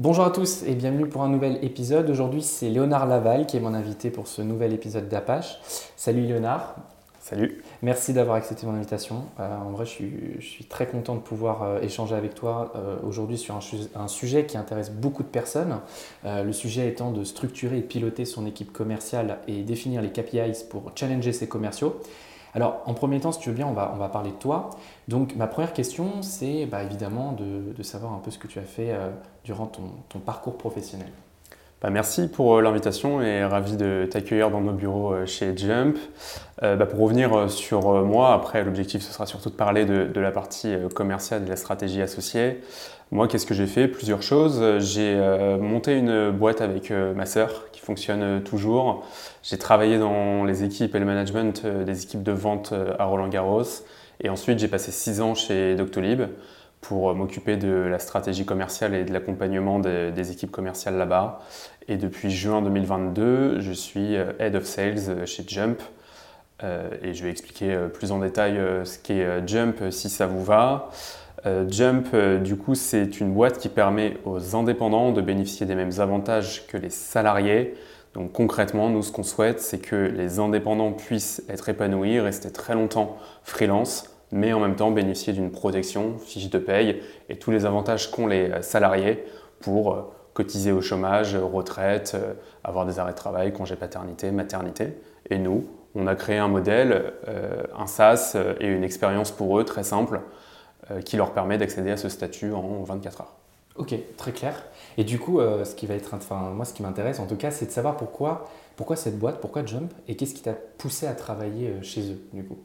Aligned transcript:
Bonjour 0.00 0.24
à 0.24 0.30
tous 0.30 0.62
et 0.62 0.76
bienvenue 0.76 1.08
pour 1.08 1.22
un 1.22 1.28
nouvel 1.28 1.58
épisode. 1.64 2.08
Aujourd'hui, 2.08 2.40
c'est 2.40 2.68
Léonard 2.68 3.04
Laval 3.04 3.46
qui 3.46 3.56
est 3.56 3.60
mon 3.60 3.74
invité 3.74 4.10
pour 4.10 4.28
ce 4.28 4.42
nouvel 4.42 4.72
épisode 4.72 5.08
d'Apache. 5.08 5.58
Salut 5.96 6.20
Léonard. 6.22 6.76
Salut. 7.18 7.64
Merci 7.82 8.12
d'avoir 8.12 8.36
accepté 8.36 8.64
mon 8.64 8.74
invitation. 8.74 9.24
Euh, 9.40 9.56
en 9.56 9.70
vrai, 9.70 9.86
je 9.86 10.40
suis, 10.40 10.64
très 10.66 10.86
content 10.86 11.16
de 11.16 11.20
pouvoir 11.20 11.64
euh, 11.64 11.80
échanger 11.80 12.14
avec 12.14 12.36
toi 12.36 12.72
euh, 12.76 12.96
aujourd'hui 13.02 13.38
sur 13.38 13.56
un, 13.56 14.06
sujet 14.06 14.46
qui 14.46 14.56
intéresse 14.56 14.92
beaucoup 14.92 15.24
de 15.24 15.28
personnes. 15.28 15.80
le 16.24 16.52
sujet 16.52 16.86
étant 16.86 17.10
de 17.10 17.24
structurer 17.24 17.78
et 17.78 17.82
piloter 17.82 18.24
son 18.24 18.46
équipe 18.46 18.72
commerciale 18.72 19.38
et 19.48 19.64
définir 19.64 20.00
les 20.00 20.12
KPIs 20.12 20.66
pour 20.70 20.92
challenger 20.94 21.32
ses 21.32 21.48
commerciaux. 21.48 22.00
Alors, 22.58 22.82
en 22.86 22.94
premier 22.94 23.20
temps, 23.20 23.30
si 23.30 23.38
tu 23.38 23.50
veux 23.50 23.54
bien, 23.54 23.68
on 23.68 23.72
va, 23.72 24.08
parler 24.08 24.32
de 24.32 24.36
toi. 24.36 24.70
Donc, 25.06 25.36
ma 25.36 25.46
première 25.46 25.72
question, 25.72 26.22
c'est 26.22 26.66
bah, 26.66 26.82
évidemment 26.82 27.30
de, 27.30 27.82
savoir 27.84 28.12
un 28.12 28.18
peu 28.18 28.32
ce 28.32 28.38
que 28.38 28.48
tu 28.48 28.58
as 28.58 28.64
fait 28.64 28.90
euh, 28.90 29.10
durant 29.44 29.66
ton, 29.66 30.18
parcours 30.18 30.58
professionnel. 30.58 31.12
Bah, 31.80 31.90
merci 31.90 32.26
pour 32.26 32.56
euh, 32.56 32.60
l'invitation 32.60 33.22
et 33.22 33.44
ravi 33.44 33.76
de 33.76 34.08
t'accueillir 34.10 34.50
dans 34.50 34.60
nos 34.60 34.72
bureaux 34.72 35.12
euh, 35.12 35.26
chez 35.26 35.56
Jump. 35.56 35.96
Bah, 36.60 36.86
pour 36.86 36.98
revenir 36.98 37.48
sur 37.48 38.04
moi, 38.04 38.34
après 38.34 38.64
l'objectif 38.64 39.00
ce 39.00 39.12
sera 39.12 39.26
surtout 39.26 39.48
de 39.48 39.54
parler 39.54 39.84
de, 39.84 40.20
la 40.20 40.32
partie 40.32 40.74
commerciale 40.92 41.42
et 41.42 41.44
de 41.44 41.50
la 41.50 41.54
stratégie 41.54 42.02
associée. 42.02 42.60
Moi, 43.12 43.28
qu'est-ce 43.28 43.46
que 43.46 43.54
j'ai 43.54 43.68
fait? 43.68 43.86
Plusieurs 43.86 44.22
choses. 44.22 44.80
J'ai 44.80 45.16
monté 45.60 45.96
une 45.96 46.32
boîte 46.32 46.60
avec 46.60 46.90
ma 46.90 47.26
sœur 47.26 47.70
qui 47.70 47.80
fonctionne 47.80 48.42
toujours. 48.42 49.06
J'ai 49.44 49.56
travaillé 49.56 50.00
dans 50.00 50.42
les 50.44 50.64
équipes 50.64 50.96
et 50.96 50.98
le 50.98 51.04
management 51.04 51.64
des 51.64 52.02
équipes 52.02 52.24
de 52.24 52.32
vente 52.32 52.74
à 52.98 53.04
Roland 53.04 53.28
Garros. 53.28 53.84
Et 54.20 54.28
ensuite, 54.28 54.58
j'ai 54.58 54.66
passé 54.66 54.90
six 54.90 55.20
ans 55.20 55.36
chez 55.36 55.76
Doctolib 55.76 56.22
pour 56.80 57.14
m'occuper 57.14 57.56
de 57.56 57.68
la 57.68 57.98
stratégie 57.98 58.44
commerciale 58.44 58.94
et 58.94 59.04
de 59.04 59.12
l'accompagnement 59.12 59.78
des, 59.78 60.30
équipes 60.30 60.50
commerciales 60.50 60.96
là-bas. 60.96 61.40
Et 61.88 61.96
depuis 61.96 62.30
juin 62.30 62.62
2022, 62.62 63.60
je 63.60 63.72
suis 63.72 64.16
euh, 64.16 64.32
Head 64.38 64.54
of 64.54 64.64
Sales 64.64 65.26
chez 65.26 65.44
Jump. 65.46 65.80
Euh, 66.62 66.90
et 67.02 67.14
je 67.14 67.24
vais 67.24 67.30
expliquer 67.30 67.72
euh, 67.72 67.88
plus 67.88 68.12
en 68.12 68.18
détail 68.18 68.60
ce 68.84 68.98
qu'est 68.98 69.46
Jump 69.46 69.82
si 69.90 70.08
ça 70.08 70.26
vous 70.26 70.44
va. 70.44 70.90
Jump, 71.68 72.14
du 72.42 72.56
coup, 72.56 72.74
c'est 72.74 73.20
une 73.20 73.32
boîte 73.32 73.58
qui 73.58 73.68
permet 73.68 74.16
aux 74.24 74.56
indépendants 74.56 75.12
de 75.12 75.22
bénéficier 75.22 75.66
des 75.66 75.76
mêmes 75.76 75.98
avantages 75.98 76.66
que 76.66 76.76
les 76.76 76.90
salariés. 76.90 77.74
Donc 78.12 78.32
concrètement, 78.32 78.90
nous, 78.90 79.02
ce 79.02 79.12
qu'on 79.12 79.22
souhaite, 79.22 79.60
c'est 79.60 79.78
que 79.78 79.94
les 79.94 80.40
indépendants 80.40 80.92
puissent 80.92 81.42
être 81.48 81.68
épanouis, 81.68 82.18
rester 82.18 82.50
très 82.50 82.74
longtemps 82.74 83.16
freelance, 83.44 84.17
mais 84.32 84.52
en 84.52 84.60
même 84.60 84.76
temps 84.76 84.90
bénéficier 84.90 85.32
d'une 85.32 85.50
protection, 85.50 86.18
fiche 86.18 86.50
de 86.50 86.58
paye 86.58 87.00
et 87.28 87.36
tous 87.36 87.50
les 87.50 87.64
avantages 87.64 88.10
qu'ont 88.10 88.26
les 88.26 88.62
salariés 88.62 89.24
pour 89.60 89.92
euh, 89.92 90.02
cotiser 90.34 90.72
au 90.72 90.80
chômage, 90.80 91.36
retraite, 91.36 92.12
euh, 92.14 92.34
avoir 92.64 92.86
des 92.86 92.98
arrêts 92.98 93.12
de 93.12 93.16
travail, 93.16 93.52
congé 93.52 93.76
paternité, 93.76 94.30
maternité. 94.30 94.94
Et 95.30 95.38
nous, 95.38 95.66
on 95.94 96.06
a 96.06 96.14
créé 96.14 96.38
un 96.38 96.48
modèle, 96.48 97.12
euh, 97.28 97.62
un 97.76 97.86
SaaS 97.86 98.36
et 98.60 98.66
une 98.66 98.84
expérience 98.84 99.30
pour 99.30 99.58
eux 99.58 99.64
très 99.64 99.84
simple 99.84 100.20
qui 101.04 101.18
leur 101.18 101.34
permet 101.34 101.58
d'accéder 101.58 101.90
à 101.90 101.98
ce 101.98 102.08
statut 102.08 102.54
en 102.54 102.82
24 102.82 103.20
heures. 103.20 103.34
Ok, 103.76 103.94
très 104.16 104.32
clair. 104.32 104.64
Et 104.96 105.04
du 105.04 105.18
coup, 105.18 105.38
ce 105.38 105.74
qui 105.74 105.84
va 105.84 105.94
être, 105.94 106.14
enfin, 106.14 106.50
moi, 106.54 106.64
ce 106.64 106.72
qui 106.72 106.82
m'intéresse 106.82 107.20
en 107.20 107.26
tout 107.26 107.36
cas, 107.36 107.50
c'est 107.50 107.66
de 107.66 107.70
savoir 107.70 107.98
pourquoi, 107.98 108.48
pourquoi 108.74 108.96
cette 108.96 109.18
boîte, 109.18 109.38
pourquoi 109.38 109.66
Jump, 109.66 109.92
et 110.06 110.16
qu'est-ce 110.16 110.32
qui 110.32 110.40
t'a 110.40 110.54
poussé 110.78 111.06
à 111.06 111.12
travailler 111.12 111.74
chez 111.82 112.12
eux, 112.12 112.20
du 112.32 112.42
coup? 112.42 112.56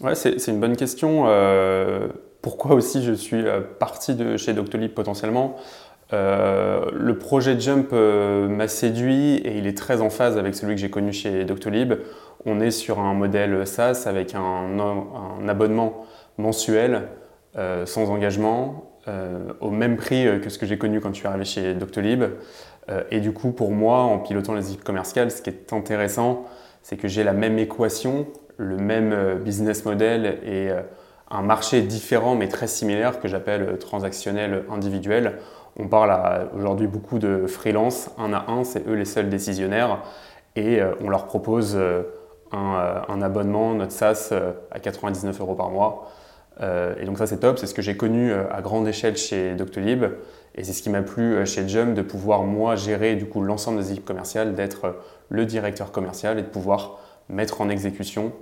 Ouais, 0.00 0.14
c'est 0.14 0.46
une 0.48 0.60
bonne 0.60 0.76
question. 0.76 1.24
Euh, 1.26 2.08
pourquoi 2.42 2.74
aussi 2.74 3.02
je 3.02 3.14
suis 3.14 3.46
euh, 3.46 3.62
parti 3.62 4.14
de 4.14 4.36
chez 4.36 4.52
Doctolib 4.52 4.92
potentiellement? 4.92 5.56
Euh, 6.12 6.84
Le 6.92 7.16
projet 7.16 7.58
Jump 7.58 7.92
m'a 7.92 8.68
séduit 8.68 9.36
et 9.36 9.56
il 9.56 9.66
est 9.66 9.76
très 9.76 10.02
en 10.02 10.10
phase 10.10 10.36
avec 10.36 10.54
celui 10.54 10.74
que 10.74 10.80
j'ai 10.80 10.90
connu 10.90 11.12
chez 11.12 11.44
Doctolib. 11.44 11.94
On 12.44 12.60
est 12.60 12.70
sur 12.70 13.00
un 13.00 13.14
modèle 13.14 13.66
SaaS 13.66 14.04
avec 14.06 14.34
un, 14.34 14.78
un 14.78 15.48
abonnement 15.48 16.04
mensuel 16.36 17.08
sans 17.86 18.10
engagement, 18.10 18.92
au 19.60 19.70
même 19.70 19.96
prix 19.96 20.26
que 20.42 20.50
ce 20.50 20.58
que 20.58 20.66
j'ai 20.66 20.76
connu 20.76 21.00
quand 21.00 21.08
je 21.08 21.20
suis 21.20 21.26
arrivé 21.26 21.46
chez 21.46 21.74
Doctolib. 21.74 22.22
et 23.10 23.20
du 23.20 23.32
coup, 23.32 23.50
pour 23.50 23.72
moi, 23.72 24.00
en 24.00 24.18
pilotant 24.18 24.52
les 24.52 24.68
équipes 24.68 24.84
commerciales, 24.84 25.30
ce 25.30 25.40
qui 25.40 25.50
est 25.50 25.72
intéressant, 25.72 26.44
c'est 26.82 26.98
que 26.98 27.08
j'ai 27.08 27.24
la 27.24 27.32
même 27.32 27.58
équation 27.58 28.26
le 28.58 28.76
même 28.76 29.12
euh, 29.12 29.34
business 29.36 29.84
model 29.84 30.38
et 30.44 30.70
euh, 30.70 30.80
un 31.30 31.42
marché 31.42 31.82
différent 31.82 32.34
mais 32.34 32.48
très 32.48 32.66
similaire 32.66 33.20
que 33.20 33.28
j'appelle 33.28 33.62
euh, 33.62 33.76
transactionnel 33.76 34.64
individuel. 34.70 35.38
On 35.78 35.88
parle 35.88 36.48
aujourd'hui 36.56 36.86
beaucoup 36.86 37.18
de 37.18 37.46
freelance, 37.46 38.08
un 38.16 38.32
à 38.32 38.50
un, 38.50 38.64
c'est 38.64 38.88
eux 38.88 38.94
les 38.94 39.04
seuls 39.04 39.28
décisionnaires 39.28 40.02
et 40.54 40.80
on 41.04 41.10
leur 41.10 41.26
propose 41.26 41.78
un, 42.50 43.20
abonnement, 43.20 43.74
notre 43.74 43.92
SaaS, 43.92 44.32
à 44.70 44.80
99 44.80 45.38
euros 45.38 45.54
par 45.54 45.68
mois. 45.68 46.10
et 46.62 47.04
donc 47.04 47.18
ça 47.18 47.26
c'est 47.26 47.40
top, 47.40 47.58
c'est 47.58 47.66
ce 47.66 47.74
que 47.74 47.82
j'ai 47.82 47.94
connu 47.94 48.32
à 48.32 48.62
grande 48.62 48.88
échelle 48.88 49.18
chez 49.18 49.54
Doctolib 49.54 50.04
et 50.54 50.64
c'est 50.64 50.72
ce 50.72 50.80
qui 50.80 50.88
m'a 50.88 51.02
plu 51.02 51.44
chez 51.44 51.68
Jump 51.68 51.92
de 51.92 52.00
pouvoir 52.00 52.44
moi 52.44 52.74
gérer 52.74 53.14
du 53.14 53.26
coup 53.26 53.42
l'ensemble 53.42 53.76
des 53.76 53.92
équipes 53.92 54.06
commerciales, 54.06 54.54
d'être 54.54 54.96
le 55.28 55.44
directeur 55.44 55.92
commercial 55.92 56.38
et 56.38 56.42
de 56.42 56.48
pouvoir 56.48 57.00
mettre 57.28 57.60
en 57.60 57.68
exécution 57.68 58.32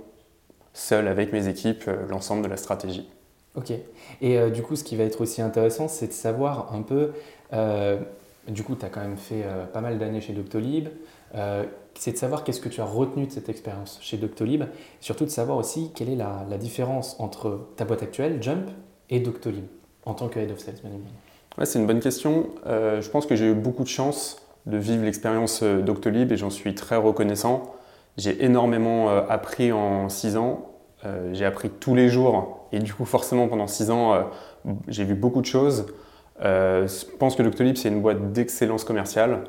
seul 0.75 1.07
avec 1.07 1.33
mes 1.33 1.47
équipes 1.47 1.85
euh, 1.87 2.05
l'ensemble 2.09 2.43
de 2.43 2.47
la 2.47 2.57
stratégie. 2.57 3.09
Ok. 3.55 3.71
Et 4.21 4.37
euh, 4.37 4.49
du 4.49 4.61
coup, 4.61 4.75
ce 4.75 4.83
qui 4.83 4.95
va 4.95 5.05
être 5.05 5.21
aussi 5.21 5.41
intéressant, 5.41 5.87
c'est 5.87 6.07
de 6.07 6.13
savoir 6.13 6.73
un 6.73 6.81
peu, 6.81 7.13
euh, 7.53 7.97
du 8.47 8.63
coup, 8.63 8.75
tu 8.75 8.85
as 8.85 8.89
quand 8.89 8.99
même 8.99 9.17
fait 9.17 9.45
pas 9.73 9.81
mal 9.81 9.97
d'années 9.97 10.21
chez 10.21 10.33
Doctolib, 10.33 10.89
c'est 11.95 12.11
de 12.11 12.17
savoir 12.17 12.43
qu'est-ce 12.43 12.61
que 12.61 12.69
tu 12.69 12.81
as 12.81 12.85
retenu 12.85 13.25
de 13.25 13.31
cette 13.31 13.49
expérience 13.49 13.97
chez 14.01 14.17
Doctolib, 14.17 14.65
surtout 14.99 15.25
de 15.25 15.29
savoir 15.29 15.57
aussi 15.57 15.91
quelle 15.95 16.09
est 16.09 16.15
la, 16.15 16.45
différence 16.57 17.15
entre 17.19 17.69
ta 17.75 17.85
boîte 17.85 18.03
actuelle, 18.03 18.43
Jump, 18.43 18.69
et 19.09 19.19
Doctolib, 19.19 19.65
en 20.05 20.13
tant 20.13 20.27
que 20.27 20.39
Head 20.39 20.51
of 20.51 20.59
Sales, 20.59 20.75
bien 20.83 20.91
Ouais, 21.57 21.65
c'est 21.65 21.79
une 21.79 21.87
bonne 21.87 22.01
question. 22.01 22.49
je 22.65 23.09
pense 23.09 23.25
que 23.25 23.35
j'ai 23.35 23.49
eu 23.49 23.55
beaucoup 23.55 23.83
de 23.83 23.89
chance 23.89 24.45
de 24.67 24.77
vivre 24.77 25.03
l'expérience 25.03 25.63
Doctolib 25.63 26.31
et 26.31 26.37
j'en 26.37 26.51
suis 26.51 26.75
très 26.75 26.97
reconnaissant. 26.97 27.74
J'ai 28.17 28.45
énormément 28.45 29.09
euh, 29.09 29.21
appris 29.27 29.71
en 29.71 30.09
6 30.09 30.37
ans. 30.37 30.71
Euh, 31.05 31.33
j'ai 31.33 31.45
appris 31.45 31.69
tous 31.69 31.95
les 31.95 32.07
jours 32.09 32.67
et 32.71 32.79
du 32.79 32.93
coup 32.93 33.05
forcément 33.05 33.47
pendant 33.47 33.67
6 33.67 33.91
ans 33.91 34.13
euh, 34.13 34.21
j'ai 34.87 35.03
vu 35.03 35.13
beaucoup 35.13 35.41
de 35.41 35.45
choses. 35.45 35.87
je 36.41 37.05
pense 37.19 37.35
que 37.35 37.43
Doctolib 37.43 37.75
c'est 37.75 37.89
une 37.89 38.01
boîte 38.01 38.31
d'excellence 38.31 38.83
commerciale. 38.83 39.43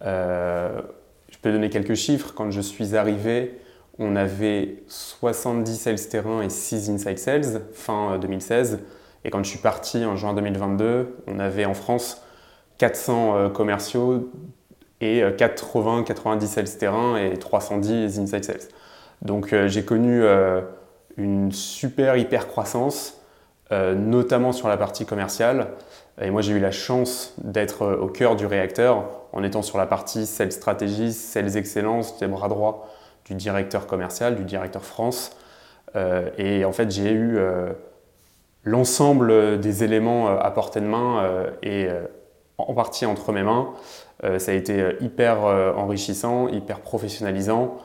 je 0.00 1.38
peux 1.42 1.52
donner 1.52 1.70
quelques 1.70 1.94
chiffres. 1.94 2.32
Quand 2.34 2.50
je 2.50 2.60
suis 2.60 2.96
arrivé, 2.96 3.60
on 3.98 4.16
avait 4.16 4.82
70 4.88 5.76
sales 5.76 6.08
terrain 6.08 6.42
et 6.42 6.48
6 6.48 6.90
inside 6.90 7.18
sales 7.18 7.62
fin 7.72 8.18
2016. 8.18 8.80
Et 9.24 9.30
quand 9.30 9.44
je 9.44 9.50
suis 9.50 9.58
parti 9.58 10.04
en 10.04 10.16
juin 10.16 10.34
2022, 10.34 11.18
on 11.26 11.38
avait 11.38 11.66
en 11.66 11.74
France 11.74 12.22
400 12.78 13.50
commerciaux, 13.50 14.30
et 15.00 15.22
80, 15.36 16.02
90 16.02 16.46
sales 16.46 16.78
terrain 16.78 17.16
et 17.16 17.36
310 17.36 18.18
inside 18.18 18.44
sales. 18.44 18.68
Donc 19.22 19.52
euh, 19.52 19.68
j'ai 19.68 19.84
connu 19.84 20.22
euh, 20.22 20.60
une 21.16 21.52
super 21.52 22.16
hyper 22.16 22.48
croissance, 22.48 23.20
euh, 23.72 23.94
notamment 23.94 24.52
sur 24.52 24.68
la 24.68 24.76
partie 24.76 25.06
commerciale. 25.06 25.68
Et 26.20 26.30
moi 26.30 26.42
j'ai 26.42 26.52
eu 26.52 26.60
la 26.60 26.72
chance 26.72 27.34
d'être 27.38 27.86
au 27.86 28.08
cœur 28.08 28.36
du 28.36 28.46
réacteur 28.46 29.08
en 29.32 29.42
étant 29.44 29.62
sur 29.62 29.78
la 29.78 29.86
partie 29.86 30.26
sales 30.26 30.52
stratégie, 30.52 31.12
sales 31.12 31.56
excellence, 31.56 32.18
des 32.18 32.26
bras 32.26 32.48
droits 32.48 32.88
du 33.24 33.34
directeur 33.34 33.86
commercial, 33.86 34.34
du 34.34 34.44
directeur 34.44 34.82
France. 34.82 35.36
et 36.38 36.64
en 36.64 36.72
fait 36.72 36.90
j'ai 36.90 37.12
eu 37.12 37.38
l'ensemble 38.64 39.60
des 39.60 39.84
éléments 39.84 40.28
à 40.28 40.50
portée 40.50 40.80
de 40.80 40.86
main 40.86 41.46
et 41.62 41.88
en 42.58 42.74
partie 42.74 43.06
entre 43.06 43.32
mes 43.32 43.42
mains 43.42 43.72
euh, 44.24 44.38
ça 44.38 44.52
a 44.52 44.54
été 44.54 44.80
euh, 44.80 44.92
hyper 45.00 45.44
euh, 45.44 45.72
enrichissant, 45.74 46.48
hyper 46.48 46.80
professionnalisant. 46.80 47.78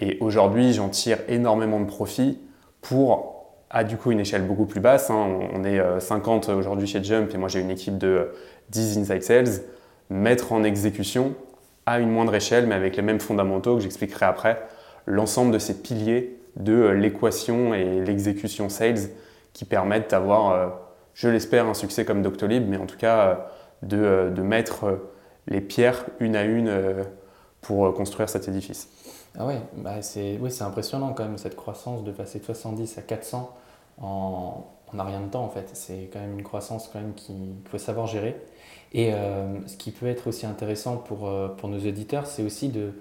Et 0.00 0.18
aujourd'hui, 0.20 0.72
j'en 0.72 0.88
tire 0.88 1.18
énormément 1.28 1.80
de 1.80 1.86
profit 1.86 2.38
pour 2.82 3.36
à 3.70 3.84
du 3.84 3.96
coup 3.96 4.12
une 4.12 4.20
échelle 4.20 4.46
beaucoup 4.46 4.66
plus 4.66 4.80
basse. 4.80 5.10
Hein. 5.10 5.40
On 5.52 5.64
est 5.64 5.80
50 6.00 6.48
aujourd'hui 6.50 6.86
chez 6.86 7.02
Jump 7.02 7.34
et 7.34 7.36
moi 7.36 7.48
j'ai 7.48 7.60
une 7.60 7.70
équipe 7.70 7.98
de 7.98 8.30
10 8.70 8.98
inside 8.98 9.22
sales. 9.22 9.62
Mettre 10.08 10.52
en 10.52 10.64
exécution 10.64 11.34
à 11.84 11.98
une 11.98 12.10
moindre 12.10 12.34
échelle, 12.34 12.66
mais 12.66 12.76
avec 12.76 12.96
les 12.96 13.02
mêmes 13.02 13.20
fondamentaux 13.20 13.76
que 13.76 13.82
j'expliquerai 13.82 14.24
après, 14.24 14.62
l'ensemble 15.04 15.52
de 15.52 15.58
ces 15.58 15.82
piliers 15.82 16.38
de 16.56 16.86
l'équation 16.86 17.74
et 17.74 18.00
l'exécution 18.00 18.70
sales 18.70 19.10
qui 19.52 19.66
permettent 19.66 20.12
d'avoir, 20.12 20.72
je 21.12 21.28
l'espère, 21.28 21.66
un 21.66 21.74
succès 21.74 22.06
comme 22.06 22.22
Doctolib, 22.22 22.66
mais 22.66 22.78
en 22.78 22.86
tout 22.86 22.96
cas 22.96 23.50
de, 23.82 24.32
de 24.34 24.42
mettre 24.42 24.98
les 25.46 25.60
pierres 25.60 26.04
une 26.20 26.36
à 26.36 26.44
une 26.44 26.70
pour 27.60 27.92
construire 27.94 28.28
cet 28.28 28.48
édifice. 28.48 28.88
Ah 29.38 29.46
ouais, 29.46 29.60
bah 29.76 30.02
c'est 30.02 30.38
oui, 30.40 30.50
impressionnant 30.60 31.12
quand 31.12 31.24
même 31.24 31.38
cette 31.38 31.56
croissance 31.56 32.02
de 32.04 32.10
passer 32.10 32.38
de 32.40 32.44
70 32.44 32.98
à 32.98 33.02
400 33.02 33.56
en, 34.00 34.64
en 34.96 35.04
rien 35.04 35.20
de 35.20 35.28
temps 35.28 35.44
en 35.44 35.48
fait. 35.48 35.70
C'est 35.74 36.10
quand 36.12 36.20
même 36.20 36.32
une 36.38 36.42
croissance 36.42 36.88
quand 36.92 36.98
même 37.00 37.14
qu'il 37.14 37.54
faut 37.70 37.78
savoir 37.78 38.06
gérer. 38.06 38.36
Et 38.92 39.12
euh, 39.12 39.46
ce 39.66 39.76
qui 39.76 39.90
peut 39.90 40.06
être 40.06 40.26
aussi 40.26 40.46
intéressant 40.46 40.96
pour, 40.96 41.28
euh, 41.28 41.48
pour 41.48 41.68
nos 41.68 41.78
auditeurs, 41.78 42.26
c'est 42.26 42.42
aussi 42.42 42.68
de... 42.68 42.92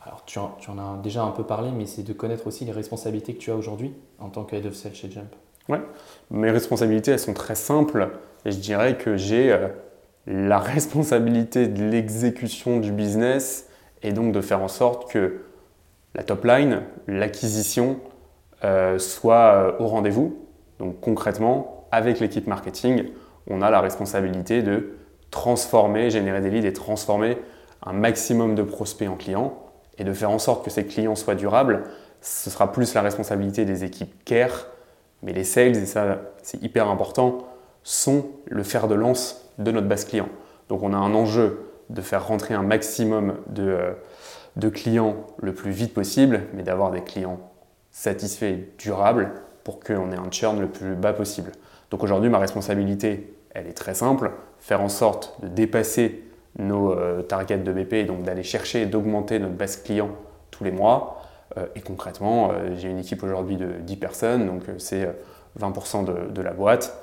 Alors 0.00 0.24
tu 0.24 0.38
en, 0.38 0.56
tu 0.58 0.70
en, 0.70 0.78
as 0.78 0.96
déjà 1.02 1.22
un 1.22 1.32
peu 1.32 1.44
parlé, 1.44 1.70
mais 1.70 1.86
c'est 1.86 2.02
de 2.02 2.12
connaître 2.12 2.46
aussi 2.46 2.64
les 2.64 2.72
responsabilités 2.72 3.34
que 3.34 3.38
tu 3.38 3.50
as 3.50 3.56
aujourd'hui 3.56 3.92
en 4.18 4.30
tant 4.30 4.44
que 4.44 4.56
Head 4.56 4.66
of 4.66 4.74
Sales 4.74 4.94
chez 4.94 5.10
Jump. 5.10 5.34
Ouais, 5.68 5.82
mes 6.30 6.50
responsabilités, 6.50 7.10
elles 7.10 7.18
sont 7.18 7.34
très 7.34 7.56
simples. 7.56 8.08
Et 8.46 8.52
je 8.52 8.58
dirais 8.58 8.96
que 8.96 9.16
j'ai 9.16 9.52
euh, 9.52 9.68
la 10.28 10.58
responsabilité 10.58 11.68
de 11.68 11.82
l'exécution 11.84 12.78
du 12.78 12.92
business 12.92 13.68
et 14.02 14.12
donc 14.12 14.32
de 14.32 14.40
faire 14.40 14.62
en 14.62 14.68
sorte 14.68 15.10
que 15.10 15.40
la 16.14 16.22
top 16.22 16.44
line, 16.44 16.82
l'acquisition, 17.06 17.98
euh, 18.62 18.98
soit 18.98 19.54
euh, 19.54 19.72
au 19.78 19.86
rendez-vous. 19.86 20.36
Donc 20.78 21.00
concrètement, 21.00 21.86
avec 21.90 22.20
l'équipe 22.20 22.46
marketing, 22.46 23.06
on 23.48 23.62
a 23.62 23.70
la 23.70 23.80
responsabilité 23.80 24.62
de 24.62 24.98
transformer, 25.30 26.10
générer 26.10 26.42
des 26.42 26.50
leads 26.50 26.66
et 26.66 26.72
transformer 26.72 27.38
un 27.84 27.92
maximum 27.92 28.54
de 28.54 28.62
prospects 28.62 29.08
en 29.08 29.16
clients 29.16 29.58
et 29.96 30.04
de 30.04 30.12
faire 30.12 30.30
en 30.30 30.38
sorte 30.38 30.64
que 30.64 30.70
ces 30.70 30.84
clients 30.84 31.16
soient 31.16 31.34
durables. 31.34 31.84
Ce 32.20 32.50
sera 32.50 32.70
plus 32.70 32.92
la 32.94 33.00
responsabilité 33.00 33.64
des 33.64 33.84
équipes 33.84 34.24
care, 34.24 34.66
mais 35.22 35.32
les 35.32 35.44
sales, 35.44 35.76
et 35.76 35.86
ça 35.86 36.18
c'est 36.42 36.62
hyper 36.62 36.88
important, 36.88 37.47
sont 37.88 38.26
le 38.44 38.62
fer 38.64 38.86
de 38.86 38.94
lance 38.94 39.50
de 39.56 39.72
notre 39.72 39.86
base 39.86 40.04
client. 40.04 40.28
Donc 40.68 40.82
on 40.82 40.92
a 40.92 40.98
un 40.98 41.14
enjeu 41.14 41.70
de 41.88 42.02
faire 42.02 42.26
rentrer 42.26 42.52
un 42.52 42.62
maximum 42.62 43.36
de, 43.46 43.62
euh, 43.62 43.92
de 44.56 44.68
clients 44.68 45.16
le 45.38 45.54
plus 45.54 45.70
vite 45.70 45.94
possible, 45.94 46.42
mais 46.52 46.62
d'avoir 46.62 46.90
des 46.90 47.00
clients 47.00 47.40
satisfaits 47.90 48.44
et 48.44 48.68
durables 48.76 49.32
pour 49.64 49.80
qu'on 49.80 50.12
ait 50.12 50.18
un 50.18 50.30
churn 50.30 50.60
le 50.60 50.68
plus 50.68 50.96
bas 50.96 51.14
possible. 51.14 51.50
Donc 51.90 52.02
aujourd'hui, 52.02 52.28
ma 52.28 52.38
responsabilité, 52.38 53.34
elle 53.54 53.66
est 53.66 53.72
très 53.72 53.94
simple, 53.94 54.32
faire 54.58 54.82
en 54.82 54.90
sorte 54.90 55.38
de 55.42 55.48
dépasser 55.48 56.24
nos 56.58 56.92
euh, 56.92 57.22
targets 57.22 57.56
de 57.56 57.72
BP, 57.72 57.94
et 57.94 58.04
donc 58.04 58.22
d'aller 58.22 58.42
chercher 58.42 58.82
et 58.82 58.86
d'augmenter 58.86 59.38
notre 59.38 59.54
base 59.54 59.78
client 59.78 60.10
tous 60.50 60.62
les 60.62 60.72
mois. 60.72 61.22
Euh, 61.56 61.64
et 61.74 61.80
concrètement, 61.80 62.52
j'ai 62.76 62.90
une 62.90 62.98
équipe 62.98 63.22
aujourd'hui 63.22 63.56
de 63.56 63.72
10 63.80 63.96
personnes, 63.96 64.46
donc 64.46 64.64
c'est 64.76 65.08
20% 65.58 66.04
de, 66.04 66.30
de, 66.30 66.42
la 66.42 66.52
boîte 66.52 66.94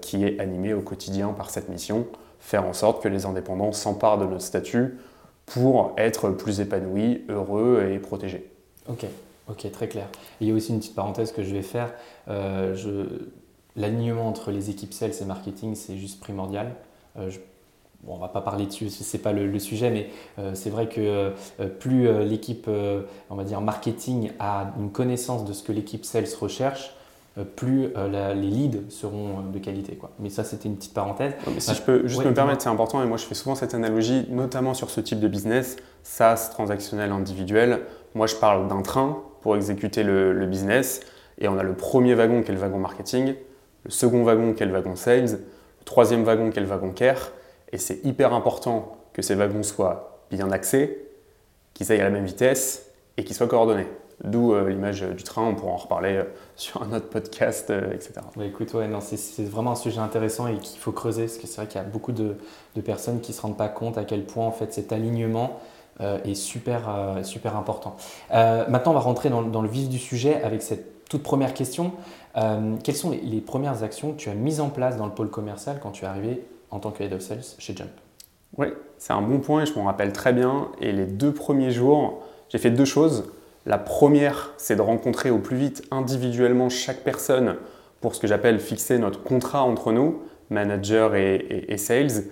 qui 0.00 0.24
est 0.24 0.40
animée 0.40 0.74
au 0.74 0.80
quotidien 0.80 1.28
par 1.28 1.50
cette 1.50 1.68
mission 1.68 2.06
faire 2.40 2.66
en 2.66 2.72
sorte 2.72 3.02
que 3.02 3.08
les 3.08 3.26
indépendants 3.26 3.72
s'emparent 3.72 4.18
de 4.18 4.24
notre 4.24 4.42
statut 4.42 4.98
pour 5.46 5.94
être 5.96 6.30
plus 6.30 6.60
épanouis, 6.60 7.24
heureux 7.28 7.88
et 7.90 7.98
protégés. 7.98 8.50
Ok, 8.88 9.06
ok, 9.48 9.70
très 9.72 9.88
clair. 9.88 10.08
il 10.40 10.48
y 10.48 10.50
a 10.50 10.54
aussi 10.54 10.72
une 10.72 10.78
petite 10.78 10.94
parenthèse 10.94 11.32
que 11.32 11.42
je 11.42 11.52
vais 11.52 11.62
faire. 11.62 11.92
Euh, 12.28 12.74
L'alignement 13.76 14.26
entre 14.26 14.50
les 14.50 14.70
équipes 14.70 14.92
sales 14.92 15.12
et 15.20 15.24
marketing, 15.24 15.76
c'est 15.76 15.96
juste 15.96 16.18
primordial. 16.18 16.74
Euh, 17.16 17.30
bon, 18.02 18.14
on 18.14 18.18
va 18.18 18.26
pas 18.26 18.40
parler 18.40 18.66
dessus, 18.66 18.90
ce 18.90 19.16
n'est 19.16 19.22
pas 19.22 19.32
le, 19.32 19.56
sujet, 19.60 19.90
mais 19.90 20.10
euh, 20.40 20.52
c'est 20.54 20.70
vrai 20.70 20.88
que 20.88 21.00
euh, 21.60 21.68
plus 21.78 22.12
l'équipe, 22.24 22.68
on 23.30 23.34
va 23.36 23.44
dire 23.44 23.60
marketing, 23.60 24.32
a 24.40 24.72
une 24.80 24.90
connaissance 24.90 25.44
de 25.44 25.52
ce 25.52 25.62
que 25.62 25.70
l'équipe 25.70 26.04
sales 26.04 26.26
recherche, 26.40 26.90
euh, 26.90 26.97
plus 27.44 27.88
euh, 27.96 28.34
les 28.34 28.48
leads 28.48 28.90
seront 28.90 29.38
euh, 29.38 29.52
de 29.52 29.58
qualité. 29.58 29.96
Quoi. 29.96 30.10
Mais 30.18 30.30
ça, 30.30 30.44
c'était 30.44 30.68
une 30.68 30.76
petite 30.76 30.94
parenthèse. 30.94 31.34
si 31.58 31.74
je 31.74 31.82
peux 31.82 32.06
juste 32.06 32.24
me 32.24 32.34
permettre, 32.34 32.62
c'est 32.62 32.68
important, 32.68 33.02
et 33.02 33.06
moi 33.06 33.16
je 33.16 33.24
fais 33.24 33.34
souvent 33.34 33.54
cette 33.54 33.74
analogie, 33.74 34.26
notamment 34.30 34.74
sur 34.74 34.90
ce 34.90 35.00
type 35.00 35.20
de 35.20 35.28
business, 35.28 35.76
SaaS, 36.02 36.50
transactionnel, 36.52 37.12
individuel. 37.12 37.80
Moi, 38.14 38.26
je 38.26 38.36
parle 38.36 38.68
d'un 38.68 38.82
train 38.82 39.22
pour 39.42 39.56
exécuter 39.56 40.02
le, 40.02 40.46
business, 40.46 41.00
et 41.38 41.48
on 41.48 41.58
a 41.58 41.62
le 41.62 41.74
premier 41.74 42.14
wagon 42.14 42.42
qui 42.42 42.50
est 42.50 42.54
le 42.54 42.60
wagon 42.60 42.78
marketing, 42.78 43.34
le 43.84 43.90
second 43.90 44.24
wagon 44.24 44.54
qui 44.54 44.62
est 44.62 44.66
le 44.66 44.72
wagon 44.72 44.96
sales, 44.96 45.32
le 45.32 45.84
troisième 45.84 46.24
wagon 46.24 46.50
qui 46.50 46.58
est 46.58 46.62
le 46.62 46.68
wagon 46.68 46.90
care, 46.90 47.30
et 47.70 47.78
c'est 47.78 48.04
hyper 48.04 48.32
important 48.32 48.96
que 49.12 49.22
ces 49.22 49.34
wagons 49.34 49.62
soient 49.62 50.24
bien 50.30 50.50
axés, 50.50 51.06
qu'ils 51.74 51.92
aillent 51.92 52.00
à 52.00 52.04
la 52.04 52.10
même 52.10 52.24
vitesse 52.24 52.90
et 53.16 53.24
qu'ils 53.24 53.36
soient 53.36 53.46
coordonnés. 53.46 53.86
D'où 54.24 54.52
euh, 54.52 54.68
l'image 54.68 55.02
du 55.02 55.22
train, 55.22 55.42
on 55.44 55.54
pourra 55.54 55.72
en 55.72 55.76
reparler 55.76 56.16
euh, 56.16 56.24
sur 56.56 56.82
un 56.82 56.92
autre 56.92 57.08
podcast, 57.08 57.70
euh, 57.70 57.92
etc. 57.92 58.14
Bah, 58.36 58.44
écoute, 58.44 58.74
ouais, 58.74 58.88
non, 58.88 59.00
c'est 59.00 59.44
vraiment 59.44 59.72
un 59.72 59.76
sujet 59.76 60.00
intéressant 60.00 60.48
et 60.48 60.56
qu'il 60.56 60.78
faut 60.78 60.92
creuser, 60.92 61.26
parce 61.26 61.38
que 61.38 61.46
c'est 61.46 61.56
vrai 61.56 61.66
qu'il 61.66 61.80
y 61.80 61.84
a 61.84 61.86
beaucoup 61.86 62.12
de, 62.12 62.36
personnes 62.84 63.20
qui 63.20 63.32
ne 63.32 63.36
se 63.36 63.42
rendent 63.42 63.56
pas 63.56 63.68
compte 63.68 63.98
à 63.98 64.04
quel 64.04 64.24
point 64.24 64.46
en 64.46 64.52
fait, 64.52 64.72
cet 64.72 64.92
alignement 64.92 65.58
est 66.00 66.36
super, 66.36 67.16
super 67.24 67.56
important. 67.56 67.96
maintenant, 68.30 68.92
on 68.92 68.94
va 68.94 69.00
rentrer 69.00 69.30
dans, 69.30 69.62
le 69.62 69.68
vif 69.68 69.88
du 69.88 69.98
sujet 69.98 70.40
avec 70.44 70.62
cette 70.62 71.08
toute 71.08 71.24
première 71.24 71.54
question. 71.54 71.90
quelles 72.84 72.94
sont 72.94 73.10
les, 73.10 73.18
les, 73.20 73.40
premières 73.40 73.82
actions 73.82 74.12
que 74.12 74.16
tu 74.16 74.30
as 74.30 74.34
mises 74.34 74.60
en 74.60 74.68
place 74.68 74.96
dans 74.96 75.06
le 75.06 75.12
pôle 75.12 75.28
commercial 75.28 75.80
quand 75.82 75.90
tu 75.90 76.04
es 76.04 76.06
arrivé 76.06 76.46
en 76.70 76.78
tant 76.78 76.92
que 76.92 77.02
Head 77.02 77.12
of 77.14 77.20
Sales 77.20 77.42
chez 77.58 77.74
Jump? 77.74 77.90
Oui, 78.56 78.68
c'est 78.98 79.12
un 79.12 79.22
bon 79.22 79.40
point 79.40 79.62
et 79.62 79.66
je 79.66 79.74
m'en 79.74 79.86
rappelle 79.86 80.12
très 80.12 80.32
bien. 80.32 80.68
Et 80.80 80.92
les 80.92 81.06
deux 81.06 81.32
premiers 81.32 81.72
jours, 81.72 82.22
j'ai 82.48 82.58
fait 82.58 82.70
deux 82.70 82.84
choses. 82.84 83.24
La 83.68 83.76
première, 83.76 84.54
c'est 84.56 84.76
de 84.76 84.80
rencontrer 84.80 85.30
au 85.30 85.36
plus 85.36 85.58
vite 85.58 85.82
individuellement 85.90 86.70
chaque 86.70 87.04
personne 87.04 87.56
pour 88.00 88.14
ce 88.14 88.20
que 88.20 88.26
j'appelle 88.26 88.60
fixer 88.60 88.98
notre 88.98 89.22
contrat 89.22 89.62
entre 89.62 89.92
nous, 89.92 90.22
manager 90.48 91.14
et, 91.14 91.76
sales, 91.76 92.24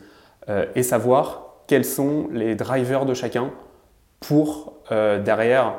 euh, 0.49 0.65
et 0.75 0.83
savoir 0.83 1.59
quels 1.67 1.85
sont 1.85 2.29
les 2.33 2.55
drivers 2.55 3.05
de 3.05 3.13
chacun 3.13 3.51
pour 4.21 4.79
euh, 4.91 5.23
derrière 5.23 5.75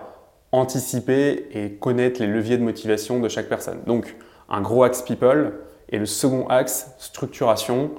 anticiper 0.52 1.48
et 1.52 1.72
connaître 1.72 2.22
les 2.22 2.28
leviers 2.28 2.60
de 2.60 2.64
motivation 2.64 3.20
de 3.20 3.28
chaque 3.28 3.50
personne. 3.50 3.80
Donc 3.88 4.16
un 4.50 4.62
gros 4.62 4.84
axe 4.84 5.02
people 5.02 5.54
et 5.90 5.98
le 5.98 6.06
second 6.06 6.46
axe 6.50 6.92
structuration. 7.00 7.94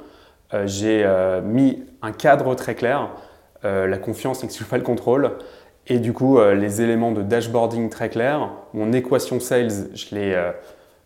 Euh, 0.54 0.68
j'ai 0.68 1.04
mis 1.42 1.82
un 2.02 2.12
cadre 2.12 2.54
très 2.54 2.76
clair. 2.76 3.10
la 3.64 3.98
confiance 3.98 4.44
n'exclut 4.44 4.64
pas 4.64 4.78
le 4.78 4.84
contrôle. 4.84 5.32
Et 5.88 5.98
du 5.98 6.12
coup, 6.12 6.38
euh, 6.38 6.54
les 6.54 6.82
éléments 6.82 7.12
de 7.12 7.22
dashboarding 7.22 7.88
très 7.88 8.10
clairs, 8.10 8.50
mon 8.74 8.92
équation 8.92 9.40
sales, 9.40 9.88
je 9.94 10.14
l'ai 10.14 10.34
euh, 10.34 10.52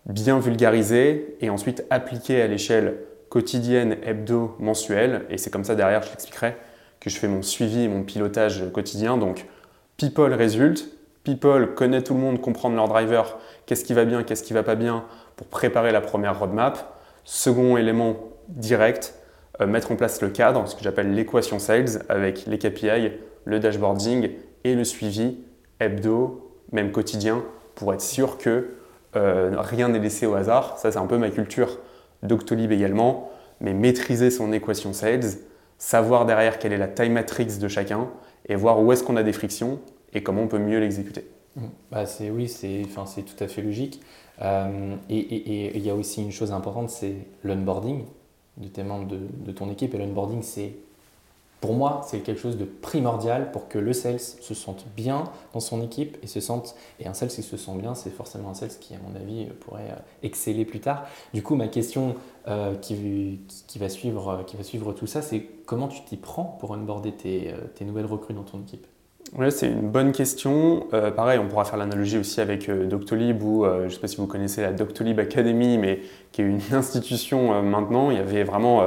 bien 0.07 0.41
vulgarisée 0.41 1.37
et 1.41 1.51
ensuite 1.51 1.85
appliquée 1.91 2.43
à 2.43 2.49
l'échelle 2.49 2.97
quotidienne, 3.29 3.97
hebdo, 4.03 4.57
mensuelle. 4.59 5.23
Et 5.31 5.39
c'est 5.39 5.51
comme 5.51 5.63
ça 5.63 5.77
derrière, 5.77 6.03
je 6.03 6.11
l'expliquerai, 6.11 6.57
que 6.99 7.11
je 7.11 7.17
fais 7.17 7.29
mon 7.29 7.43
suivi 7.43 7.85
et 7.85 7.89
mon 7.89 8.03
pilotage 8.03 8.65
quotidien. 8.73 9.17
Donc, 9.17 9.47
people 9.97 10.33
résulte. 10.33 10.89
People 11.23 11.75
connaît 11.75 12.03
tout 12.03 12.15
le 12.15 12.21
monde, 12.21 12.41
comprendre 12.41 12.75
leur 12.75 12.89
driver, 12.89 13.39
qu'est-ce 13.67 13.85
qui 13.85 13.95
va 13.95 14.05
bien, 14.05 14.25
qu'est-ce 14.25 14.43
qui 14.43 14.53
va 14.53 14.65
pas 14.65 14.75
bien 14.75 15.05
pour 15.37 15.47
préparer 15.47 15.93
la 15.93 16.01
première 16.01 16.37
roadmap. 16.37 16.99
Second 17.23 17.77
élément 17.77 18.17
direct, 18.49 19.15
euh, 19.61 19.69
mettre 19.69 19.93
en 19.93 19.97
place 19.97 20.21
le 20.21 20.31
cadre, 20.31 20.67
ce 20.67 20.75
que 20.75 20.83
j'appelle 20.83 21.15
l'équation 21.15 21.61
sales 21.61 22.03
avec 22.09 22.47
les 22.47 22.59
KPI, 22.59 23.13
le 23.45 23.61
dashboarding 23.61 24.31
et 24.65 24.75
le 24.75 24.85
suivi 24.85 25.39
hebdo, 25.81 26.51
même 26.73 26.93
quotidien, 26.93 27.45
pour 27.75 27.93
être 27.93 28.01
sûr 28.01 28.39
que 28.39 28.75
euh, 29.17 29.55
rien 29.59 29.89
n'est 29.89 29.99
laissé 29.99 30.27
au 30.27 30.35
hasard. 30.35 30.79
Ça, 30.79 30.93
c'est 30.93 30.99
un 30.99 31.07
peu 31.07 31.19
ma 31.19 31.31
culture 31.31 31.79
Doctolib 32.23 32.71
également, 32.71 33.31
mais 33.61 33.75
maîtriser 33.75 34.31
son 34.31 34.53
équation 34.53 34.93
sales, 34.93 35.39
savoir 35.79 36.25
derrière 36.25 36.59
quelle 36.59 36.73
est 36.73 36.79
la 36.79 36.89
time 36.89 37.13
matrix 37.13 37.59
de 37.59 37.69
chacun 37.69 38.09
et 38.49 38.55
voir 38.55 38.81
où 38.81 38.93
est-ce 38.93 39.03
qu'on 39.03 39.17
a 39.17 39.23
des 39.23 39.33
frictions 39.33 39.81
et 40.15 40.23
comment 40.23 40.43
on 40.43 40.49
peut 40.49 40.59
mieux 40.59 40.79
l'exécuter. 40.79 41.27
Mmh. 41.57 41.63
Bah 41.91 42.07
c'est, 42.07 42.31
oui, 42.31 42.49
c'est, 42.49 42.83
enfin, 42.85 43.07
c'est 43.07 43.23
tout 43.23 43.43
à 43.43 43.49
fait 43.49 43.63
logique. 43.63 44.01
Euh, 44.41 44.95
et 45.11 45.77
il 45.77 45.85
y 45.85 45.91
a 45.91 45.95
aussi 45.95 46.23
une 46.23 46.33
chose 46.33 46.53
importante, 46.53 46.91
c'est 46.91 47.15
l'onboarding 47.45 48.05
de 48.57 48.69
tes 48.69 48.83
membres 48.83 49.09
de, 49.09 49.19
de 49.45 49.53
ton 49.53 49.71
équipe. 49.71 49.95
Et 49.95 49.99
l'onboarding, 49.99 50.43
c'est 50.43 50.75
pour 51.63 51.75
moi, 51.75 52.01
c'est 52.05 52.19
quelque 52.19 52.41
chose 52.41 52.59
de 52.59 52.65
primordial 52.65 53.53
pour 53.53 53.69
que 53.69 53.79
le 53.79 53.93
sales 53.93 54.19
se 54.19 54.53
sente 54.53 54.85
bien 54.97 55.25
dans 55.55 55.61
son 55.61 55.81
équipe 55.81 56.19
et 56.21 56.27
se 56.27 56.41
sente. 56.41 56.75
Et 56.99 57.07
un 57.07 57.15
sales 57.15 57.29
qui 57.29 57.43
se 57.43 57.57
sent 57.57 57.77
bien, 57.77 57.95
c'est 57.95 58.11
forcément 58.11 58.51
un 58.51 58.55
sales 58.55 58.77
qui, 58.81 58.97
à 58.97 58.99
mon 59.09 59.15
avis, 59.15 59.47
pourrait 59.61 59.93
euh, 59.93 60.01
exceller 60.25 60.65
plus 60.65 60.81
tard. 60.81 61.05
Du 61.33 61.45
coup, 61.45 61.55
ma 61.55 61.69
question 61.69 62.17
euh, 62.49 62.75
qui, 62.75 63.39
qui, 63.69 63.79
va 63.79 63.89
suivre, 63.89 64.29
euh, 64.29 64.43
qui 64.43 64.57
va 64.57 64.65
suivre 64.65 64.93
tout 64.93 65.07
ça, 65.07 65.23
c'est 65.23 65.47
comment 65.65 65.87
tu 65.87 66.03
t'y 66.03 66.17
prends 66.17 66.59
pour 66.59 66.73
onboarder 66.73 67.13
tes, 67.13 67.55
tes 67.77 67.85
nouvelles 67.85 68.07
recrues 68.07 68.35
dans 68.35 68.43
ton 68.43 68.61
équipe? 68.61 68.85
Oui, 69.39 69.53
c'est 69.53 69.69
une 69.69 69.89
bonne 69.89 70.11
question. 70.11 70.89
pareil, 70.91 71.39
on 71.39 71.47
pourra 71.47 71.65
faire 71.65 71.79
l'analogie 71.79 72.19
aussi 72.19 72.41
avec 72.41 72.69
Doctolib 72.69 73.41
ou 73.41 73.65
je 73.65 73.85
ne 73.85 73.89
sais 73.89 74.01
pas 74.01 74.09
si 74.09 74.17
vous 74.17 74.27
connaissez 74.27 74.63
la 74.63 74.73
Doctolib 74.73 75.21
Academy, 75.21 75.79
mais 75.79 76.01
qui 76.33 76.43
est 76.43 76.45
une 76.45 76.61
institution 76.73 77.63
maintenant. 77.63 78.11
Il 78.11 78.17
y 78.17 78.21
avait 78.21 78.43
vraiment 78.43 78.83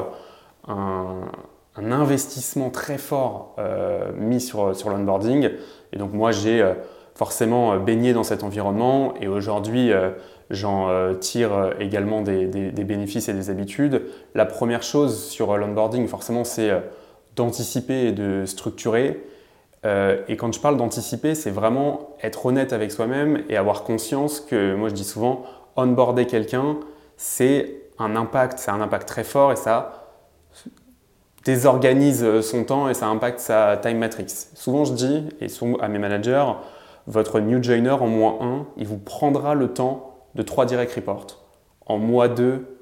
un, 0.68 1.22
un 1.78 1.92
investissement 1.92 2.70
très 2.70 2.98
fort 2.98 3.56
mis 4.18 4.40
sur, 4.40 4.76
sur 4.76 4.90
l'onboarding. 4.90 5.50
Et 5.92 5.98
donc 5.98 6.14
moi, 6.14 6.32
j'ai 6.32 6.66
forcément 7.16 7.78
baigné 7.78 8.14
dans 8.14 8.24
cet 8.24 8.44
environnement 8.44 9.14
et 9.20 9.28
aujourd'hui, 9.28 9.92
j'en 10.50 11.14
tire 11.20 11.72
également 11.80 12.22
des, 12.22 12.46
des, 12.48 12.84
bénéfices 12.86 13.28
et 13.28 13.34
des 13.34 13.50
habitudes. 13.50 14.04
La 14.36 14.46
première 14.46 14.84
chose 14.84 15.26
sur 15.26 15.58
l'onboarding, 15.58 16.08
forcément, 16.08 16.46
c'est 16.46 16.72
d'anticiper 17.36 18.08
et 18.08 18.12
de 18.12 18.46
structurer. 18.46 19.22
Euh, 19.86 20.22
et 20.28 20.36
quand 20.36 20.54
je 20.54 20.60
parle 20.60 20.78
d'anticiper, 20.78 21.36
c'est 21.36 21.52
vraiment 21.52 22.16
être 22.24 22.46
honnête 22.46 22.74
avec 22.74 22.92
soi-même 22.92 23.44
et 23.50 23.58
avoir 23.58 23.84
conscience 23.84 24.40
que, 24.40 24.76
moi 24.76 24.90
je 24.90 24.96
dis 24.96 25.04
souvent, 25.04 25.44
onboarder 25.76 26.26
quelqu'un, 26.26 26.78
c'est 27.18 27.82
un 28.00 28.16
impact, 28.16 28.58
c'est 28.58 28.72
un 28.72 28.82
impact 28.82 29.08
très 29.08 29.24
fort 29.24 29.52
et 29.52 29.56
ça 29.56 30.02
désorganise 31.46 32.42
son 32.42 32.64
temps 32.64 32.90
et 32.90 32.94
ça 32.94 33.08
impacte 33.08 33.40
sa 33.40 33.78
time 33.78 34.00
matrix. 34.00 34.26
Souvent 34.56 34.84
je 34.84 34.94
dis, 34.94 35.30
et 35.40 35.48
à 35.80 35.88
mes 35.88 36.00
managers, 36.00 36.46
votre 37.08 37.40
new 37.40 37.62
joiner 37.64 37.92
en 37.92 38.08
mois 38.08 38.40
1, 38.42 38.66
il 38.78 38.88
vous 38.88 38.98
prendra 38.98 39.54
le 39.54 39.70
temps 39.70 40.16
de 40.34 40.42
3 40.42 40.66
direct 40.66 40.94
reports. 40.94 41.46
En 41.86 41.98
mois 41.98 42.28
2, 42.28 42.76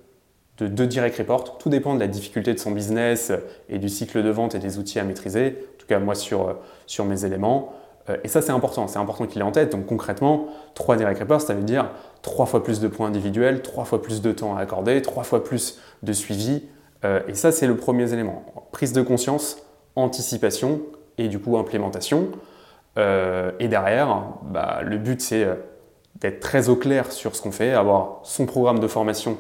de 0.60 0.68
deux 0.68 0.88
direct 0.88 1.18
reports. 1.18 1.58
Tout 1.58 1.70
dépend 1.70 1.96
de 1.96 2.00
la 2.00 2.08
difficulté 2.08 2.54
de 2.54 2.60
son 2.60 2.72
business 2.72 3.32
et 3.70 3.80
du 3.80 3.90
cycle 3.90 4.24
de 4.24 4.30
vente 4.30 4.56
et 4.56 4.60
des 4.60 4.78
outils 4.78 5.00
à 5.00 5.04
maîtriser. 5.04 5.58
En 5.76 5.80
tout 5.80 5.88
cas, 5.88 6.00
moi, 6.00 6.16
sur, 6.16 6.48
euh, 6.48 6.54
sur 6.86 7.06
mes 7.06 7.26
éléments. 7.26 7.74
Euh, 8.10 8.18
et 8.24 8.28
ça, 8.28 8.42
c'est 8.42 8.52
important. 8.52 8.88
C'est 8.88 9.00
important 9.00 9.26
qu'il 9.26 9.42
ait 9.42 9.46
en 9.46 9.52
tête. 9.52 9.72
Donc, 9.72 9.86
concrètement, 9.86 10.48
trois 10.76 10.96
direct 10.96 11.20
reports, 11.20 11.42
ça 11.42 11.54
veut 11.54 11.64
dire 11.64 11.90
trois 12.22 12.46
fois 12.46 12.64
plus 12.64 12.80
de 12.80 12.88
points 12.88 13.08
individuels, 13.08 13.62
trois 13.62 13.86
fois 13.86 14.02
plus 14.02 14.22
de 14.22 14.32
temps 14.32 14.56
à 14.56 14.62
accorder, 14.62 15.02
trois 15.02 15.24
fois 15.24 15.44
plus 15.44 15.80
de 16.04 16.14
suivi. 16.14 16.64
Euh, 17.04 17.22
et 17.28 17.34
ça, 17.34 17.52
c'est 17.52 17.68
le 17.68 17.76
premier 17.76 18.12
élément. 18.14 18.46
Prise 18.72 18.94
de 18.94 19.02
conscience, 19.02 19.58
anticipation 19.96 20.82
et 21.18 21.28
du 21.28 21.40
coup 21.40 21.58
implémentation. 21.58 22.30
et 22.98 23.68
derrière, 23.68 24.24
bah, 24.44 24.82
le 24.84 24.98
but, 24.98 25.22
c'est 25.22 25.48
d'être 26.16 26.40
très 26.40 26.70
au 26.70 26.76
clair 26.76 27.12
sur 27.12 27.36
ce 27.36 27.42
qu'on 27.42 27.52
fait, 27.52 27.74
avoir 27.74 28.20
son 28.24 28.46
programme 28.46 28.80
de 28.80 28.88
formation 28.88 29.38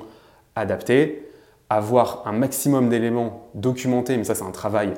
adapté, 0.55 1.29
avoir 1.69 2.23
un 2.25 2.31
maximum 2.31 2.89
d'éléments 2.89 3.49
documentés, 3.55 4.17
mais 4.17 4.23
ça 4.23 4.35
c'est 4.35 4.43
un 4.43 4.51
travail 4.51 4.93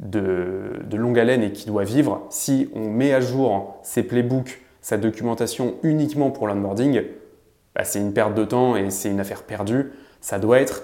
de, 0.00 0.82
longue 0.92 1.18
haleine 1.18 1.42
et 1.42 1.52
qui 1.52 1.66
doit 1.66 1.84
vivre. 1.84 2.26
Si 2.30 2.70
on 2.74 2.88
met 2.88 3.12
à 3.12 3.20
jour 3.20 3.78
ses 3.82 4.02
playbooks, 4.02 4.60
sa 4.80 4.96
documentation 4.96 5.74
uniquement 5.82 6.30
pour 6.30 6.46
l'onboarding, 6.46 7.02
bah, 7.74 7.84
c'est 7.84 8.00
une 8.00 8.12
perte 8.12 8.34
de 8.34 8.44
temps 8.44 8.76
et 8.76 8.90
c'est 8.90 9.10
une 9.10 9.20
affaire 9.20 9.42
perdue. 9.42 9.92
Ça 10.20 10.38
doit 10.38 10.60
être 10.60 10.82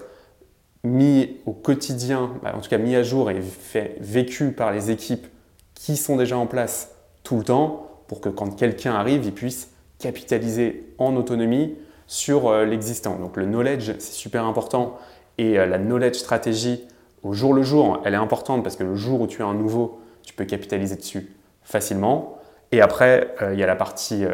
mis 0.85 1.37
au 1.47 1.53
quotidien, 1.53 2.33
bah, 2.43 2.55
en 2.57 2.61
tout 2.61 2.71
cas 2.71 2.79
mis 2.79 2.97
à 2.97 3.03
jour 3.03 3.31
et 3.31 3.41
fait, 3.41 3.97
vécu 4.01 4.53
par 4.53 4.73
les 4.73 4.91
équipes 4.91 5.27
qui 5.75 5.97
sont 5.97 6.17
déjà 6.17 6.37
en 6.37 6.47
place 6.47 6.95
tout 7.23 7.37
le 7.37 7.45
temps 7.45 7.87
pour 8.09 8.21
que 8.21 8.29
quand 8.29 8.57
quelqu'un 8.57 8.95
arrive, 8.95 9.25
il 9.25 9.33
puisse 9.33 9.71
capitaliser 9.99 10.93
en 10.99 11.15
autonomie 11.17 11.77
sur 12.07 12.49
euh, 12.49 12.65
l'existant. 12.65 13.17
Donc 13.19 13.37
le 13.37 13.47
knowledge, 13.47 13.93
c'est 13.99 14.13
super 14.13 14.45
important. 14.45 14.99
Et 15.39 15.59
euh, 15.59 15.67
la 15.67 15.79
knowledge 15.79 16.17
stratégie, 16.17 16.87
au 17.23 17.33
jour 17.35 17.55
le 17.55 17.63
jour, 17.63 18.03
elle 18.05 18.15
est 18.15 18.19
importante 18.19 18.65
parce 18.65 18.77
que 18.77 18.83
le 18.83 18.97
jour 18.97 19.21
où 19.21 19.27
tu 19.27 19.43
as 19.43 19.47
un 19.47 19.55
nouveau, 19.55 20.01
tu 20.23 20.35
peux 20.35 20.45
capitaliser 20.45 20.97
dessus 20.97 21.31
facilement. 21.63 22.39
Et 22.73 22.81
après, 22.81 23.35
euh, 23.43 23.53
il 23.53 23.61
y 23.61 23.63
a 23.63 23.67
la 23.67 23.77
partie 23.77 24.25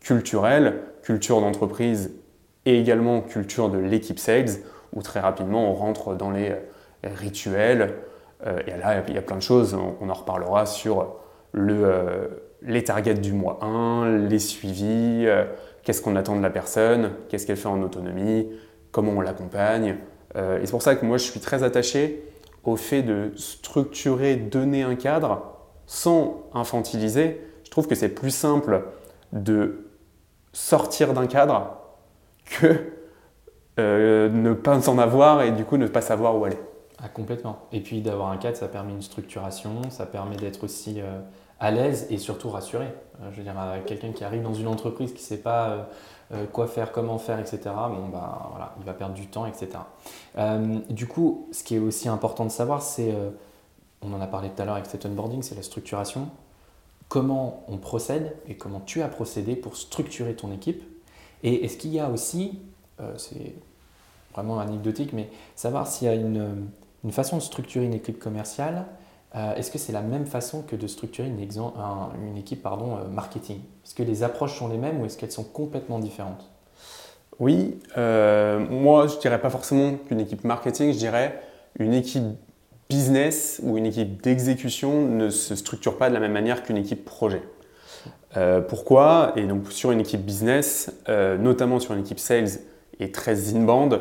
culturelle, 0.00 0.80
culture 1.02 1.40
d'entreprise 1.40 2.12
et 2.64 2.78
également 2.80 3.20
culture 3.20 3.68
de 3.68 3.78
l'équipe 3.78 4.18
sales, 4.18 4.60
où 4.94 5.02
très 5.02 5.20
rapidement 5.20 5.70
on 5.70 5.74
rentre 5.74 6.14
dans 6.14 6.30
les 6.30 6.54
rituels. 7.02 7.94
et 8.44 8.70
là, 8.78 9.02
il 9.06 9.14
y 9.14 9.18
a 9.18 9.22
plein 9.22 9.36
de 9.36 9.42
choses, 9.42 9.74
on, 9.74 10.08
en 10.08 10.14
reparlera 10.14 10.66
sur 10.66 11.16
le, 11.52 12.42
les 12.62 12.84
targets 12.84 13.14
du 13.14 13.32
mois 13.32 13.58
1, 13.62 14.26
les 14.28 14.38
suivis, 14.38 15.26
qu'est-ce 15.82 16.02
qu'on 16.02 16.16
attend 16.16 16.36
de 16.36 16.42
la 16.42 16.50
personne, 16.50 17.10
qu'est-ce 17.28 17.46
qu'elle 17.46 17.56
fait 17.56 17.68
en 17.68 17.82
autonomie, 17.82 18.48
comment 18.90 19.12
on 19.12 19.20
l'accompagne. 19.20 19.98
Euh, 20.36 20.60
et 20.60 20.66
c'est 20.66 20.70
pour 20.70 20.82
ça 20.82 20.96
que 20.96 21.04
moi 21.04 21.18
je 21.18 21.24
suis 21.24 21.40
très 21.40 21.62
attaché 21.62 22.24
au 22.64 22.76
fait 22.76 23.02
de 23.02 23.32
structurer, 23.36 24.36
donner 24.36 24.82
un 24.82 24.94
cadre 24.94 25.42
sans 25.86 26.44
infantiliser. 26.54 27.40
Je 27.64 27.70
trouve 27.70 27.86
que 27.86 27.94
c'est 27.94 28.08
plus 28.08 28.30
simple 28.30 28.84
de 29.32 29.86
sortir 30.52 31.12
d'un 31.12 31.26
cadre 31.26 31.76
que 32.46 32.93
euh, 33.78 34.28
ne 34.28 34.52
pas 34.52 34.88
en 34.88 34.98
avoir 34.98 35.42
et 35.42 35.50
du 35.50 35.64
coup 35.64 35.76
ne 35.76 35.86
pas 35.86 36.00
savoir 36.00 36.38
où 36.38 36.44
aller. 36.44 36.58
Ah, 37.02 37.08
complètement. 37.08 37.58
Et 37.72 37.80
puis 37.80 38.02
d'avoir 38.02 38.30
un 38.30 38.36
cadre, 38.36 38.56
ça 38.56 38.68
permet 38.68 38.92
une 38.92 39.02
structuration, 39.02 39.90
ça 39.90 40.06
permet 40.06 40.36
d'être 40.36 40.62
aussi 40.62 41.00
euh, 41.00 41.20
à 41.58 41.72
l'aise 41.72 42.06
et 42.08 42.18
surtout 42.18 42.50
rassuré. 42.50 42.84
Euh, 42.84 43.30
je 43.32 43.38
veux 43.38 43.42
dire, 43.42 43.54
quelqu'un 43.84 44.12
qui 44.12 44.22
arrive 44.22 44.42
dans 44.42 44.54
une 44.54 44.68
entreprise 44.68 45.12
qui 45.12 45.22
ne 45.22 45.26
sait 45.26 45.38
pas 45.38 45.88
quoi 46.52 46.66
faire, 46.66 46.90
comment 46.90 47.18
faire, 47.18 47.38
etc., 47.38 47.60
bon, 47.64 48.08
bah, 48.08 48.48
voilà, 48.50 48.74
il 48.80 48.84
va 48.84 48.94
perdre 48.94 49.14
du 49.14 49.26
temps, 49.26 49.46
etc. 49.46 49.68
du 50.88 51.06
coup, 51.06 51.48
ce 51.52 51.62
qui 51.62 51.76
est 51.76 51.78
aussi 51.78 52.08
important 52.08 52.44
de 52.44 52.50
savoir, 52.50 52.82
c'est, 52.82 53.14
on 54.02 54.12
en 54.12 54.20
a 54.20 54.26
parlé 54.26 54.48
tout 54.48 54.60
à 54.62 54.64
l'heure 54.64 54.74
avec 54.74 54.86
cet 54.86 55.06
onboarding, 55.06 55.42
c'est 55.42 55.54
la 55.54 55.62
structuration. 55.62 56.28
Comment 57.08 57.62
on 57.68 57.76
procède 57.76 58.34
et 58.48 58.56
comment 58.56 58.80
tu 58.80 59.02
as 59.02 59.08
procédé 59.08 59.54
pour 59.54 59.76
structurer 59.76 60.34
ton 60.34 60.50
équipe. 60.50 60.82
Et 61.44 61.64
est-ce 61.64 61.76
qu'il 61.76 61.92
y 61.92 62.00
a 62.00 62.08
aussi, 62.08 62.58
c'est 63.16 63.54
vraiment 64.32 64.58
anecdotique, 64.58 65.12
mais 65.12 65.28
savoir 65.54 65.86
s'il 65.86 66.08
y 66.08 66.10
a 66.10 66.14
une, 66.14 66.68
une 67.04 67.12
façon 67.12 67.36
de 67.36 67.42
structurer 67.42 67.84
une 67.84 67.94
équipe 67.94 68.18
commerciale 68.18 68.86
euh, 69.36 69.54
est-ce 69.56 69.70
que 69.70 69.78
c'est 69.78 69.92
la 69.92 70.00
même 70.00 70.26
façon 70.26 70.62
que 70.62 70.76
de 70.76 70.86
structurer 70.86 71.26
une, 71.26 71.40
équipe 71.40 72.66
euh, 72.66 73.08
marketing? 73.08 73.58
Est-ce 73.84 73.94
que 73.94 74.04
les 74.04 74.22
approches 74.22 74.56
sont 74.56 74.68
les 74.68 74.76
mêmes 74.76 75.00
ou 75.00 75.06
est-ce 75.06 75.18
qu'elles 75.18 75.32
sont 75.32 75.44
complètement 75.44 75.98
différentes? 75.98 76.48
Oui, 77.40 77.80
euh, 77.98 78.60
moi 78.60 79.08
je 79.08 79.18
dirais 79.18 79.40
pas 79.40 79.50
forcément 79.50 79.94
qu'une 80.06 80.20
équipe 80.20 80.44
marketing, 80.44 80.92
je 80.92 80.98
dirais 80.98 81.40
une 81.80 81.92
équipe 81.92 82.22
business 82.88 83.60
ou 83.64 83.76
une 83.76 83.86
équipe 83.86 84.22
d'exécution 84.22 85.08
ne 85.08 85.30
se 85.30 85.56
structure 85.56 85.98
pas 85.98 86.10
de 86.10 86.14
la 86.14 86.20
même 86.20 86.32
manière 86.32 86.62
qu'une 86.62 86.76
équipe 86.76 87.04
projet. 87.04 87.42
pourquoi? 88.68 89.32
Et 89.34 89.46
donc 89.46 89.72
sur 89.72 89.90
une 89.90 90.00
équipe 90.00 90.24
business, 90.24 90.92
notamment 91.08 91.80
sur 91.80 91.94
une 91.94 92.00
équipe 92.00 92.20
sales 92.20 92.60
et 93.00 93.10
très 93.12 93.54
in-band, 93.54 94.00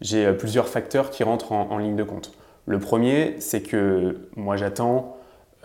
j'ai 0.00 0.32
plusieurs 0.32 0.68
facteurs 0.68 1.10
qui 1.10 1.24
rentrent 1.24 1.52
en 1.52 1.78
ligne 1.78 1.96
de 1.96 2.04
compte. 2.04 2.32
Le 2.66 2.78
premier, 2.78 3.36
c'est 3.40 3.62
que 3.62 4.28
moi 4.36 4.56
j'attends, 4.56 5.16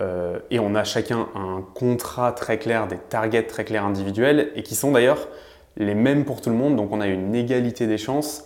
euh, 0.01 0.39
et 0.51 0.59
on 0.59 0.75
a 0.75 0.83
chacun 0.83 1.27
un 1.35 1.63
contrat 1.73 2.31
très 2.31 2.57
clair, 2.57 2.87
des 2.87 2.97
targets 2.97 3.43
très 3.43 3.63
clairs 3.63 3.85
individuels, 3.85 4.51
et 4.55 4.63
qui 4.63 4.75
sont 4.75 4.91
d'ailleurs 4.91 5.27
les 5.77 5.95
mêmes 5.95 6.25
pour 6.25 6.41
tout 6.41 6.49
le 6.49 6.55
monde, 6.55 6.75
donc 6.75 6.91
on 6.91 6.99
a 6.99 7.07
une 7.07 7.35
égalité 7.35 7.87
des 7.87 7.97
chances, 7.97 8.45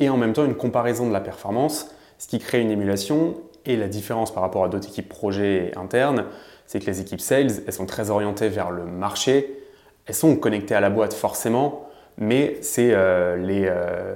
et 0.00 0.08
en 0.08 0.16
même 0.16 0.32
temps 0.32 0.44
une 0.44 0.56
comparaison 0.56 1.06
de 1.06 1.12
la 1.12 1.20
performance, 1.20 1.90
ce 2.18 2.28
qui 2.28 2.38
crée 2.38 2.60
une 2.60 2.70
émulation, 2.70 3.36
et 3.64 3.76
la 3.76 3.88
différence 3.88 4.32
par 4.32 4.42
rapport 4.42 4.64
à 4.64 4.68
d'autres 4.68 4.88
équipes 4.88 5.08
projets 5.08 5.72
internes, 5.76 6.26
c'est 6.66 6.80
que 6.80 6.86
les 6.86 7.00
équipes 7.00 7.20
sales, 7.20 7.50
elles 7.66 7.72
sont 7.72 7.86
très 7.86 8.10
orientées 8.10 8.48
vers 8.48 8.70
le 8.70 8.84
marché, 8.84 9.62
elles 10.06 10.14
sont 10.14 10.36
connectées 10.36 10.74
à 10.74 10.80
la 10.80 10.90
boîte 10.90 11.14
forcément, 11.14 11.83
mais 12.18 12.58
c'est 12.62 12.90
euh, 12.92 13.36
les... 13.36 13.66
Euh, 13.66 14.14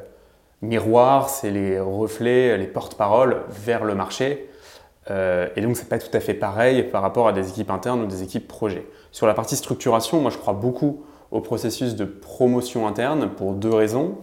miroir, 0.61 1.28
c'est 1.28 1.52
les 1.52 1.78
reflets, 1.78 2.59
les 2.59 2.67
porte-paroles 2.67 3.43
vers 3.49 3.85
le 3.85 3.95
marché. 3.95 4.50
Euh, 5.09 5.47
et 5.55 5.61
donc, 5.61 5.76
ce 5.76 5.83
n'est 5.83 5.88
pas 5.88 6.00
tout 6.00 6.11
à 6.12 6.19
fait 6.19 6.35
pareil 6.35 6.83
par 6.83 7.00
rapport 7.00 7.28
à 7.28 7.33
des 7.33 7.49
équipes 7.49 7.71
internes 7.71 8.02
ou 8.02 8.07
des 8.07 8.25
équipes 8.25 8.49
projets. 8.49 8.85
Sur 9.12 9.28
la 9.28 9.35
partie 9.35 9.55
structuration, 9.55 10.21
moi, 10.21 10.33
je 10.33 10.38
crois 10.38 10.55
beaucoup 10.55 11.05
au 11.31 11.40
processus 11.40 11.95
de 11.95 12.05
promotion 12.05 12.88
interne 12.88 13.31
pour 13.31 13.52
deux 13.52 13.73
raisons. 13.73 14.19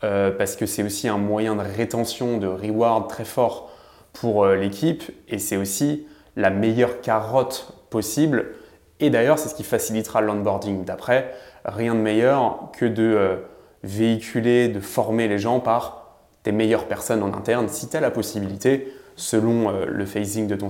Parce 0.00 0.54
que 0.54 0.66
c'est 0.66 0.82
aussi 0.82 1.08
un 1.08 1.16
moyen 1.16 1.56
de 1.56 1.62
rétention, 1.62 2.36
de 2.36 2.46
reward 2.46 3.08
très 3.08 3.24
fort 3.24 3.70
pour 4.12 4.44
l'équipe 4.46 5.02
et 5.28 5.38
c'est 5.38 5.56
aussi 5.56 6.06
la 6.36 6.50
meilleure 6.50 7.00
carotte 7.00 7.72
possible. 7.88 8.54
Et 9.00 9.10
d'ailleurs, 9.10 9.38
c'est 9.38 9.48
ce 9.48 9.54
qui 9.54 9.64
facilitera 9.64 10.20
l'onboarding. 10.20 10.84
D'après, 10.84 11.34
rien 11.64 11.94
de 11.94 12.00
meilleur 12.00 12.70
que 12.72 12.84
de 12.84 13.38
véhiculer, 13.82 14.68
de 14.68 14.80
former 14.80 15.28
les 15.28 15.38
gens 15.38 15.60
par 15.60 16.04
tes 16.42 16.52
meilleures 16.52 16.86
personnes 16.86 17.22
en 17.22 17.32
interne, 17.32 17.68
si 17.68 17.88
tu 17.88 17.96
as 17.96 18.00
la 18.00 18.10
possibilité, 18.10 18.92
selon 19.16 19.70
euh, 19.70 19.86
le 19.86 20.06
phasing 20.06 20.46
de 20.46 20.56
ton, 20.56 20.68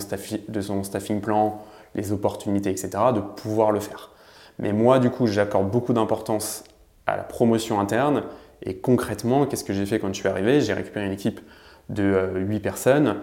de 0.49 0.61
staffing 0.83 1.21
plan, 1.21 1.63
les 1.95 2.13
opportunités, 2.13 2.71
etc., 2.71 2.91
de 3.15 3.21
pouvoir 3.21 3.73
le 3.73 3.81
faire. 3.81 4.11
Mais 4.59 4.73
moi, 4.73 4.99
du 4.99 5.11
coup, 5.11 5.27
j'accorde 5.27 5.71
beaucoup 5.71 5.93
d'importance 5.93 6.65
à 7.07 7.17
la 7.17 7.23
promotion 7.23 7.81
interne. 7.81 8.23
Et 8.63 8.77
concrètement, 8.77 9.47
qu'est-ce 9.47 9.65
que 9.65 9.73
j'ai 9.73 9.87
fait 9.87 9.99
quand 9.99 10.09
je 10.09 10.21
suis 10.21 10.29
arrivé? 10.29 10.61
J'ai 10.61 10.73
récupéré 10.73 11.07
une 11.07 11.13
équipe 11.13 11.41
de 11.89 12.31
8 12.35 12.57
euh, 12.57 12.61
personnes 12.61 13.17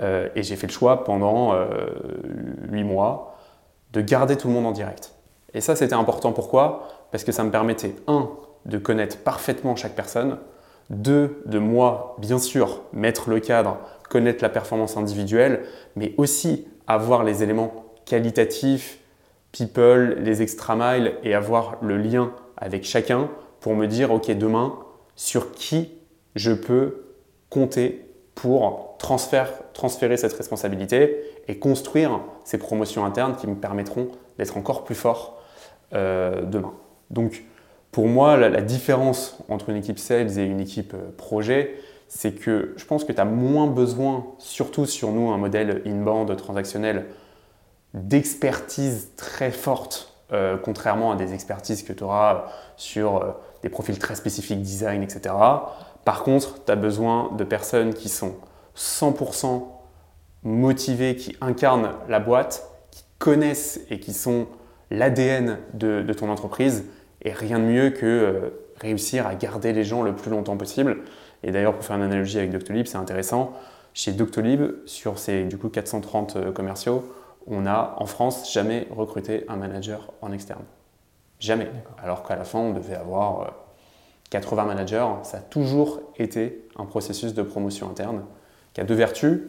euh, 0.00 0.28
et 0.34 0.42
j'ai 0.42 0.56
fait 0.56 0.66
le 0.66 0.72
choix 0.72 1.04
pendant 1.04 1.54
8 2.70 2.84
mois 2.84 3.36
de 3.92 4.00
garder 4.00 4.36
tout 4.36 4.48
le 4.48 4.54
monde 4.54 4.66
en 4.66 4.72
direct. 4.72 5.14
Et 5.52 5.60
ça, 5.60 5.74
c'était 5.74 5.94
important. 5.94 6.32
Pourquoi? 6.32 6.88
Parce 7.10 7.24
que 7.24 7.32
ça 7.32 7.44
me 7.44 7.50
permettait, 7.50 7.94
un, 8.06 8.30
de 8.66 8.78
connaître 8.78 9.18
parfaitement 9.18 9.76
chaque 9.76 9.94
personne. 9.94 10.38
Deux, 10.90 11.42
de 11.46 11.58
moi, 11.58 12.16
bien 12.18 12.38
sûr, 12.38 12.82
mettre 12.92 13.30
le 13.30 13.40
cadre 13.40 13.78
connaître 14.08 14.42
la 14.42 14.48
performance 14.48 14.96
individuelle, 14.96 15.64
mais 15.96 16.14
aussi 16.16 16.66
avoir 16.86 17.24
les 17.24 17.42
éléments 17.42 17.84
qualitatifs, 18.04 18.98
people, 19.52 20.16
les 20.20 20.42
extra 20.42 20.76
miles 20.76 21.14
et 21.22 21.34
avoir 21.34 21.76
le 21.82 21.98
lien 21.98 22.32
avec 22.56 22.84
chacun 22.84 23.28
pour 23.60 23.74
me 23.74 23.86
dire, 23.86 24.10
OK, 24.12 24.30
demain, 24.30 24.78
sur 25.16 25.52
qui 25.52 25.92
je 26.34 26.52
peux 26.52 27.04
compter 27.50 28.04
pour 28.34 28.96
transférer 28.98 30.16
cette 30.16 30.32
responsabilité 30.32 31.22
et 31.48 31.58
construire 31.58 32.20
ces 32.44 32.58
promotions 32.58 33.04
internes 33.04 33.36
qui 33.36 33.46
me 33.46 33.56
permettront 33.56 34.08
d'être 34.38 34.56
encore 34.56 34.84
plus 34.84 34.94
fort 34.94 35.42
euh, 35.92 36.42
demain. 36.42 36.72
Donc, 37.10 37.44
pour 37.92 38.06
moi, 38.06 38.36
la, 38.36 38.60
différence 38.60 39.38
entre 39.48 39.70
une 39.70 39.76
équipe 39.76 39.98
sales 39.98 40.38
et 40.38 40.44
une 40.44 40.60
équipe 40.60 40.94
euh, 40.94 41.10
projet, 41.16 41.74
c'est 42.06 42.32
que 42.32 42.74
je 42.76 42.84
pense 42.84 43.04
que 43.04 43.12
tu 43.12 43.20
as 43.20 43.24
moins 43.24 43.66
besoin, 43.66 44.26
surtout 44.38 44.86
sur 44.86 45.12
nous, 45.12 45.30
un 45.30 45.38
modèle 45.38 45.82
in-band 45.86 46.26
transactionnel, 46.36 47.06
d'expertise 47.94 49.10
très 49.16 49.50
forte, 49.50 50.14
euh, 50.32 50.56
contrairement 50.56 51.12
à 51.12 51.16
des 51.16 51.34
expertises 51.34 51.82
que 51.82 51.92
tu 51.92 52.04
auras 52.04 52.46
sur 52.76 53.36
des 53.62 53.68
profils 53.68 53.98
très 53.98 54.14
spécifiques, 54.14 54.62
design, 54.62 55.02
etc. 55.02 55.34
Par 56.04 56.22
contre, 56.22 56.64
tu 56.64 56.72
as 56.72 56.76
besoin 56.76 57.30
de 57.36 57.44
personnes 57.44 57.92
qui 57.92 58.08
sont 58.08 58.36
100% 58.76 59.64
motivées, 60.44 61.16
qui 61.16 61.36
incarnent 61.40 61.92
la 62.08 62.20
boîte, 62.20 62.70
qui 62.90 63.04
connaissent 63.18 63.80
et 63.90 64.00
qui 64.00 64.14
sont 64.14 64.46
l'ADN 64.90 65.58
de, 65.74 66.12
ton 66.12 66.30
entreprise. 66.30 66.84
Et 67.22 67.32
rien 67.32 67.58
de 67.58 67.64
mieux 67.64 67.90
que 67.90 68.06
euh, 68.06 68.50
réussir 68.80 69.26
à 69.26 69.34
garder 69.34 69.72
les 69.72 69.84
gens 69.84 70.02
le 70.02 70.14
plus 70.14 70.30
longtemps 70.30 70.56
possible. 70.56 70.98
Et 71.42 71.50
d'ailleurs, 71.50 71.74
pour 71.74 71.84
faire 71.84 71.96
une 71.96 72.02
analogie 72.02 72.38
avec 72.38 72.50
Doctolib, 72.50 72.86
c'est 72.86 72.96
intéressant. 72.96 73.52
Chez 73.94 74.12
Doctolib, 74.12 74.62
sur 74.86 75.18
ces 75.18 75.44
du 75.44 75.58
coup 75.58 75.68
430 75.68 76.36
euh, 76.36 76.52
commerciaux, 76.52 77.04
on 77.46 77.62
n'a 77.62 77.94
en 77.96 78.06
France 78.06 78.52
jamais 78.52 78.86
recruté 78.90 79.44
un 79.48 79.56
manager 79.56 80.12
en 80.22 80.32
externe. 80.32 80.62
Jamais. 81.40 81.68
Alors 82.02 82.22
qu'à 82.22 82.36
la 82.36 82.44
fin, 82.44 82.58
on 82.58 82.72
devait 82.72 82.94
avoir 82.94 83.54
80 84.30 84.62
euh, 84.62 84.66
managers. 84.66 85.06
Ça 85.22 85.38
a 85.38 85.40
toujours 85.40 86.00
été 86.18 86.68
un 86.76 86.84
processus 86.84 87.34
de 87.34 87.42
promotion 87.42 87.88
interne 87.88 88.24
qui 88.74 88.80
a 88.80 88.84
deux 88.84 88.94
vertus. 88.94 89.40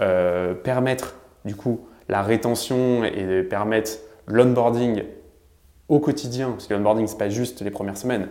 Euh, 0.00 0.52
permettre 0.52 1.14
du 1.46 1.56
coup 1.56 1.80
la 2.10 2.22
rétention 2.22 3.02
et 3.04 3.42
permettre 3.44 3.92
l'onboarding 4.26 5.04
au 5.88 6.00
quotidien, 6.00 6.50
parce 6.50 6.66
que 6.66 6.74
l'onboarding, 6.74 7.06
ce 7.06 7.12
n'est 7.12 7.18
pas 7.18 7.28
juste 7.28 7.60
les 7.60 7.70
premières 7.70 7.96
semaines. 7.96 8.28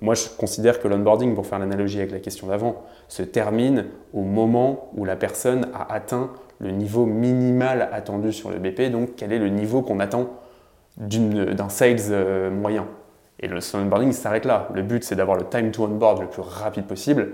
Moi, 0.00 0.14
je 0.14 0.28
considère 0.36 0.80
que 0.80 0.88
l'onboarding, 0.88 1.34
pour 1.34 1.46
faire 1.46 1.58
l'analogie 1.58 1.98
avec 1.98 2.10
la 2.10 2.18
question 2.18 2.48
d'avant, 2.48 2.84
se 3.08 3.22
termine 3.22 3.86
au 4.12 4.22
moment 4.22 4.90
où 4.96 5.04
la 5.04 5.16
personne 5.16 5.68
a 5.72 5.92
atteint 5.92 6.30
le 6.58 6.70
niveau 6.70 7.06
minimal 7.06 7.88
attendu 7.92 8.32
sur 8.32 8.50
le 8.50 8.58
BP, 8.58 8.90
donc 8.90 9.10
quel 9.16 9.32
est 9.32 9.38
le 9.38 9.48
niveau 9.48 9.82
qu'on 9.82 10.00
attend 10.00 10.30
d'un 10.96 11.68
sales 11.68 11.98
euh, 12.10 12.50
moyen. 12.50 12.86
Et 13.40 13.48
le 13.48 13.58
onboarding 13.74 14.12
s'arrête 14.12 14.46
là. 14.46 14.68
Le 14.74 14.82
but, 14.82 15.04
c'est 15.04 15.14
d'avoir 15.14 15.36
le 15.36 15.44
time 15.44 15.70
to 15.70 15.84
onboard 15.84 16.22
le 16.22 16.28
plus 16.28 16.42
rapide 16.42 16.86
possible. 16.86 17.32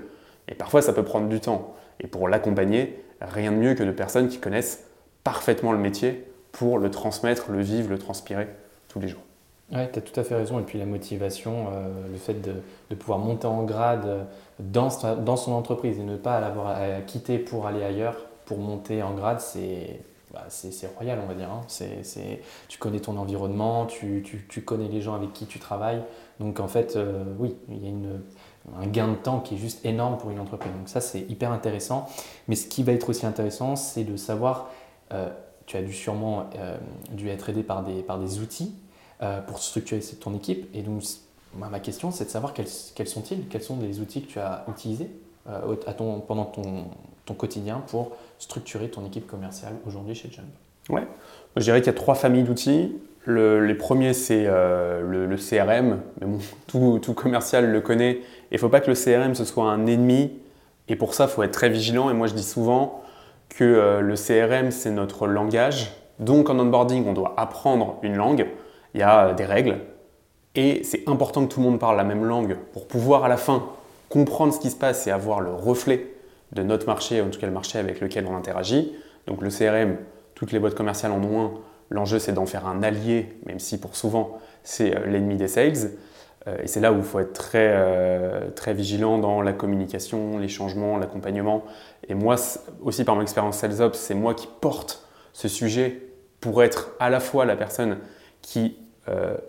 Et 0.49 0.55
parfois, 0.55 0.83
ça 0.83 0.93
peut 0.93 1.05
prendre 1.05 1.29
du 1.29 1.41
temps. 1.41 1.75
Et 2.01 2.09
pour 2.09 2.29
l'accompagner, 2.29 3.05
rien 3.21 3.53
de 3.53 3.57
mieux 3.57 3.75
que 3.75 3.85
de 3.85 3.93
personnes 3.93 4.29
qui 4.29 4.39
connaissent 4.39 4.85
parfaitement 5.23 5.73
le 5.73 5.79
métier 5.79 6.27
pour 6.51 6.79
le 6.79 6.91
transmettre, 6.91 7.53
le 7.53 7.61
vivre, 7.61 7.89
le 7.91 7.99
transpirer 7.99 8.49
tous 8.89 8.99
les 8.99 9.09
jours. 9.09 9.23
Oui, 9.73 9.81
tu 9.93 9.99
as 9.99 10.03
tout 10.03 10.19
à 10.21 10.25
fait 10.25 10.35
raison. 10.35 10.59
Et 10.61 10.63
puis 10.63 10.79
la 10.79 10.87
motivation, 10.87 11.69
euh, 11.73 11.89
le 12.11 12.19
fait 12.19 12.35
de, 12.35 12.95
pouvoir 12.95 13.19
monter 13.19 13.47
en 13.47 13.63
grade 13.65 14.07
euh, 14.07 14.25
dans, 14.59 14.89
dans 15.17 15.37
son 15.37 15.53
entreprise 15.53 15.99
et 15.99 16.03
ne 16.03 16.17
pas 16.17 16.41
l'avoir 16.41 16.69
à 16.69 17.01
quitter 17.01 17.39
pour 17.39 17.67
aller 17.67 17.83
ailleurs, 17.83 18.17
pour 18.45 18.59
monter 18.59 19.03
en 19.03 19.15
grade, 19.15 19.41
c'est 19.41 20.01
bah, 20.33 20.47
royal, 20.97 21.19
on 21.23 21.27
va 21.27 21.35
dire. 21.35 21.51
Hein. 21.51 21.61
tu 22.69 22.79
connais 22.79 23.01
ton 23.01 23.17
environnement, 23.19 23.87
tu, 23.87 24.25
connais 24.65 24.89
les 24.89 25.03
gens 25.03 25.15
avec 25.15 25.33
qui 25.33 25.47
tu 25.47 25.59
travailles. 25.59 26.03
Donc 26.41 26.59
en 26.59 26.69
fait, 26.69 26.97
euh, 26.97 27.25
oui, 27.39 27.55
il 27.69 27.83
y 27.83 27.87
a 27.87 27.91
une, 27.91 28.23
un 28.81 28.87
gain 28.87 29.09
de 29.09 29.15
temps 29.15 29.41
qui 29.41 29.57
est 29.57 29.59
juste 29.59 29.85
énorme 29.85 30.17
pour 30.17 30.31
une 30.31 30.41
entreprise. 30.41 30.73
Donc 30.73 30.89
ça, 30.89 31.01
c'est 31.01 31.21
hyper 31.21 31.53
intéressant. 31.53 32.09
Mais 32.49 32.57
ce 32.57 32.67
qui 32.67 32.83
va 32.83 32.93
être 32.93 33.11
aussi 33.11 33.27
intéressant, 33.27 33.77
c'est 33.77 34.05
de 34.05 34.17
savoir, 34.17 34.71
euh, 35.13 35.29
tu 35.67 35.77
as 35.77 35.83
dû 35.83 35.93
sûrement 35.93 36.47
euh, 36.57 36.79
dû 37.11 37.29
être 37.29 37.51
aidé 37.51 37.63
par 37.63 37.83
des, 37.83 38.03
par 38.03 38.19
des 38.19 38.41
outils 38.41 38.75
pour 39.47 39.61
structurer 39.61 40.01
ton 40.21 40.35
équipe. 40.35 40.69
Et 40.75 40.83
donc, 40.83 41.03
ma 41.55 41.79
question, 41.79 42.11
c'est 42.11 42.25
de 42.25 42.31
savoir 42.31 42.55
quels, 42.55 42.67
sont-ils 42.67 43.47
Quels 43.49 43.63
sont 43.63 43.79
les 43.81 44.01
outils 44.01 44.23
que 44.23 44.33
tu 44.33 44.39
as 44.41 44.65
utilisés 44.69 45.11
à 45.47 45.93
ton, 45.93 46.21
pendant 46.21 46.45
ton, 46.45 46.87
ton 47.25 47.35
quotidien 47.35 47.83
pour 47.89 48.13
structurer 48.39 48.89
ton 48.89 49.05
équipe 49.07 49.27
commerciale 49.27 49.75
aujourd'hui 49.87 50.15
chez 50.15 50.31
Jump? 50.31 50.47
Ouais, 50.91 51.07
je 51.57 51.63
dirais 51.63 51.81
qu'il 51.81 51.87
y 51.93 51.95
a 51.95 51.99
trois 51.99 52.15
familles 52.15 52.43
d'outils. 52.43 52.97
les 53.27 53.75
premiers, 53.75 54.15
c'est 54.15 54.45
euh, 54.47 55.01
le, 55.29 55.37
CRM, 55.37 56.01
mais 56.21 56.27
bon, 56.27 56.39
tout, 57.01 57.15
commercial 57.15 57.71
le 57.71 57.81
connaît. 57.81 58.21
Il 58.51 58.55
ne 58.55 58.59
faut 58.59 58.69
pas 58.69 58.81
que 58.81 58.91
le 58.91 58.97
CRM 58.97 59.35
ce 59.35 59.45
soit 59.45 59.71
un 59.71 59.87
ennemi, 59.87 60.33
et 60.89 60.97
pour 60.97 61.15
ça, 61.15 61.25
il 61.25 61.31
faut 61.31 61.43
être 61.43 61.53
très 61.53 61.69
vigilant. 61.69 62.11
Et 62.11 62.15
moi, 62.15 62.27
je 62.27 62.35
dis 62.35 62.43
souvent 62.43 63.03
que 63.49 63.65
euh, 63.65 64.01
le 64.01 64.15
CRM, 64.15 64.71
c'est 64.71 64.91
notre 64.91 65.27
langage. 65.27 65.93
Donc, 66.19 66.51
en 66.51 66.59
onboarding, 66.59 67.07
on 67.07 67.13
doit 67.13 67.35
apprendre 67.37 67.99
une 68.03 68.17
langue. 68.17 68.47
Il 68.95 69.01
y 69.01 69.03
a 69.03 69.29
euh, 69.29 69.35
des 69.35 69.45
règles, 69.45 69.79
et 70.55 70.83
c'est 70.85 71.09
important 71.09 71.47
que 71.47 71.55
tout 71.55 71.61
le 71.61 71.67
monde 71.67 71.81
parle 71.81 71.97
la 71.97 72.05
même 72.05 72.25
langue 72.25 72.57
pour 72.73 72.87
pouvoir 72.87 73.25
à 73.25 73.29
la 73.29 73.37
fin 73.37 73.67
comprendre 74.09 74.53
ce 74.53 74.61
qui 74.61 74.71
se 74.71 74.77
passe 74.77 75.07
et 75.07 75.11
avoir 75.11 75.41
le 75.41 75.51
reflet 75.51 76.07
de 76.53 76.63
notre 76.63 76.87
marché, 76.87 77.23
en 77.23 77.31
tout 77.31 77.41
cas 77.41 77.47
le 77.47 77.53
marché 77.53 77.79
avec 77.79 78.01
lequel 78.01 78.27
on 78.27 78.37
interagit. 78.37 78.95
Donc 79.27 79.41
le 79.41 79.49
CRM, 79.49 79.97
toutes 80.35 80.53
les 80.53 80.59
boîtes 80.59 80.75
commerciales 80.75 81.13
en 81.13 81.23
ont 81.23 81.45
un. 81.45 81.53
L'enjeu, 81.89 82.19
c'est 82.19 82.33
d'en 82.33 82.45
faire 82.45 82.67
un 82.67 82.83
allié, 82.83 83.39
même 83.47 83.59
si 83.59 83.79
pour 83.79 83.97
souvent, 83.97 84.39
c'est 84.63 84.95
euh, 84.95 85.07
l'ennemi 85.07 85.37
des 85.37 85.49
sales. 85.49 85.93
Euh, 86.47 86.57
et 86.63 86.67
c'est 86.67 86.81
là 86.81 86.93
où 86.93 86.99
il 86.99 87.03
faut 87.03 87.21
être 87.21 87.33
très, 87.33 88.53
très 88.55 88.75
vigilant 88.75 89.17
dans 89.17 89.41
la 89.41 89.55
communication, 89.55 90.39
les 90.39 90.49
changements, 90.49 90.99
l'accompagnement. 90.99 91.65
Et 92.09 92.15
moi, 92.15 92.37
aussi 92.83 93.05
par 93.05 93.15
mon 93.15 93.23
expérience 93.23 93.57
SalesOps, 93.57 93.97
c'est 93.97 94.15
moi 94.15 94.35
qui 94.35 94.49
porte 94.61 95.09
ce 95.33 95.49
sujet 95.49 96.03
pour 96.41 96.63
être 96.63 96.91
à 96.99 97.09
la 97.09 97.21
fois 97.21 97.47
la 97.47 97.57
personne 97.57 97.97
qui 98.43 98.77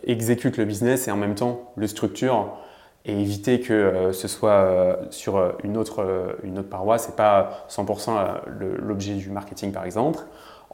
exécute 0.07 0.57
le 0.57 0.65
business 0.65 1.07
et 1.07 1.11
en 1.11 1.15
même 1.15 1.35
temps 1.35 1.73
le 1.75 1.87
structure 1.87 2.57
et 3.05 3.19
éviter 3.19 3.59
que 3.59 3.73
euh, 3.73 4.13
ce 4.13 4.27
soit 4.27 4.51
euh, 4.51 4.95
sur 5.09 5.37
euh, 5.37 5.51
une 5.63 5.77
autre, 5.77 6.37
une 6.43 6.59
autre 6.59 6.69
paroisse 6.69 7.09
et 7.09 7.15
pas 7.15 7.65
100% 7.69 8.41
l'objet 8.47 9.15
du 9.15 9.29
marketing 9.29 9.71
par 9.71 9.85
exemple. 9.85 10.19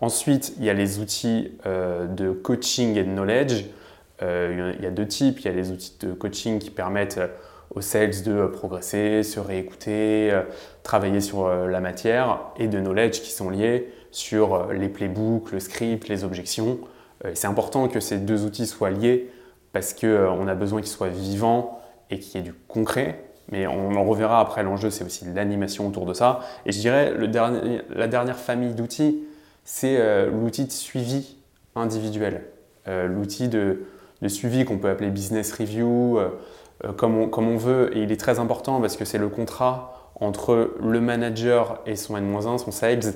Ensuite, 0.02 0.54
il 0.58 0.64
y 0.64 0.70
a 0.70 0.74
les 0.74 1.00
outils 1.00 1.52
de 1.66 2.32
coaching 2.32 2.96
et 2.96 3.04
de 3.04 3.10
knowledge. 3.10 3.66
il 4.22 4.78
y 4.82 4.86
a 4.86 4.92
deux 4.92 5.06
types. 5.06 5.42
Il 5.42 5.46
y 5.46 5.50
a 5.50 5.52
les 5.52 5.72
outils 5.72 5.94
de 6.00 6.14
coaching 6.14 6.58
qui 6.58 6.72
permettent 6.72 7.20
aux 7.76 7.82
sales 7.82 8.24
de 8.24 8.46
progresser, 8.46 9.24
se 9.24 9.42
réécouter, 9.42 10.32
travailler 10.84 11.20
sur 11.20 11.50
la 11.50 11.82
matière, 11.82 12.40
et 12.58 12.70
de 12.70 12.80
knowledge 12.80 13.20
qui 13.20 13.32
sont 13.32 13.50
liés 13.50 13.92
sur 14.12 14.72
les 14.72 14.88
playbooks, 14.88 15.52
le 15.52 15.60
script, 15.60 16.08
les 16.08 16.24
objections. 16.24 16.80
C'est 17.34 17.48
important 17.48 17.88
que 17.88 18.00
ces 18.00 18.18
deux 18.18 18.46
outils 18.46 18.68
soient 18.68 18.92
liés 18.92 19.30
parce 19.74 19.94
qu'on 19.94 20.48
a 20.48 20.56
besoin 20.56 20.82
qu'ils 20.82 20.90
soient 20.90 21.10
vivants 21.10 21.82
et 22.10 22.20
qui 22.20 22.38
est 22.38 22.42
du 22.42 22.54
concret. 22.54 23.24
Mais 23.52 23.66
on 23.68 23.96
en 23.96 24.04
reverra 24.04 24.40
après, 24.40 24.64
l'enjeu, 24.64 24.90
c'est 24.90 25.04
aussi 25.04 25.26
l'animation 25.34 25.88
autour 25.88 26.06
de 26.06 26.14
ça. 26.14 26.42
Et 26.66 26.72
je 26.72 26.80
dirais, 26.80 27.14
le 27.14 27.28
dernier, 27.28 27.82
la 27.90 28.08
dernière 28.08 28.38
famille 28.38 28.74
d'outils, 28.74 29.24
c'est 29.64 29.98
euh, 30.00 30.30
l'outil 30.30 30.66
de 30.66 30.72
suivi 30.72 31.38
individuel. 31.76 32.44
Euh, 32.88 33.08
l'outil 33.08 33.48
de, 33.48 33.86
suivi 34.28 34.66
qu'on 34.66 34.78
peut 34.78 34.90
appeler 34.90 35.10
business 35.10 35.52
review, 35.54 36.20
euh, 36.20 36.30
comme, 36.96 37.18
on, 37.18 37.28
comme, 37.28 37.48
on, 37.48 37.58
veut. 37.58 37.96
Et 37.98 38.04
il 38.04 38.12
est 38.12 38.20
très 38.20 38.40
important 38.40 38.82
parce 38.82 38.98
que 38.98 39.06
c'est 39.06 39.18
le 39.18 39.30
contrat 39.30 40.12
entre 40.16 40.76
le 40.82 41.00
manager 41.00 41.82
et 41.86 41.96
son 41.96 42.18
N-1, 42.18 42.58
son 42.58 42.72
sales. 42.72 43.14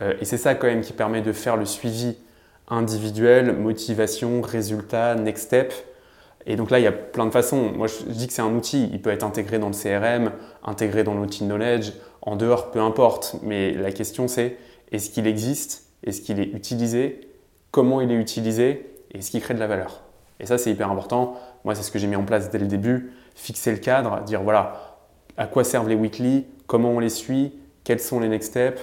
et 0.00 0.24
c'est 0.24 0.38
ça 0.38 0.54
quand 0.54 0.66
même 0.66 0.80
qui 0.80 0.94
permet 0.94 1.20
de 1.20 1.32
faire 1.32 1.56
le 1.56 1.66
suivi 1.66 2.16
individuel, 2.68 3.52
motivation, 3.56 4.40
résultat, 4.40 5.14
next 5.14 5.44
step. 5.44 5.72
Et 6.46 6.56
donc 6.56 6.70
là, 6.70 6.78
il 6.78 6.82
y 6.82 6.86
a 6.86 6.92
plein 6.92 7.26
de 7.26 7.30
façons. 7.30 7.72
Moi, 7.72 7.88
je 7.88 8.04
dis 8.12 8.26
que 8.26 8.32
c'est 8.32 8.42
un 8.42 8.54
outil. 8.54 8.88
Il 8.92 9.02
peut 9.02 9.10
être 9.10 9.24
intégré 9.24 9.58
dans 9.58 9.68
le 9.68 9.74
CRM, 9.74 10.32
intégré 10.64 11.02
dans 11.02 11.14
l'outil 11.14 11.44
knowledge, 11.44 11.92
en 12.22 12.36
dehors, 12.36 12.70
peu 12.70 12.80
importe. 12.80 13.36
Mais 13.42 13.72
la 13.72 13.90
question, 13.90 14.28
c'est 14.28 14.56
est-ce 14.92 15.10
qu'il 15.10 15.26
existe? 15.26 15.88
Est-ce 16.04 16.20
qu'il 16.20 16.38
est 16.38 16.46
utilisé? 16.46 17.28
Comment 17.72 18.00
il 18.00 18.12
est 18.12 18.16
utilisé? 18.16 18.94
Et 19.12 19.18
est-ce 19.18 19.32
qu'il 19.32 19.40
crée 19.40 19.54
de 19.54 19.60
la 19.60 19.66
valeur? 19.66 20.02
Et 20.38 20.46
ça, 20.46 20.56
c'est 20.58 20.70
hyper 20.70 20.90
important. 20.90 21.36
Moi, 21.64 21.74
c'est 21.74 21.82
ce 21.82 21.90
que 21.90 21.98
j'ai 21.98 22.06
mis 22.06 22.16
en 22.16 22.24
place 22.24 22.50
dès 22.50 22.58
le 22.58 22.66
début. 22.66 23.12
Fixer 23.34 23.72
le 23.72 23.78
cadre, 23.78 24.22
dire 24.22 24.42
voilà, 24.42 24.98
à 25.36 25.46
quoi 25.46 25.64
servent 25.64 25.88
les 25.88 25.94
weekly? 25.94 26.46
Comment 26.66 26.90
on 26.90 27.00
les 27.00 27.08
suit? 27.08 27.52
Quels 27.84 28.00
sont 28.00 28.20
les 28.20 28.28
next 28.28 28.50
steps? 28.50 28.80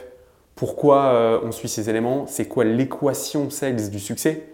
Pourquoi 0.56 1.06
euh, 1.06 1.39
on 1.44 1.52
suit 1.52 1.68
ces 1.68 1.89
éléments 1.89 2.26
C'est 2.28 2.48
quoi 2.48 2.63
l'équation 2.63 3.50
sales 3.50 3.89
du 3.89 4.00
succès 4.00 4.50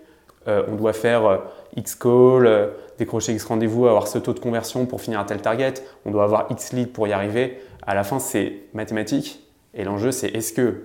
euh, 0.48 0.64
On 0.70 0.76
doit 0.76 0.94
faire 0.94 1.26
euh, 1.26 1.38
X 1.76 1.96
call 1.96 2.72
décrocher 2.98 3.34
X 3.34 3.46
rendez-vous, 3.46 3.88
avoir 3.88 4.08
ce 4.08 4.18
taux 4.18 4.34
de 4.34 4.40
conversion 4.40 4.86
pour 4.86 5.02
finir 5.02 5.20
un 5.20 5.24
tel 5.24 5.42
target, 5.42 5.76
on 6.06 6.12
doit 6.12 6.24
avoir 6.24 6.48
X 6.52 6.74
lead 6.74 6.92
pour 6.92 7.08
y 7.08 7.14
arriver. 7.14 7.60
À 7.88 7.96
la 7.96 8.04
fin, 8.04 8.20
c'est 8.20 8.64
mathématique 8.74 9.42
Et 9.74 9.84
l'enjeu, 9.84 10.12
c'est 10.12 10.28
est-ce 10.28 10.54
que 10.54 10.84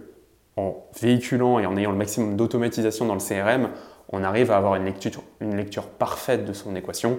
en 0.56 0.86
véhiculant 1.00 1.58
et 1.58 1.66
en 1.66 1.76
ayant 1.76 1.90
le 1.90 1.96
maximum 1.98 2.36
d'automatisation 2.36 3.06
dans 3.06 3.14
le 3.14 3.20
CRM, 3.20 3.70
on 4.10 4.22
arrive 4.22 4.52
à 4.52 4.56
avoir 4.56 4.76
une 4.76 4.84
lecture, 4.84 5.22
une 5.40 5.56
lecture 5.56 5.88
parfaite 5.88 6.44
de 6.44 6.52
son 6.52 6.76
équation. 6.76 7.18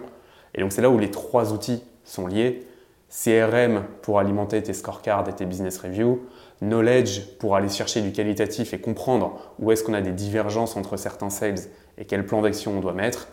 Et 0.53 0.61
donc 0.61 0.71
c'est 0.71 0.81
là 0.81 0.89
où 0.89 0.97
les 0.97 1.11
trois 1.11 1.51
outils 1.51 1.83
sont 2.05 2.27
liés. 2.27 2.65
CRM 3.09 3.83
pour 4.01 4.19
alimenter 4.19 4.63
tes 4.63 4.73
scorecards 4.73 5.27
et 5.29 5.33
tes 5.33 5.45
business 5.45 5.77
reviews, 5.77 6.21
knowledge 6.61 7.21
pour 7.39 7.55
aller 7.55 7.69
chercher 7.69 8.01
du 8.01 8.11
qualitatif 8.11 8.73
et 8.73 8.79
comprendre 8.79 9.39
où 9.59 9.71
est-ce 9.71 9.83
qu'on 9.83 9.93
a 9.93 10.01
des 10.01 10.11
divergences 10.11 10.75
entre 10.75 10.97
certains 10.97 11.29
sales 11.29 11.59
et 11.97 12.05
quel 12.05 12.25
plan 12.25 12.41
d'action 12.41 12.77
on 12.77 12.79
doit 12.79 12.93
mettre. 12.93 13.27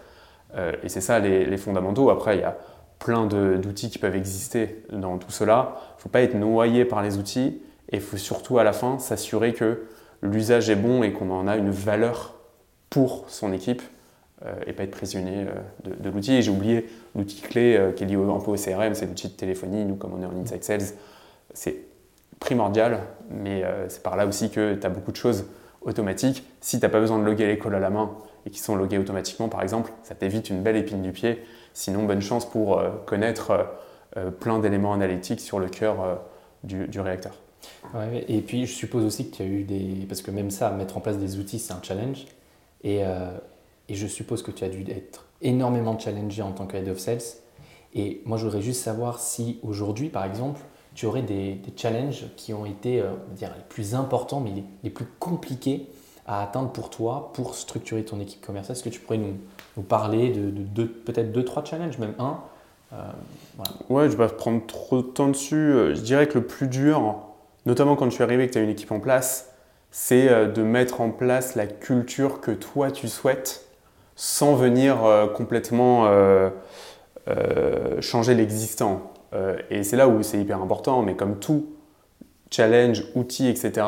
Euh, 0.57 0.73
et 0.83 0.89
c'est 0.89 1.01
ça 1.01 1.19
les, 1.19 1.57
fondamentaux. 1.57 2.11
Après, 2.11 2.37
il 2.37 2.41
y 2.41 2.45
a 2.45 2.57
plein 2.99 3.27
d'outils 3.27 3.91
qui 3.91 3.99
peuvent 3.99 4.17
exister 4.17 4.85
dans 4.93 5.19
tout 5.19 5.31
cela. 5.31 5.77
Il 5.77 5.97
ne 5.97 6.01
faut 6.03 6.09
pas 6.09 6.23
être 6.23 6.35
noyé 6.35 6.85
par 6.85 7.03
les 7.03 7.19
outils 7.19 7.61
et 7.91 7.97
il 7.97 8.03
faut 8.03 8.17
surtout 8.17 8.59
à 8.59 8.65
la 8.65 8.73
fin 8.73 8.99
s'assurer 8.99 9.53
que 9.53 9.85
l'usage 10.23 10.71
est 10.71 10.77
bon 10.77 11.03
et 11.03 11.13
qu'on 11.13 11.31
en 11.31 11.49
a 11.49 11.57
une 11.57 11.71
valeur 11.71 12.35
pour 12.91 13.25
son 13.29 13.53
équipe 13.53 13.83
euh, 14.45 14.53
et 14.67 14.73
pas 14.73 14.85
être 14.85 14.93
prisonnier 14.93 15.47
euh, 15.49 15.95
de, 15.99 16.11
l'outil. 16.11 16.35
Et 16.35 16.43
j'ai 16.43 16.51
oublié 16.51 16.89
l'outil 17.17 17.41
clé 17.41 17.93
qui 17.97 18.05
est 18.05 18.07
lié 18.07 18.15
un 18.15 18.41
peu 18.41 18.51
au 18.51 18.57
CRM, 18.57 18.95
c'est 18.95 19.07
l'outil 19.07 19.29
de 19.29 19.33
téléphonie. 19.33 19.85
Nous, 19.85 19.97
comme 19.97 20.13
on 20.15 20.23
est 20.23 20.27
en 20.27 20.41
Inside 20.41 20.63
Sales, 20.63 20.95
c'est 21.55 21.92
primordial, 22.43 23.01
mais 23.31 23.65
c'est 23.89 24.03
par 24.03 24.17
là 24.17 24.27
aussi 24.27 24.51
que 24.51 24.75
tu 24.75 24.87
as 24.87 24.91
beaucoup 24.91 25.13
de 25.13 25.17
choses 25.17 25.47
automatiques. 25.85 26.45
Si 26.61 26.79
tu 26.79 26.85
n'as 26.85 26.91
pas 26.91 27.01
besoin 27.01 27.19
de 27.19 27.25
loguer 27.25 27.47
l'école 27.47 27.75
à 27.75 27.81
la 27.81 27.91
main 27.91 28.11
et 28.47 28.51
qui 28.51 28.59
sont 28.59 28.77
logués 28.77 28.99
automatiquement, 28.99 29.49
par 29.49 29.63
exemple, 29.63 29.93
ça 30.03 30.15
t'évite 30.15 30.51
une 30.51 30.63
belle 30.63 30.77
épine 30.77 31.03
du 31.03 31.13
pied. 31.13 31.43
Sinon, 31.75 32.05
bonne 32.05 32.21
chance 32.21 32.49
pour 32.49 32.79
euh, 32.79 32.91
connaître 33.07 33.51
euh, 33.51 33.65
euh, 34.17 34.31
plein 34.31 34.59
d'éléments 34.59 34.93
analytiques 34.93 35.41
sur 35.41 35.59
le 35.59 35.69
cœur 35.69 36.21
du, 36.65 37.01
réacteur. 37.01 37.33
et 38.29 38.41
puis, 38.41 38.67
je 38.67 38.73
suppose 38.73 39.05
aussi 39.05 39.31
que 39.31 39.37
tu 39.37 39.43
as 39.43 39.47
eu 39.47 39.65
des. 39.65 40.07
Parce 40.09 40.23
que 40.23 40.31
même 40.31 40.51
ça, 40.51 40.71
mettre 40.71 40.97
en 40.97 41.01
place 41.01 41.19
des 41.19 41.39
outils, 41.39 41.59
c'est 41.59 41.73
un 41.73 41.83
challenge. 41.83 42.27
Et, 42.85 43.01
et, 43.89 43.95
je 43.95 44.07
suppose 44.07 44.43
que 44.43 44.51
tu 44.51 44.65
as 44.65 44.69
dû 44.69 44.85
être 44.91 45.27
énormément 45.41 45.99
challengé 45.99 46.43
en 46.43 46.53
tant 46.53 46.67
que 46.67 46.77
head 46.77 46.89
of 46.89 46.99
sales. 46.99 47.23
Et 47.95 48.23
moi, 48.25 48.39
je 48.39 48.45
voudrais 48.45 48.63
juste 48.63 48.83
savoir 48.83 49.19
si 49.19 49.59
aujourd'hui, 49.63 50.09
par 50.09 50.25
exemple, 50.25 50.61
tu 50.95 51.07
aurais 51.07 51.23
des, 51.23 51.59
challenges 51.77 52.27
qui 52.37 52.53
ont 52.53 52.67
été 52.67 53.03
dire, 53.37 53.51
les 53.57 53.65
plus 53.69 53.95
importants, 53.95 54.41
mais 54.41 54.51
les, 54.51 54.65
les 54.85 54.91
plus 54.91 55.07
compliqués 55.19 55.89
à 56.27 56.43
atteindre 56.43 56.71
pour 56.71 56.91
toi 56.91 57.31
pour 57.35 57.55
structurer 57.55 58.05
ton 58.05 58.21
équipe 58.21 58.45
commerciale? 58.45 58.77
Est-ce 58.77 58.85
que 58.85 58.89
tu 58.89 59.01
pourrais 59.01 59.19
nous, 59.19 59.37
nous 59.77 59.83
parler 59.83 60.31
de, 60.31 60.51
de, 60.51 60.85
peut-être 60.85 61.33
deux, 61.33 61.45
trois 61.45 61.65
challenges, 61.65 61.99
même 61.99 62.15
un 62.19 62.41
euh, 62.93 62.97
Ouais, 63.89 64.05
je 64.05 64.17
vais 64.17 64.29
pas 64.29 64.33
prendre 64.33 64.65
trop 64.67 65.03
de 65.03 65.09
temps 65.09 65.29
dessus. 65.29 65.57
Euh, 65.57 65.95
je 65.95 66.01
dirais 66.01 66.29
que 66.29 66.39
le 66.39 66.47
plus 66.47 66.69
dur, 66.69 67.17
notamment 67.67 67.97
quand 67.97 68.09
tu 68.09 68.21
es 68.21 68.25
arrivé 68.25 68.45
et 68.45 68.47
que 68.47 68.53
tu 68.53 68.59
as 68.59 68.63
une 68.63 68.71
équipe 68.71 68.93
en 68.93 69.01
place, 69.01 69.51
c'est 69.91 70.29
euh, 70.29 70.51
de 70.51 70.63
mettre 70.63 71.01
en 71.01 71.11
place 71.11 71.55
la 71.55 71.67
culture 71.67 72.41
que 72.41 72.51
toi 72.51 72.91
tu 72.91 73.09
souhaites 73.09 73.69
sans 74.15 74.55
venir 74.55 74.99
complètement 75.35 76.07
changer 78.01 78.35
l'existant. 78.35 79.12
Et 79.71 79.83
c'est 79.83 79.97
là 79.97 80.09
où 80.09 80.23
c'est 80.23 80.39
hyper 80.39 80.61
important, 80.61 81.03
mais 81.03 81.17
comme 81.17 81.39
tout 81.39 81.67
challenge, 82.51 83.05
outil, 83.15 83.49
etc., 83.49 83.87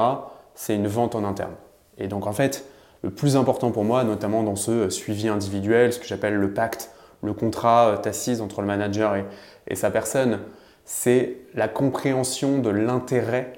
c'est 0.54 0.74
une 0.74 0.87
vente 0.87 1.14
en 1.14 1.24
interne. 1.24 1.54
Et 1.98 2.09
donc 2.09 2.26
en 2.26 2.33
fait, 2.33 2.64
le 3.02 3.11
plus 3.11 3.37
important 3.37 3.70
pour 3.70 3.85
moi, 3.85 4.02
notamment 4.04 4.42
dans 4.42 4.57
ce 4.57 4.88
suivi 4.88 5.28
individuel, 5.28 5.92
ce 5.92 5.98
que 5.98 6.07
j'appelle 6.07 6.35
le 6.35 6.54
pacte, 6.54 6.90
le 7.22 7.35
contrat 7.35 7.88
euh, 7.88 7.96
tacite 7.96 8.40
entre 8.40 8.61
le 8.61 8.66
manager 8.66 9.16
et, 9.16 9.74
sa 9.74 9.90
personne, 9.90 10.40
c'est 10.85 11.37
la 11.54 11.68
compréhension 11.68 12.59
de 12.59 12.70
l'intérêt 12.70 13.52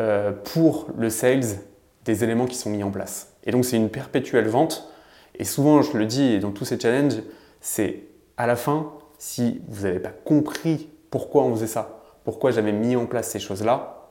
euh, 0.00 0.32
pour 0.32 0.88
le 0.96 1.10
sales 1.10 1.60
des 2.04 2.24
éléments 2.24 2.46
qui 2.46 2.56
sont 2.56 2.70
mis 2.70 2.82
en 2.82 2.90
place. 2.90 3.32
Et 3.44 3.50
donc 3.50 3.64
c'est 3.64 3.76
une 3.76 3.90
perpétuelle 3.90 4.48
vente. 4.48 4.92
Et 5.34 5.44
souvent, 5.44 5.82
je 5.82 5.96
le 5.96 6.06
dis 6.06 6.38
dans 6.40 6.50
tous 6.50 6.64
ces 6.64 6.78
challenges, 6.78 7.20
c'est 7.60 8.04
à 8.36 8.46
la 8.46 8.56
fin, 8.56 8.92
si 9.18 9.60
vous 9.68 9.84
n'avez 9.84 10.00
pas 10.00 10.12
compris 10.24 10.88
pourquoi 11.10 11.44
on 11.44 11.54
faisait 11.54 11.66
ça, 11.66 12.00
pourquoi 12.24 12.50
j'avais 12.50 12.72
mis 12.72 12.96
en 12.96 13.06
place 13.06 13.28
ces 13.30 13.38
choses-là, 13.38 14.10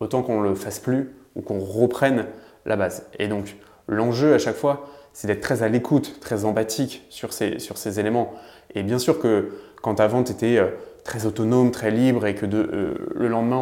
autant 0.00 0.22
qu'on 0.22 0.40
ne 0.40 0.48
le 0.48 0.54
fasse 0.54 0.78
plus 0.78 1.14
ou 1.34 1.42
qu'on 1.42 1.58
reprenne 1.58 2.26
la 2.64 2.76
base. 2.76 3.06
Et 3.18 3.28
donc, 3.28 3.56
l'enjeu 3.88 4.34
à 4.34 4.38
chaque 4.38 4.56
fois, 4.56 4.86
c'est 5.12 5.28
d'être 5.28 5.40
très 5.40 5.62
à 5.62 5.68
l'écoute, 5.68 6.20
très 6.20 6.44
empathique 6.44 7.06
sur 7.08 7.32
ces, 7.32 7.58
sur 7.58 7.78
ces 7.78 7.98
éléments. 8.00 8.34
Et 8.74 8.82
bien 8.82 8.98
sûr 8.98 9.18
que 9.18 9.50
quand 9.82 10.00
avant, 10.00 10.22
tu 10.22 10.32
étais 10.32 10.58
euh, 10.58 10.68
très 11.04 11.26
autonome, 11.26 11.70
très 11.70 11.90
libre 11.90 12.26
et 12.26 12.34
que 12.34 12.44
euh, 12.44 12.94
le 13.14 13.28
lendemain, 13.28 13.58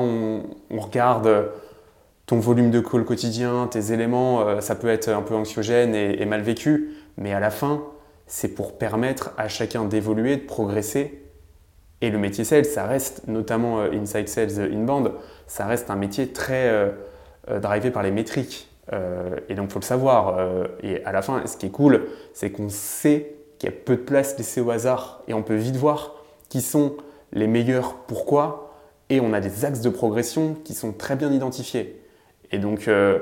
on, 0.71 0.81
regarde 0.81 1.51
ton 2.27 2.39
volume 2.41 2.71
de 2.71 2.81
call 2.81 3.05
quotidien, 3.05 3.69
tes 3.71 3.93
éléments, 3.93 4.41
euh, 4.41 4.61
ça 4.61 4.75
peut 4.75 4.89
être 4.89 5.09
un 5.09 5.23
peu 5.23 5.35
anxiogène 5.35 5.95
et, 5.95 6.25
mal 6.25 6.41
vécu. 6.41 6.95
Mais 7.19 7.33
à 7.33 7.41
la 7.41 7.51
fin, 7.51 7.85
c'est 8.27 8.49
pour 8.49 8.79
permettre 8.79 9.33
à 9.37 9.49
chacun 9.49 9.85
d'évoluer, 9.85 10.37
de 10.37 10.47
progresser. 10.47 11.24
Et 12.05 12.11
le 12.11 12.19
métier 12.19 12.45
sales, 12.45 12.67
ça 12.67 12.85
reste, 12.85 13.23
notamment 13.29 13.81
Inside 13.81 14.29
Sales 14.29 14.61
Inbound, 14.61 15.13
ça 15.47 15.67
reste 15.67 15.91
un 15.91 15.97
métier 15.97 16.29
très 16.29 16.93
drivé 17.49 17.91
par 17.91 18.03
les 18.03 18.11
métriques. 18.11 18.69
Euh, 18.93 19.37
et 19.49 19.55
donc, 19.55 19.69
il 19.71 19.73
faut 19.73 19.79
le 19.79 19.85
savoir. 19.85 20.39
Euh, 20.39 20.67
et 20.83 21.05
à 21.05 21.13
la 21.13 21.23
fin, 21.23 21.47
ce 21.47 21.57
qui 21.57 21.67
est 21.67 21.71
cool, 21.71 22.07
c'est 22.33 22.51
qu'on 22.51 22.69
sait 22.69 23.35
qu'il 23.59 23.71
y 23.71 23.73
a 23.73 23.77
peu 23.77 23.97
de 23.97 24.03
place 24.03 24.37
laissée 24.37 24.61
au 24.61 24.71
hasard 24.71 25.23
et 25.29 25.35
on 25.35 25.43
peut 25.43 25.55
vite 25.55 25.77
voir 25.77 26.17
qui 26.49 26.61
sont 26.61 26.97
les 27.33 27.47
meilleurs 27.47 27.97
pourquoi 28.07 28.75
et 29.11 29.21
on 29.21 29.33
a 29.33 29.41
des 29.41 29.65
axes 29.65 29.81
de 29.81 29.91
progression 29.91 30.57
qui 30.65 30.75
sont 30.75 30.93
très 30.93 31.17
bien 31.17 31.33
identifiés. 31.33 32.01
Et 32.53 32.59
donc, 32.59 32.89
euh, 32.89 33.21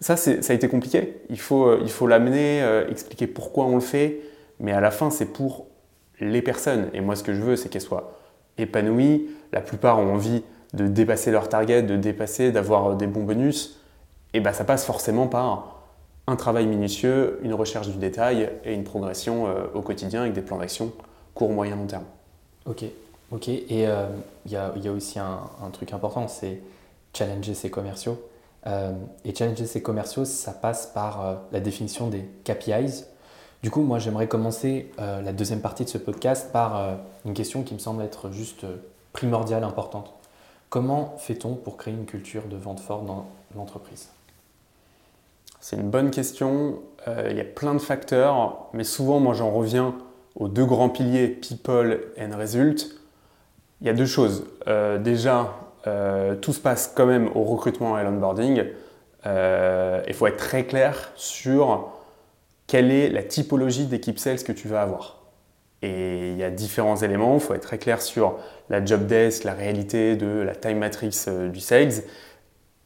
ça, 0.00 0.16
ça 0.16 0.32
a 0.48 0.52
été 0.52 0.68
compliqué. 0.68 1.22
Il 1.30 1.40
faut, 1.40 1.78
il 1.80 1.90
faut 1.90 2.06
l'amener, 2.06 2.62
expliquer 2.90 3.26
pourquoi 3.26 3.64
on 3.64 3.76
le 3.76 3.80
fait, 3.80 4.20
mais 4.60 4.72
à 4.72 4.80
la 4.80 4.90
fin, 4.90 5.10
c'est 5.10 5.32
pour 5.32 5.66
les 6.20 6.42
personnes. 6.42 6.90
Et 6.92 7.00
moi, 7.00 7.16
ce 7.16 7.22
que 7.22 7.32
je 7.32 7.40
veux, 7.40 7.56
c'est 7.56 7.68
qu'elles 7.68 7.80
soient 7.80 8.12
épanouies. 8.58 9.28
La 9.52 9.60
plupart 9.60 9.98
ont 9.98 10.14
envie 10.14 10.42
de 10.72 10.86
dépasser 10.88 11.30
leur 11.30 11.48
target, 11.48 11.82
de 11.82 11.96
dépasser, 11.96 12.52
d'avoir 12.52 12.96
des 12.96 13.06
bons 13.06 13.22
bonus 13.22 13.80
et 14.34 14.40
bah, 14.40 14.52
ça 14.52 14.64
passe 14.64 14.84
forcément 14.84 15.28
par 15.28 15.76
un 16.26 16.36
travail 16.36 16.66
minutieux, 16.66 17.38
une 17.42 17.54
recherche 17.54 17.88
du 17.88 17.96
détail 17.96 18.50
et 18.64 18.74
une 18.74 18.84
progression 18.84 19.46
euh, 19.46 19.66
au 19.74 19.80
quotidien 19.80 20.22
avec 20.22 20.32
des 20.32 20.42
plans 20.42 20.58
d'action 20.58 20.92
court, 21.34 21.50
moyen, 21.50 21.76
long 21.76 21.86
terme. 21.86 22.04
Ok, 22.66 22.84
ok. 23.30 23.48
Et 23.48 23.64
il 23.70 23.86
euh, 23.86 24.06
y, 24.46 24.56
a, 24.56 24.92
aussi 24.92 25.18
un, 25.18 25.70
truc 25.72 25.92
important, 25.92 26.28
c'est 26.28 26.60
challenger 27.12 27.54
ses 27.54 27.70
commerciaux. 27.70 28.20
Euh, 28.66 28.92
et 29.24 29.34
challenger 29.34 29.66
ses 29.66 29.82
commerciaux, 29.82 30.24
ça 30.24 30.52
passe 30.52 30.86
par 30.86 31.42
la 31.52 31.60
définition 31.60 32.08
des 32.08 32.24
KPIs. 32.44 33.04
Du 33.64 33.70
coup, 33.70 33.80
moi, 33.80 33.98
j'aimerais 33.98 34.26
commencer 34.26 34.92
la 34.98 35.32
deuxième 35.32 35.62
partie 35.62 35.86
de 35.86 35.88
ce 35.88 35.96
podcast 35.96 36.52
par 36.52 36.98
une 37.24 37.32
question 37.32 37.62
qui 37.62 37.72
me 37.72 37.78
semble 37.78 38.02
être 38.02 38.30
juste 38.30 38.66
primordiale, 39.14 39.64
importante. 39.64 40.12
Comment 40.68 41.14
fait-on 41.16 41.54
pour 41.54 41.78
créer 41.78 41.94
une 41.94 42.04
culture 42.04 42.42
de 42.42 42.56
vente 42.56 42.78
forte 42.78 43.06
dans 43.06 43.24
l'entreprise? 43.56 44.10
C'est 45.60 45.76
une 45.76 45.88
bonne 45.88 46.10
question. 46.10 46.80
Euh, 47.08 47.28
il 47.30 47.38
y 47.38 47.40
a 47.40 47.44
plein 47.44 47.72
de 47.72 47.78
facteurs, 47.78 48.66
mais 48.74 48.84
souvent, 48.84 49.18
moi, 49.18 49.32
j'en 49.32 49.50
reviens 49.50 49.94
aux 50.36 50.48
deux 50.48 50.66
grands 50.66 50.90
piliers, 50.90 51.28
people 51.28 52.02
and 52.20 52.36
result. 52.36 53.00
Il 53.80 53.86
y 53.86 53.90
a 53.90 53.94
deux 53.94 54.04
choses. 54.04 54.44
Euh, 54.68 54.98
déjà, 54.98 55.54
euh, 55.86 56.34
tout 56.34 56.52
se 56.52 56.60
passe 56.60 56.92
quand 56.94 57.06
même 57.06 57.30
au 57.34 57.44
recrutement 57.44 57.98
et 57.98 58.04
l'onboarding. 58.04 58.62
Il 59.24 60.12
faut 60.12 60.26
être 60.26 60.36
très 60.36 60.66
clair 60.66 61.12
sur 61.16 61.93
quelle 62.66 62.90
est 62.90 63.08
la 63.08 63.22
typologie 63.22 63.86
d'équipe 63.86 64.18
sales 64.18 64.42
que 64.42 64.52
tu 64.52 64.68
vas 64.68 64.82
avoir. 64.82 65.22
Et 65.82 66.30
il 66.30 66.38
y 66.38 66.44
a 66.44 66.50
différents 66.50 66.96
éléments. 66.96 67.34
Il 67.34 67.40
faut 67.40 67.54
être 67.54 67.62
très 67.62 67.78
clair 67.78 68.00
sur 68.00 68.38
la 68.70 68.84
job 68.84 69.06
desk, 69.06 69.44
la 69.44 69.52
réalité 69.52 70.16
de 70.16 70.26
la 70.26 70.54
time 70.54 70.78
matrix 70.78 71.26
du 71.52 71.60
sales 71.60 72.04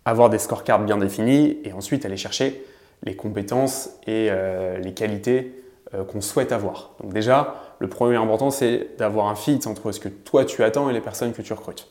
avoir 0.08 0.30
des 0.30 0.38
scorecards 0.38 0.80
bien 0.80 0.96
définis 0.96 1.58
et 1.64 1.72
ensuite 1.72 2.04
aller 2.04 2.16
chercher 2.16 2.64
les 3.04 3.14
compétences 3.14 3.90
et 4.06 4.28
euh, 4.30 4.78
les 4.78 4.94
qualités 4.94 5.62
euh, 5.94 6.04
qu'on 6.04 6.20
souhaite 6.20 6.50
avoir. 6.50 6.90
Donc 7.02 7.12
déjà, 7.12 7.62
le 7.78 7.88
premier 7.88 8.16
important, 8.16 8.50
c'est 8.50 8.88
d'avoir 8.98 9.28
un 9.28 9.34
fit 9.34 9.60
entre 9.66 9.92
ce 9.92 10.00
que 10.00 10.08
toi 10.08 10.44
tu 10.44 10.64
attends 10.64 10.90
et 10.90 10.92
les 10.92 11.00
personnes 11.00 11.32
que 11.32 11.42
tu 11.42 11.52
recrutes. 11.52 11.88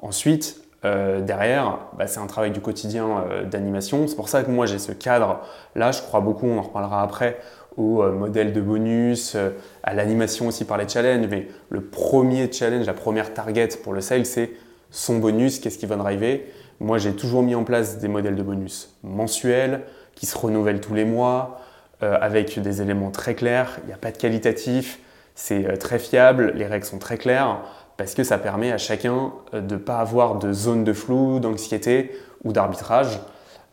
Ensuite, 0.00 0.62
euh, 0.84 1.20
derrière, 1.20 1.78
bah, 1.96 2.06
c'est 2.06 2.20
un 2.20 2.26
travail 2.26 2.50
du 2.50 2.60
quotidien 2.60 3.24
d'animation. 3.50 4.06
C'est 4.06 4.16
pour 4.16 4.28
ça 4.28 4.42
que 4.42 4.50
moi 4.50 4.66
j'ai 4.66 4.78
ce 4.78 4.92
cadre-là. 4.92 5.92
Je 5.92 6.02
crois 6.02 6.20
beaucoup, 6.20 6.46
on 6.46 6.58
en 6.58 6.62
reparlera 6.62 7.02
après, 7.02 7.38
au 7.76 8.02
modèle 8.10 8.52
de 8.52 8.60
bonus, 8.60 9.36
à 9.82 9.94
l'animation 9.94 10.48
aussi 10.48 10.64
par 10.64 10.78
les 10.78 10.88
challenges. 10.88 11.26
Mais 11.28 11.48
le 11.70 11.82
premier 11.82 12.50
challenge, 12.52 12.86
la 12.86 12.94
première 12.94 13.34
target 13.34 13.68
pour 13.82 13.92
le 13.92 14.00
sale, 14.00 14.26
c'est 14.26 14.50
son 14.90 15.18
bonus, 15.18 15.58
qu'est-ce 15.60 15.78
qui 15.78 15.86
va 15.86 15.96
driver? 15.96 16.46
Moi, 16.80 16.98
j'ai 16.98 17.14
toujours 17.14 17.42
mis 17.42 17.54
en 17.54 17.64
place 17.64 17.98
des 17.98 18.08
modèles 18.08 18.36
de 18.36 18.42
bonus 18.42 18.96
mensuels 19.02 19.82
qui 20.14 20.26
se 20.26 20.36
renouvellent 20.36 20.80
tous 20.80 20.94
les 20.94 21.04
mois, 21.04 21.60
euh, 22.04 22.16
avec 22.20 22.60
des 22.60 22.80
éléments 22.80 23.10
très 23.10 23.34
clairs. 23.34 23.78
Il 23.82 23.86
n'y 23.88 23.92
a 23.92 23.96
pas 23.96 24.12
de 24.12 24.16
qualitatif, 24.16 25.00
c'est 25.34 25.66
euh, 25.66 25.76
très 25.76 25.98
fiable, 25.98 26.52
les 26.54 26.64
règles 26.64 26.84
sont 26.84 26.98
très 26.98 27.18
claires, 27.18 27.58
parce 27.98 28.14
que 28.14 28.22
ça 28.22 28.38
permet 28.38 28.72
à 28.72 28.78
chacun 28.78 29.32
euh, 29.52 29.60
de 29.60 29.74
ne 29.74 29.78
pas 29.78 29.98
avoir 29.98 30.38
de 30.38 30.52
zone 30.54 30.84
de 30.84 30.94
flou, 30.94 31.40
d'anxiété, 31.40 32.12
ou 32.44 32.52
d'arbitrage. 32.52 33.18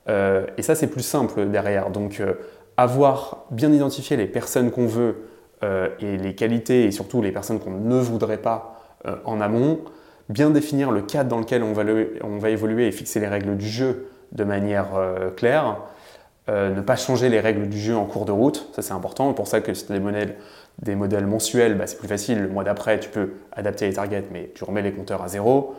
et 0.08 0.62
ça, 0.64 0.74
c'est 0.74 0.88
plus 0.88 1.04
simple 1.04 1.46
derrière. 1.46 1.92
Donc, 1.92 2.20
avoir 2.78 3.46
bien 3.52 3.72
identifié 3.72 4.18
les 4.18 4.26
personnes 4.26 4.72
qu'on 4.72 4.88
veut 4.88 5.28
et 6.00 6.18
les 6.18 6.34
qualités 6.34 6.86
et 6.86 6.92
surtout 6.92 7.22
les 7.22 7.32
personnes 7.32 7.60
qu'on 7.60 7.70
ne 7.70 8.00
voudrait 8.00 8.40
pas 8.40 8.82
en 9.24 9.40
amont, 9.40 9.82
bien 10.30 10.50
définir 10.50 10.90
le 10.90 11.04
cadre 11.04 11.30
dans 11.30 11.38
lequel 11.38 11.62
on 11.62 11.74
va, 11.74 11.84
on 12.24 12.40
va, 12.40 12.50
évoluer 12.50 12.88
et 12.88 12.92
fixer 12.92 13.20
les 13.20 13.28
règles 13.28 13.56
du 13.56 13.68
jeu 13.68 14.08
de 14.32 14.44
manière 14.44 14.88
claire, 15.38 15.78
ne 16.48 16.82
pas 16.82 16.96
changer 16.96 17.30
les 17.30 17.40
règles 17.40 17.70
du 17.70 17.80
jeu 17.80 17.96
en 17.96 18.06
cours 18.06 18.26
de 18.26 18.32
route, 18.32 18.68
ça 18.74 18.82
c'est 18.82 18.94
important. 18.94 19.32
Pour 19.34 19.46
ça 19.46 19.62
que 19.62 19.76
c'est 19.76 19.92
des 19.92 20.00
modèles 20.00 20.38
des 20.82 20.96
modèles 20.96 21.26
mensuels, 21.26 21.78
bah, 21.78 21.88
c'est 21.88 21.98
plus 21.98 22.08
facile. 22.08 22.42
Le 22.42 22.50
mois 22.50 22.64
d'après, 22.64 23.00
tu 23.00 23.10
peux 23.10 23.34
adapter 23.52 23.88
les 23.88 23.94
targets, 23.94 24.26
mais 24.32 24.52
tu 24.56 24.64
remets 24.64 24.82
les 24.82 24.92
compteurs 24.92 25.22
à 25.22 25.28
zéro. 25.28 25.76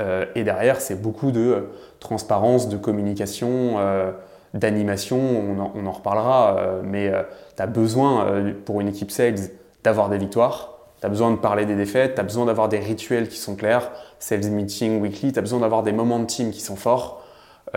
Euh, 0.00 0.24
et 0.34 0.44
derrière, 0.44 0.80
c'est 0.80 1.00
beaucoup 1.00 1.30
de 1.30 1.40
euh, 1.40 1.60
transparence, 1.98 2.68
de 2.68 2.76
communication, 2.76 3.74
euh, 3.78 4.12
d'animation. 4.54 5.18
On, 5.18 5.86
en 5.86 5.92
reparlera. 5.92 6.80
mais 6.82 7.12
tu 7.56 7.62
as 7.62 7.66
besoin, 7.66 8.42
pour 8.64 8.80
une 8.80 8.88
équipe 8.88 9.10
sales, 9.10 9.38
d'avoir 9.84 10.08
des 10.08 10.18
victoires. 10.18 10.78
Tu 11.00 11.06
as 11.06 11.08
besoin 11.08 11.30
de 11.30 11.36
parler 11.36 11.66
des 11.66 11.76
défaites. 11.76 12.16
Tu 12.16 12.20
as 12.20 12.24
besoin 12.24 12.46
d'avoir 12.46 12.68
des 12.68 12.80
rituels 12.80 13.28
qui 13.28 13.38
sont 13.38 13.54
clairs. 13.54 13.92
Sales 14.18 14.50
meeting, 14.50 15.00
weekly. 15.00 15.32
Tu 15.32 15.38
as 15.38 15.42
besoin 15.42 15.60
d'avoir 15.60 15.84
des 15.84 15.92
moments 15.92 16.18
de 16.18 16.24
team 16.24 16.50
qui 16.50 16.60
sont 16.60 16.74
forts. 16.74 17.22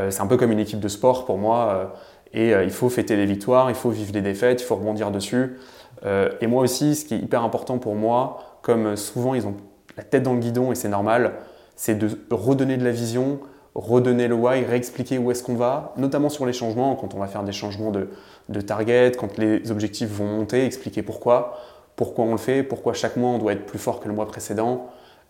c'est 0.10 0.22
un 0.22 0.26
peu 0.26 0.36
comme 0.36 0.52
une 0.52 0.60
équipe 0.60 0.80
de 0.80 0.88
sport 0.88 1.26
pour 1.26 1.38
moi. 1.38 1.94
et 2.34 2.50
il 2.50 2.72
faut 2.72 2.90
fêter 2.90 3.16
les 3.16 3.28
victoires, 3.28 3.70
il 3.70 3.76
faut 3.76 3.92
vivre 3.92 4.12
les 4.12 4.22
défaites, 4.22 4.60
il 4.60 4.66
faut 4.66 4.76
rebondir 4.76 5.12
dessus. 5.12 5.60
Euh, 6.06 6.30
et 6.42 6.48
moi 6.48 6.64
aussi, 6.64 6.96
ce 6.96 7.06
qui 7.06 7.14
est 7.16 7.20
hyper 7.20 7.44
important 7.44 7.78
pour 7.78 7.96
moi, 7.96 8.60
comme 8.62 8.96
souvent 8.96 9.34
ils 9.36 9.48
ont 9.48 9.56
la 9.98 10.04
tête 10.04 10.24
dans 10.24 10.34
le 10.34 10.40
guidon 10.40 10.72
et 10.72 10.76
c'est 10.76 10.90
normal, 10.90 11.34
c'est 11.76 11.96
de 11.96 12.10
redonner 12.32 12.78
de 12.78 12.84
la 12.84 12.92
vision, 12.92 13.40
redonner 13.76 14.28
le 14.28 14.36
why, 14.36 14.64
réexpliquer 14.64 15.18
où 15.18 15.32
est-ce 15.32 15.44
qu'on 15.44 15.56
va, 15.56 15.94
notamment 15.98 16.30
sur 16.30 16.46
les 16.46 16.54
changements, 16.54 16.96
quand 16.96 17.14
on 17.14 17.20
va 17.20 17.28
faire 17.28 17.44
des 17.44 17.52
changements 17.52 17.92
de, 17.92 18.62
target, 18.62 19.14
quand 19.18 19.38
les 19.38 19.72
objectifs 19.72 20.10
vont 20.10 20.26
monter, 20.26 20.66
expliquer 20.66 21.02
pourquoi, 21.02 21.58
pourquoi 21.96 22.26
on 22.26 22.32
le 22.32 22.38
fait, 22.38 22.64
pourquoi 22.64 22.94
chaque 22.94 23.18
mois 23.18 23.32
on 23.32 23.38
doit 23.38 23.54
être 23.54 23.66
plus 23.66 23.80
fort 23.80 24.00
que 24.00 24.08
le 24.08 24.14
mois 24.14 24.28
précédent 24.28 24.90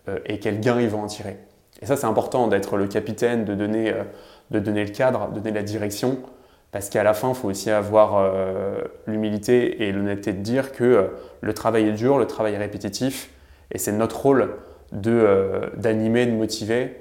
euh, 0.09 0.19
et 0.25 0.39
quel 0.39 0.59
gain 0.59 0.79
ils 0.79 0.89
vont 0.89 1.03
en 1.03 1.07
tirer. 1.07 1.37
Et 1.81 1.85
ça, 1.85 1.95
c'est 1.95 2.05
important 2.05 2.47
d'être 2.47 2.77
le 2.77 2.87
capitaine, 2.87 3.45
de 3.45 3.55
donner, 3.55 3.91
euh, 3.93 4.03
de 4.51 4.59
donner 4.59 4.83
le 4.83 4.91
cadre, 4.91 5.29
de 5.29 5.39
donner 5.39 5.51
la 5.51 5.63
direction 5.63 6.17
parce 6.73 6.89
qu'à 6.89 7.03
la 7.03 7.13
fin, 7.13 7.29
il 7.29 7.35
faut 7.35 7.49
aussi 7.49 7.69
avoir 7.69 8.17
euh, 8.17 8.81
l'humilité 9.05 9.83
et 9.83 9.91
l'honnêteté 9.91 10.33
de 10.33 10.41
dire 10.41 10.71
que 10.71 10.83
euh, 10.83 11.07
le 11.39 11.53
travail 11.53 11.87
est 11.87 11.93
dur, 11.93 12.17
le 12.17 12.25
travail 12.25 12.55
est 12.55 12.57
répétitif, 12.57 13.29
et 13.69 13.77
c'est 13.77 13.91
notre 13.91 14.19
rôle 14.19 14.55
euh, 15.05 15.69
d'animer, 15.77 16.25
de, 16.25 16.31
motiver 16.31 16.99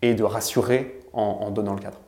et 0.00 0.14
de 0.14 0.24
rassurer 0.24 1.00
en, 1.12 1.50
donnant 1.50 1.74
le 1.74 1.80
cadre. 1.80 1.98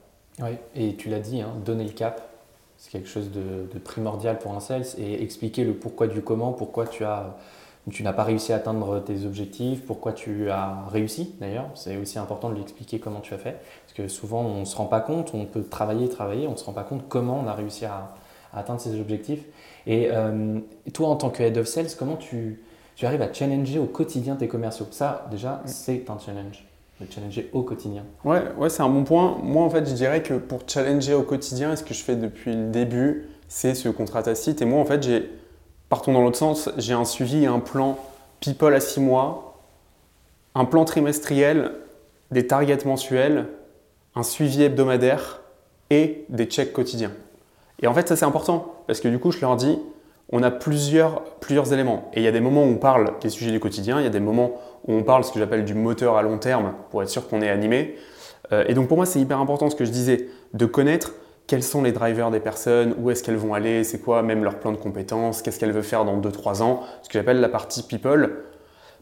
Oui, 0.40 0.56
et 0.74 0.96
tu 0.96 1.10
l'as 1.10 1.20
dit, 1.20 1.42
hein, 1.42 1.52
donner 1.66 1.84
le 1.84 1.90
cap, 1.90 2.30
c'est 2.78 2.90
quelque 2.90 3.08
chose 3.08 3.30
de, 3.30 3.70
de, 3.70 3.78
primordial 3.78 4.38
pour 4.38 4.54
un 4.54 4.60
sales, 4.60 4.86
et 4.96 5.22
expliquer 5.22 5.64
le 5.64 5.74
pourquoi 5.74 6.06
du 6.06 6.22
comment, 6.22 6.52
pourquoi 6.52 6.86
tu 6.86 7.04
as 7.04 7.36
tu 7.90 8.02
n'as 8.02 8.12
pas 8.12 8.24
réussi 8.24 8.52
à 8.52 8.56
atteindre 8.56 9.00
tes 9.00 9.24
objectifs, 9.24 9.84
pourquoi 9.86 10.12
tu 10.12 10.50
as 10.50 10.84
réussi 10.90 11.34
d'ailleurs. 11.40 11.68
C'est 11.74 11.96
aussi 11.96 12.18
important 12.18 12.48
de 12.48 12.54
lui 12.54 12.62
expliquer 12.62 12.98
comment 12.98 13.20
tu 13.20 13.32
as 13.32 13.38
fait. 13.38 13.60
Parce 13.84 13.92
que 13.94 14.08
souvent, 14.08 14.40
on 14.40 14.60
ne 14.60 14.64
se 14.64 14.76
rend 14.76 14.86
pas 14.86 15.00
compte, 15.00 15.30
on 15.34 15.44
peut 15.44 15.62
travailler, 15.62 16.08
travailler, 16.08 16.48
on 16.48 16.52
ne 16.52 16.56
se 16.56 16.64
rend 16.64 16.72
pas 16.72 16.82
compte 16.82 17.04
comment 17.08 17.40
on 17.44 17.46
a 17.46 17.52
réussi 17.52 17.84
à, 17.84 18.14
atteindre 18.52 18.80
ses 18.80 18.98
objectifs. 18.98 19.44
Et 19.86 20.08
euh, 20.10 20.58
toi, 20.94 21.08
en 21.08 21.16
tant 21.16 21.30
que 21.30 21.42
head 21.42 21.58
of 21.58 21.66
sales, 21.66 21.88
comment 21.96 22.16
tu, 22.16 22.60
tu, 22.96 23.06
arrives 23.06 23.22
à 23.22 23.32
challenger 23.32 23.78
au 23.78 23.86
quotidien 23.86 24.34
tes 24.34 24.48
commerciaux? 24.48 24.86
Ça, 24.90 25.26
déjà, 25.30 25.62
c'est 25.66 26.10
un 26.10 26.18
challenge. 26.18 26.66
De 27.00 27.06
challenger 27.12 27.50
au 27.52 27.62
quotidien. 27.62 28.04
Ouais, 28.24 28.42
ouais 28.56 28.70
c'est 28.70 28.82
un 28.82 28.88
bon 28.88 29.04
point. 29.04 29.36
Moi, 29.42 29.62
en 29.62 29.68
fait, 29.68 29.86
je 29.86 29.92
dirais 29.92 30.22
que 30.22 30.34
pour 30.34 30.60
challenger 30.66 31.12
au 31.12 31.22
quotidien, 31.22 31.76
ce 31.76 31.84
que 31.84 31.92
je 31.92 32.02
fais 32.02 32.16
depuis 32.16 32.54
le 32.54 32.70
début, 32.70 33.28
c'est 33.48 33.74
ce 33.74 33.90
contrat 33.90 34.22
tacite. 34.22 34.62
Et 34.62 34.64
moi, 34.64 34.80
en 34.80 34.86
fait, 34.86 35.02
j'ai 35.02 35.30
Partons 35.88 36.12
dans 36.12 36.22
l'autre 36.22 36.38
sens, 36.38 36.68
j'ai 36.78 36.94
un 36.94 37.04
suivi 37.04 37.44
et 37.44 37.46
un 37.46 37.60
plan 37.60 37.96
people 38.40 38.74
à 38.74 38.80
6 38.80 39.00
mois, 39.00 39.60
un 40.56 40.64
plan 40.64 40.84
trimestriel, 40.84 41.72
des 42.32 42.46
targets 42.48 42.84
mensuels, 42.84 43.46
un 44.16 44.24
suivi 44.24 44.64
hebdomadaire 44.64 45.42
et 45.90 46.24
des 46.28 46.46
checks 46.46 46.72
quotidiens. 46.72 47.12
Et 47.80 47.86
en 47.86 47.94
fait, 47.94 48.08
ça 48.08 48.16
c'est 48.16 48.24
important 48.24 48.74
parce 48.88 49.00
que 49.00 49.06
du 49.06 49.20
coup, 49.20 49.30
je 49.30 49.40
leur 49.40 49.54
dis, 49.54 49.78
on 50.30 50.42
a 50.42 50.50
plusieurs, 50.50 51.22
plusieurs 51.40 51.72
éléments. 51.72 52.10
Et 52.14 52.20
il 52.20 52.24
y 52.24 52.28
a 52.28 52.32
des 52.32 52.40
moments 52.40 52.64
où 52.64 52.68
on 52.68 52.78
parle 52.78 53.12
des 53.20 53.30
sujets 53.30 53.52
du 53.52 53.60
quotidien, 53.60 54.00
il 54.00 54.04
y 54.04 54.08
a 54.08 54.10
des 54.10 54.18
moments 54.18 54.60
où 54.88 54.92
on 54.92 55.04
parle 55.04 55.22
ce 55.22 55.30
que 55.30 55.38
j'appelle 55.38 55.64
du 55.64 55.74
moteur 55.74 56.16
à 56.16 56.22
long 56.22 56.38
terme 56.38 56.74
pour 56.90 57.02
être 57.02 57.10
sûr 57.10 57.28
qu'on 57.28 57.42
est 57.42 57.50
animé. 57.50 57.96
Euh, 58.52 58.64
et 58.66 58.74
donc 58.74 58.88
pour 58.88 58.96
moi, 58.96 59.06
c'est 59.06 59.20
hyper 59.20 59.38
important 59.38 59.70
ce 59.70 59.76
que 59.76 59.84
je 59.84 59.90
disais, 59.90 60.28
de 60.52 60.66
connaître 60.66 61.12
quels 61.46 61.62
sont 61.62 61.82
les 61.82 61.92
drivers 61.92 62.30
des 62.30 62.40
personnes, 62.40 62.94
où 62.98 63.10
est-ce 63.10 63.22
qu'elles 63.22 63.36
vont 63.36 63.54
aller, 63.54 63.84
c'est 63.84 64.00
quoi 64.00 64.22
même 64.22 64.42
leur 64.42 64.58
plan 64.58 64.72
de 64.72 64.76
compétences, 64.76 65.42
qu'est-ce 65.42 65.58
qu'elles 65.58 65.72
veulent 65.72 65.82
faire 65.82 66.04
dans 66.04 66.20
2-3 66.20 66.62
ans, 66.62 66.82
ce 67.02 67.08
que 67.08 67.14
j'appelle 67.14 67.40
la 67.40 67.48
partie 67.48 67.82
people, 67.82 68.36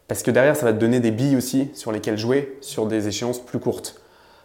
parce 0.08 0.22
que 0.22 0.30
derrière 0.30 0.56
ça 0.56 0.66
va 0.66 0.72
te 0.72 0.78
donner 0.78 1.00
des 1.00 1.10
billes 1.10 1.36
aussi 1.36 1.70
sur 1.74 1.92
lesquelles 1.92 2.18
jouer 2.18 2.58
sur 2.60 2.86
des 2.86 3.08
échéances 3.08 3.38
plus 3.38 3.58
courtes. 3.58 4.00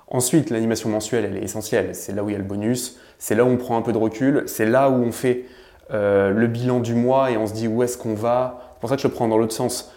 Ensuite, 0.08 0.50
l'animation 0.50 0.90
mensuelle, 0.90 1.26
elle 1.26 1.38
est 1.38 1.44
essentielle, 1.44 1.94
c'est 1.94 2.14
là 2.14 2.24
où 2.24 2.30
il 2.30 2.32
y 2.32 2.36
a 2.36 2.40
le 2.40 2.46
bonus, 2.46 2.98
c'est 3.20 3.36
là 3.36 3.44
où 3.44 3.48
on 3.48 3.58
prend 3.58 3.78
un 3.78 3.82
peu 3.82 3.92
de 3.92 3.98
recul, 3.98 4.44
c'est 4.48 4.66
là 4.66 4.90
où 4.90 4.96
on 4.96 5.12
fait 5.12 5.46
euh, 5.92 6.32
le 6.32 6.48
bilan 6.48 6.80
du 6.80 6.96
mois 6.96 7.32
et 7.32 7.38
on 7.38 7.48
se 7.48 7.54
dit 7.54 7.68
où 7.68 7.84
est-ce 7.84 7.98
qu'on 7.98 8.14
va. 8.14 8.74
C'est 8.74 8.80
pour 8.80 8.90
ça 8.90 8.96
que 8.96 9.02
je 9.02 9.08
le 9.08 9.14
prends 9.14 9.28
dans 9.28 9.38
l'autre 9.38 9.54
sens. 9.54 9.92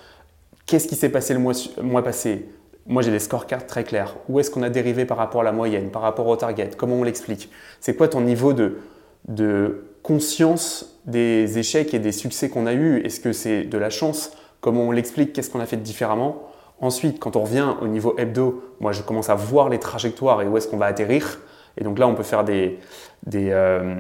Qu'est-ce 0.67 0.88
qui 0.88 0.97
s'est 0.97 1.09
passé 1.09 1.35
le 1.35 1.41
mois, 1.41 1.55
mois 1.81 2.03
passé? 2.03 2.49
Moi, 2.87 3.03
j'ai 3.03 3.11
des 3.11 3.18
scorecards 3.18 3.66
très 3.66 3.85
clairs. 3.85 4.16
Où 4.29 4.40
est-ce 4.40 4.51
qu'on 4.51 4.62
a 4.62 4.71
dérivé 4.71 5.05
par 5.05 5.16
rapport 5.16 5.42
à 5.42 5.45
la 5.45 5.53
moyenne, 5.53 5.90
par 5.90 6.03
rapport 6.03 6.27
au 6.27 6.37
target? 6.37 6.71
Comment 6.77 6.97
on 6.97 7.05
l'explique? 7.05 7.51
C'est 7.81 7.95
quoi 7.95 8.09
ton 8.09 8.21
niveau 8.21 8.53
de, 8.53 8.79
de 9.29 9.85
conscience 10.03 11.01
des 11.07 11.59
échecs 11.59 11.95
et 11.95 11.99
des 11.99 12.12
succès 12.12 12.49
qu'on 12.49 12.66
a 12.66 12.75
eus? 12.75 13.01
Est-ce 13.05 13.21
que 13.21 13.33
c'est 13.33 13.64
de 13.64 13.79
la 13.79 13.90
chance? 13.90 14.33
Comment 14.61 14.83
on 14.83 14.90
l'explique? 14.90 15.33
Qu'est-ce 15.33 15.51
qu'on 15.51 15.61
a 15.61 15.66
fait 15.66 15.77
différemment? 15.77 16.49
Ensuite, 16.81 17.21
quand 17.21 17.37
on 17.37 17.42
revient 17.42 17.75
au 17.81 17.87
niveau 17.87 18.16
hebdo, 18.18 18.64
moi, 18.81 18.90
je 18.90 19.03
commence 19.03 19.31
à 19.31 19.37
voir 19.37 19.68
les 19.68 19.79
trajectoires 19.79 20.42
et 20.42 20.49
où 20.49 20.57
est-ce 20.57 20.66
qu'on 20.66 20.77
va 20.77 20.87
atterrir. 20.87 21.40
Et 21.77 21.85
donc 21.85 21.99
là, 21.99 22.09
on 22.09 22.14
peut 22.14 22.25
faire 22.25 22.42
des, 22.42 22.81
des, 23.27 23.51
euh, 23.51 23.95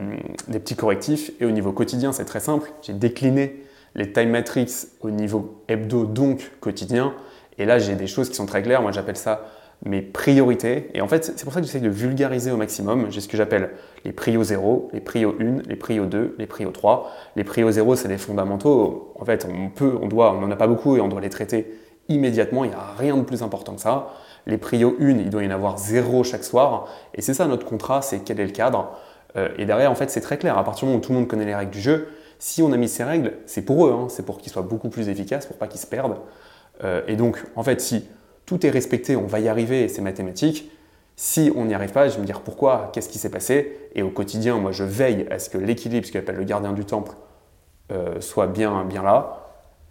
des 0.48 0.58
petits 0.58 0.74
correctifs. 0.74 1.30
Et 1.40 1.46
au 1.46 1.52
niveau 1.52 1.70
quotidien, 1.72 2.12
c'est 2.12 2.24
très 2.24 2.40
simple. 2.40 2.70
J'ai 2.82 2.92
décliné 2.92 3.62
les 3.94 4.12
time 4.12 4.30
matrix 4.30 4.88
au 5.00 5.10
niveau 5.10 5.62
hebdo, 5.68 6.04
donc 6.04 6.50
quotidien. 6.60 7.14
Et 7.58 7.64
là, 7.64 7.78
j'ai 7.78 7.94
des 7.94 8.06
choses 8.06 8.28
qui 8.28 8.34
sont 8.34 8.46
très 8.46 8.62
claires. 8.62 8.82
Moi, 8.82 8.92
j'appelle 8.92 9.16
ça 9.16 9.42
mes 9.84 10.00
priorités. 10.00 10.90
Et 10.94 11.00
en 11.00 11.08
fait, 11.08 11.24
c'est 11.24 11.44
pour 11.44 11.52
ça 11.52 11.60
que 11.60 11.66
j'essaie 11.66 11.80
de 11.80 11.88
vulgariser 11.88 12.50
au 12.50 12.56
maximum. 12.56 13.06
J'ai 13.10 13.20
ce 13.20 13.28
que 13.28 13.36
j'appelle 13.36 13.70
les 14.04 14.12
prios 14.12 14.44
0, 14.44 14.90
les 14.92 15.00
prios 15.00 15.34
1, 15.40 15.68
les 15.68 15.76
prios 15.76 16.06
2, 16.06 16.36
les 16.38 16.46
prios 16.46 16.70
3. 16.70 17.10
Les 17.36 17.44
prios 17.44 17.70
0, 17.70 17.96
c'est 17.96 18.08
les 18.08 18.18
fondamentaux. 18.18 19.12
En 19.18 19.24
fait, 19.24 19.46
on 19.50 19.70
peut, 19.70 19.98
on 20.00 20.06
doit, 20.06 20.32
on 20.34 20.40
n'en 20.40 20.50
a 20.50 20.56
pas 20.56 20.68
beaucoup 20.68 20.96
et 20.96 21.00
on 21.00 21.08
doit 21.08 21.20
les 21.20 21.30
traiter 21.30 21.78
immédiatement. 22.08 22.64
Il 22.64 22.70
n'y 22.70 22.76
a 22.76 22.94
rien 22.96 23.16
de 23.16 23.22
plus 23.22 23.42
important 23.42 23.74
que 23.74 23.80
ça. 23.80 24.10
Les 24.46 24.58
prios 24.58 24.96
1, 25.00 25.08
il 25.18 25.30
doit 25.30 25.42
y 25.42 25.46
en 25.48 25.50
avoir 25.50 25.78
0 25.78 26.22
chaque 26.24 26.44
soir. 26.44 26.86
Et 27.14 27.22
c'est 27.22 27.34
ça 27.34 27.46
notre 27.46 27.66
contrat, 27.66 28.02
c'est 28.02 28.20
quel 28.20 28.38
est 28.38 28.46
le 28.46 28.52
cadre. 28.52 28.92
Euh, 29.36 29.48
et 29.58 29.64
derrière, 29.64 29.90
en 29.90 29.94
fait, 29.96 30.10
c'est 30.10 30.20
très 30.20 30.38
clair. 30.38 30.58
À 30.58 30.64
partir 30.64 30.86
du 30.86 30.86
moment 30.86 30.98
où 30.98 31.04
tout 31.04 31.12
le 31.12 31.18
monde 31.18 31.28
connaît 31.28 31.44
les 31.44 31.54
règles 31.54 31.72
du 31.72 31.80
jeu, 31.80 32.08
si 32.38 32.62
on 32.62 32.72
a 32.72 32.76
mis 32.76 32.88
ces 32.88 33.04
règles, 33.04 33.34
c'est 33.46 33.62
pour 33.62 33.86
eux. 33.86 33.92
Hein. 33.92 34.06
c'est 34.08 34.24
pour 34.24 34.38
qu'ils 34.38 34.52
soient 34.52 34.62
beaucoup 34.62 34.90
plus 34.90 35.08
efficaces, 35.08 35.46
pour 35.46 35.56
pas 35.56 35.66
qu'ils 35.66 35.80
se 35.80 35.86
perdent. 35.86 36.16
Euh, 36.84 37.02
et 37.06 37.16
donc, 37.16 37.44
en 37.56 37.62
fait, 37.62 37.80
si 37.80 38.08
tout 38.46 38.66
est 38.66 38.70
respecté, 38.70 39.16
on 39.16 39.26
va 39.26 39.40
y 39.40 39.48
arriver, 39.48 39.88
c'est 39.88 40.02
mathématique. 40.02 40.70
Si 41.16 41.52
on 41.54 41.66
n'y 41.66 41.74
arrive 41.74 41.92
pas, 41.92 42.08
je 42.08 42.14
vais 42.14 42.20
me 42.20 42.26
dire 42.26 42.40
pourquoi, 42.40 42.90
qu'est-ce 42.92 43.08
qui 43.08 43.18
s'est 43.18 43.30
passé? 43.30 43.78
Et 43.94 44.02
au 44.02 44.10
quotidien, 44.10 44.56
moi, 44.56 44.72
je 44.72 44.84
veille 44.84 45.26
à 45.30 45.38
ce 45.38 45.50
que 45.50 45.58
l'équilibre, 45.58 46.06
ce 46.06 46.12
qu'on 46.12 46.18
appelle 46.18 46.36
le 46.36 46.44
gardien 46.44 46.72
du 46.72 46.84
temple, 46.84 47.12
euh, 47.92 48.20
soit 48.20 48.46
bien, 48.46 48.84
bien 48.84 49.02
là. 49.02 49.48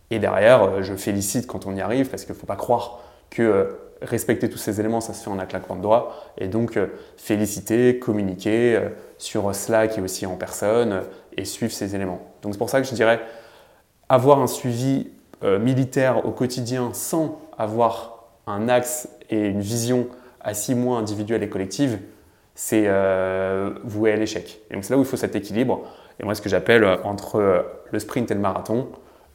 Et 0.09 0.19
derrière, 0.19 0.63
euh, 0.63 0.81
je 0.81 0.93
félicite 0.95 1.47
quand 1.47 1.65
on 1.65 1.75
y 1.75 1.81
arrive, 1.81 2.09
parce 2.09 2.25
qu'il 2.25 2.33
ne 2.33 2.39
faut 2.39 2.47
pas 2.47 2.55
croire 2.55 2.99
que 3.29 3.77
respecter 4.01 4.49
tous 4.49 4.57
ces 4.57 4.79
éléments, 4.79 4.99
ça 4.99 5.13
se 5.13 5.23
fait 5.23 5.29
en 5.29 5.37
un 5.39 5.45
claquement 5.45 5.75
de 5.75 5.81
doigts. 5.81 6.15
Et 6.37 6.47
donc, 6.47 6.77
féliciter, 7.17 7.99
communiquer 7.99 8.89
sur 9.19 9.53
Slack 9.53 9.97
et 9.99 10.01
aussi 10.01 10.25
en 10.25 10.35
personne, 10.35 11.03
et 11.37 11.45
suivre 11.45 11.71
ces 11.71 11.95
éléments. 11.95 12.19
Donc, 12.41 12.53
c'est 12.53 12.57
pour 12.57 12.69
ça 12.69 12.81
que 12.81 12.87
je 12.87 12.95
dirais 12.95 13.21
avoir 14.09 14.39
un 14.39 14.47
suivi 14.47 15.11
euh, 15.43 15.57
militaire 15.57 16.23
au 16.25 16.31
quotidien 16.31 16.91
sans 16.93 17.41
avoir 17.57 18.27
un 18.45 18.69
axe 18.69 19.09
et 19.31 19.47
une 19.47 19.61
vision 19.61 20.07
à 20.39 20.53
six 20.53 20.75
mois 20.75 20.99
individuelle 20.99 21.41
et 21.41 21.49
collective, 21.49 21.97
c'est 22.53 22.83
euh, 22.85 23.71
voué 23.83 24.11
à 24.11 24.17
l'échec. 24.17 24.61
Et 24.69 24.75
donc 24.75 24.83
c'est 24.83 24.93
là 24.93 24.99
où 24.99 25.01
il 25.01 25.07
faut 25.07 25.17
cet 25.17 25.35
équilibre. 25.35 25.81
Et 26.19 26.25
moi, 26.25 26.35
ce 26.35 26.41
que 26.43 26.49
j'appelle 26.49 26.83
euh, 26.83 26.97
entre 27.03 27.65
le 27.89 27.99
sprint 27.99 28.29
et 28.29 28.35
le 28.35 28.39
marathon, 28.39 28.89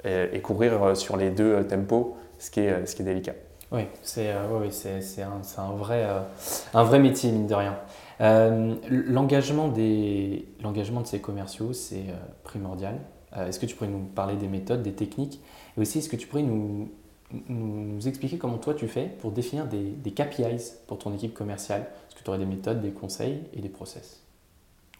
et, 0.04 0.40
courir 0.40 0.96
sur 0.96 1.16
les 1.16 1.30
deux 1.30 1.66
tempos, 1.66 2.16
ce 2.38 2.52
qui 2.52 2.60
est, 2.60 2.86
ce 2.86 2.94
qui 2.94 3.02
est 3.02 3.04
délicat. 3.04 3.32
Oui, 3.72 3.88
c'est 4.02 4.30
un, 4.30 4.44
un, 5.58 5.72
vrai, 5.72 6.06
un 6.72 6.84
vrai 6.84 7.00
métier, 7.00 7.32
mine 7.32 7.48
de 7.48 7.54
rien. 7.56 7.76
L'engagement 9.08 9.66
de 9.66 11.06
ces 11.06 11.18
commerciaux, 11.18 11.72
c'est 11.72 12.04
primordial. 12.44 13.00
Est-ce 13.36 13.58
que 13.58 13.66
tu 13.66 13.74
pourrais 13.76 13.90
nous 13.90 14.04
parler 14.14 14.36
des 14.36 14.48
méthodes, 14.48 14.82
des 14.82 14.92
techniques 14.92 15.40
et 15.76 15.80
aussi, 15.80 15.98
est-ce 15.98 16.08
que 16.08 16.16
tu 16.16 16.26
pourrais 16.26 16.42
nous 16.42 16.88
expliquer 18.06 18.38
comment 18.38 18.58
toi 18.58 18.74
tu 18.74 18.88
fais 18.88 19.10
pour 19.20 19.30
définir 19.30 19.66
des, 19.66 19.82
des 19.82 20.10
KPIs 20.10 20.74
pour 20.86 20.98
ton 20.98 21.12
équipe 21.14 21.34
commerciale? 21.34 21.82
Est-ce 22.08 22.16
que 22.16 22.24
tu 22.24 22.30
aurais 22.30 22.38
des 22.38 22.46
méthodes, 22.46 22.80
des 22.80 22.90
conseils 22.90 23.42
et 23.54 23.60
des 23.60 23.68
process? 23.68 24.22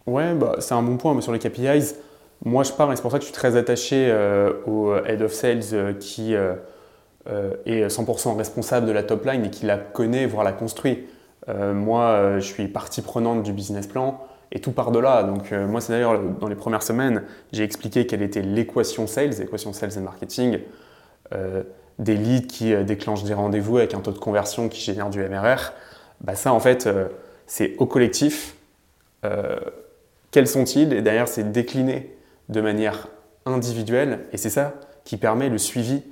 Ouais, 0.07 0.35
bah, 0.35 0.57
c'est 0.59 0.75
un 0.75 0.83
bon 0.83 0.97
point. 0.97 1.15
Mais 1.15 1.23
sur 1.23 1.33
les 1.33 1.39
KPIs, 1.39 1.95
moi 2.45 2.63
je 2.63 2.73
parle 2.73 2.93
et 2.93 2.97
c'est 2.97 3.03
pour 3.03 3.11
ça 3.11 3.19
que 3.19 3.25
je 3.25 3.29
suis 3.29 3.35
très 3.35 3.57
attaché 3.57 4.09
euh, 4.11 4.53
au 4.67 4.95
Head 4.95 5.23
of 5.23 5.33
Sales 5.33 5.63
euh, 5.73 5.93
qui 5.95 6.35
est 6.35 7.89
100% 7.89 8.37
responsable 8.37 8.87
de 8.87 8.93
la 8.93 9.03
top 9.03 9.25
line 9.25 9.45
et 9.45 9.51
qui 9.51 9.67
la 9.67 9.79
connaît, 9.79 10.27
voire 10.27 10.45
la 10.45 10.53
construit. 10.53 11.07
moi, 11.49 12.39
je 12.39 12.45
suis 12.45 12.69
partie 12.69 13.03
prenante 13.03 13.43
du 13.43 13.53
business 13.53 13.87
plan 13.87 14.21
et 14.53 14.61
tout 14.61 14.73
part 14.73 14.91
de 14.91 14.99
là. 14.99 15.23
Donc 15.23 15.53
moi, 15.53 15.81
c'est 15.81 15.93
d'ailleurs 15.93 16.21
dans 16.21 16.49
les 16.49 16.55
premières 16.55 16.83
semaines, 16.83 17.23
j'ai 17.53 17.65
expliqué 17.65 18.07
quelle 18.07 18.23
était 18.23 18.43
l'équation 18.43 19.07
sales, 19.07 19.31
l'équation 19.39 19.73
sales 19.73 19.97
et 19.97 20.01
marketing 20.01 20.61
des 21.99 22.17
leads 22.17 22.47
qui 22.47 22.75
euh, 22.75 22.85
déclenchent 22.85 23.25
des 23.25 23.35
rendez-vous 23.35 23.79
avec 23.79 23.95
un 23.95 24.01
taux 24.01 24.13
de 24.13 24.19
conversion 24.19 24.69
qui 24.69 24.81
génère 24.81 25.11
du 25.11 25.21
MRR, 25.21 25.73
bah 26.21 26.35
ça 26.35 26.53
en 26.53 26.61
fait 26.61 26.87
euh, 26.87 27.09
c'est 27.47 27.75
au 27.79 27.87
collectif. 27.87 28.57
Euh, 29.25 29.59
quels 30.31 30.49
sont-ils? 30.49 30.93
Et 30.93 31.03
derrière 31.03 31.29
c'est 31.29 31.53
décliné 31.53 32.15
de 32.49 32.61
manière 32.61 33.09
individuelle 33.45 34.21
et 34.33 34.37
c'est 34.37 34.51
ça 34.51 34.75
qui 35.05 35.17
permet 35.17 35.49
le 35.49 35.59
suivi 35.59 36.03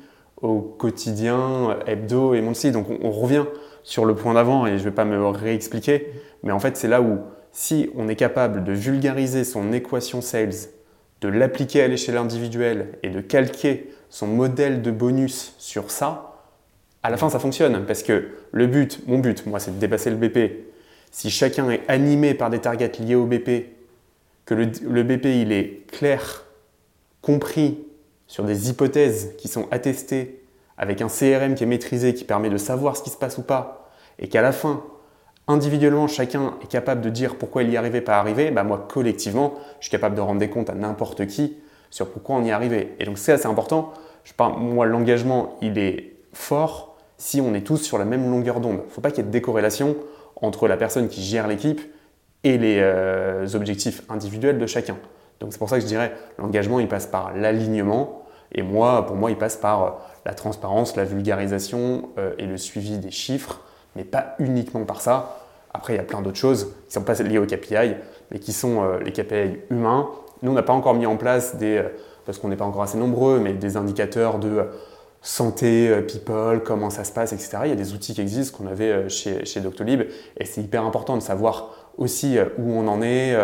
au 0.40 0.60
quotidien, 0.60 1.78
hebdo 1.86 2.34
et 2.34 2.40
monthly. 2.40 2.70
Donc 2.70 2.86
on, 3.02 3.10
revient 3.10 3.44
sur 3.82 4.04
le 4.04 4.14
point 4.14 4.34
d'avant 4.34 4.66
et 4.66 4.70
je 4.70 4.84
ne 4.84 4.88
vais 4.88 4.90
pas 4.90 5.04
me 5.04 5.26
réexpliquer, 5.26 6.12
mais 6.42 6.52
en 6.52 6.60
fait 6.60 6.76
c'est 6.76 6.88
là 6.88 7.02
où 7.02 7.18
si 7.54 7.88
on 7.94 8.08
est 8.08 8.16
capable 8.16 8.64
de 8.64 8.72
vulgariser 8.72 9.44
son 9.44 9.72
équation 9.72 10.20
sales, 10.20 10.68
de 11.20 11.28
l'appliquer 11.28 11.82
à 11.82 11.88
l'échelle 11.88 12.16
individuelle 12.16 12.98
et 13.02 13.08
de 13.08 13.20
calquer 13.20 13.88
son 14.10 14.26
modèle 14.26 14.82
de 14.82 14.90
bonus 14.90 15.54
sur 15.58 15.90
ça, 15.90 16.34
à 17.04 17.10
la 17.10 17.16
fin 17.16 17.30
ça 17.30 17.38
fonctionne. 17.38 17.86
Parce 17.86 18.02
que 18.02 18.28
le 18.50 18.66
but, 18.66 19.06
mon 19.06 19.20
but, 19.20 19.46
moi, 19.46 19.60
c'est 19.60 19.70
de 19.70 19.78
dépasser 19.78 20.10
le 20.10 20.16
BP. 20.16 20.66
Si 21.12 21.30
chacun 21.30 21.70
est 21.70 21.82
animé 21.86 22.34
par 22.34 22.50
des 22.50 22.58
targets 22.58 22.90
liés 22.98 23.14
au 23.14 23.24
BP, 23.24 23.70
que 24.46 24.54
le, 24.54 25.02
BP 25.04 25.26
il 25.26 25.52
est 25.52 25.86
clair, 25.92 26.44
compris 27.22 27.78
sur 28.26 28.44
des 28.44 28.68
hypothèses 28.68 29.32
qui 29.38 29.46
sont 29.46 29.68
attestées, 29.70 30.40
avec 30.76 31.00
un 31.00 31.08
CRM 31.08 31.54
qui 31.54 31.62
est 31.62 31.68
maîtrisé, 31.68 32.14
qui 32.14 32.24
permet 32.24 32.50
de 32.50 32.56
savoir 32.56 32.96
ce 32.96 33.02
qui 33.04 33.10
se 33.10 33.16
passe 33.16 33.38
ou 33.38 33.42
pas, 33.42 33.92
et 34.18 34.28
qu'à 34.28 34.42
la 34.42 34.50
fin, 34.50 34.82
individuellement, 35.48 36.06
chacun 36.08 36.54
est 36.62 36.66
capable 36.66 37.00
de 37.00 37.10
dire 37.10 37.36
pourquoi 37.36 37.62
il 37.62 37.70
y 37.70 37.76
arrivait, 37.76 38.00
pas 38.00 38.18
arrivé, 38.18 38.50
bah 38.50 38.64
moi, 38.64 38.86
collectivement, 38.90 39.54
je 39.80 39.84
suis 39.84 39.90
capable 39.90 40.14
de 40.14 40.20
rendre 40.20 40.40
des 40.40 40.48
comptes 40.48 40.70
à 40.70 40.74
n'importe 40.74 41.26
qui 41.26 41.56
sur 41.90 42.10
pourquoi 42.10 42.36
on 42.36 42.44
y 42.44 42.50
arrivé. 42.50 42.96
Et 42.98 43.04
donc, 43.04 43.18
c'est 43.18 43.32
assez 43.32 43.46
important 43.46 43.92
je 44.24 44.32
parle, 44.32 44.58
moi, 44.58 44.86
l'engagement, 44.86 45.56
il 45.60 45.78
est 45.78 46.14
fort 46.32 46.96
si 47.18 47.40
on 47.40 47.54
est 47.54 47.60
tous 47.60 47.76
sur 47.76 47.98
la 47.98 48.04
même 48.04 48.30
longueur 48.30 48.60
d'onde. 48.60 48.80
Il 48.82 48.86
ne 48.86 48.90
faut 48.90 49.00
pas 49.00 49.10
qu'il 49.10 49.18
y 49.18 49.20
ait 49.20 49.26
de 49.26 49.32
décorrélation 49.32 49.96
entre 50.36 50.66
la 50.66 50.76
personne 50.76 51.08
qui 51.08 51.22
gère 51.22 51.46
l'équipe 51.46 51.80
et 52.42 52.58
les 52.58 52.78
euh, 52.80 53.46
objectifs 53.54 54.02
individuels 54.08 54.58
de 54.58 54.66
chacun. 54.66 54.96
Donc 55.40 55.52
c'est 55.52 55.58
pour 55.58 55.68
ça 55.68 55.76
que 55.76 55.82
je 55.82 55.86
dirais 55.86 56.12
l'engagement 56.38 56.80
il 56.80 56.88
passe 56.88 57.06
par 57.06 57.34
l'alignement 57.34 58.22
et 58.52 58.62
moi 58.62 59.04
pour 59.06 59.16
moi 59.16 59.30
il 59.30 59.36
passe 59.36 59.56
par 59.56 59.82
euh, 59.82 59.90
la 60.24 60.34
transparence, 60.34 60.96
la 60.96 61.04
vulgarisation 61.04 62.10
euh, 62.18 62.34
et 62.38 62.46
le 62.46 62.56
suivi 62.56 62.98
des 62.98 63.10
chiffres, 63.10 63.60
mais 63.96 64.04
pas 64.04 64.34
uniquement 64.38 64.84
par 64.84 65.00
ça. 65.00 65.38
Après 65.72 65.94
il 65.94 65.96
y 65.96 66.00
a 66.00 66.04
plein 66.04 66.22
d'autres 66.22 66.38
choses 66.38 66.64
qui 66.88 66.98
ne 66.98 67.00
sont 67.00 67.02
pas 67.02 67.14
liées 67.22 67.38
aux 67.38 67.46
KPI, 67.46 67.94
mais 68.30 68.38
qui 68.38 68.52
sont 68.52 68.98
les 68.98 69.12
KPI 69.12 69.60
humains. 69.70 70.08
Nous 70.42 70.50
on 70.50 70.54
n'a 70.54 70.62
pas 70.62 70.72
encore 70.72 70.94
mis 70.94 71.06
en 71.06 71.16
place 71.16 71.56
des 71.56 71.82
parce 72.24 72.38
qu'on 72.38 72.48
n'est 72.48 72.56
pas 72.56 72.64
encore 72.64 72.82
assez 72.82 72.98
nombreux, 72.98 73.38
mais 73.40 73.52
des 73.52 73.76
indicateurs 73.76 74.38
de 74.38 74.48
euh, 74.48 74.64
santé, 75.22 75.88
euh, 75.88 76.02
people, 76.02 76.62
comment 76.64 76.90
ça 76.90 77.04
se 77.04 77.12
passe, 77.12 77.32
etc. 77.32 77.58
Il 77.64 77.68
y 77.70 77.72
a 77.72 77.76
des 77.76 77.92
outils 77.92 78.14
qui 78.14 78.20
existent 78.20 78.58
qu'on 78.58 78.66
avait 78.66 78.90
euh, 78.90 79.08
chez, 79.08 79.44
chez 79.44 79.60
Doctolib 79.60 80.02
et 80.38 80.44
c'est 80.44 80.60
hyper 80.60 80.84
important 80.84 81.16
de 81.16 81.22
savoir 81.22 81.70
aussi 81.96 82.38
où 82.58 82.72
on 82.72 82.88
en 82.88 83.00
est, 83.02 83.38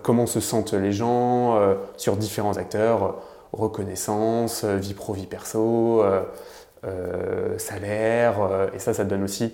comment 0.00 0.24
se 0.24 0.40
sentent 0.40 0.72
les 0.72 0.90
gens 0.90 1.60
sur 1.98 2.16
différents 2.16 2.56
acteurs, 2.56 3.16
reconnaissance, 3.52 4.64
vie 4.64 4.94
pro, 4.94 5.12
vie 5.12 5.26
perso, 5.26 6.02
salaire, 7.58 8.70
et 8.74 8.78
ça, 8.78 8.94
ça 8.94 9.04
donne 9.04 9.22
aussi 9.22 9.52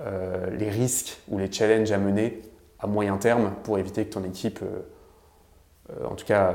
les 0.00 0.70
risques 0.70 1.18
ou 1.28 1.38
les 1.38 1.52
challenges 1.52 1.92
à 1.92 1.98
mener 1.98 2.42
à 2.78 2.86
moyen 2.86 3.16
terme 3.16 3.52
pour 3.62 3.78
éviter 3.78 4.04
que 4.04 4.12
ton 4.12 4.24
équipe, 4.24 4.60
en 6.04 6.14
tout 6.14 6.24
cas, 6.24 6.54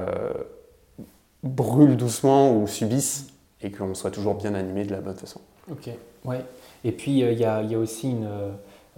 brûlent 1.43 1.97
doucement 1.97 2.55
ou 2.55 2.67
subissent 2.67 3.27
et 3.61 3.71
qu'on 3.71 3.93
soit 3.93 4.11
toujours 4.11 4.35
bien 4.35 4.53
animé 4.53 4.85
de 4.85 4.91
la 4.91 5.01
bonne 5.01 5.15
façon. 5.15 5.41
Ok, 5.71 5.89
ouais. 6.25 6.45
Et 6.83 6.91
puis 6.91 7.23
euh, 7.23 7.31
il 7.31 7.39
y, 7.39 7.45
a, 7.45 7.61
y, 7.63 7.75
a, 7.75 7.79
aussi 7.79 8.11
une, 8.11 8.29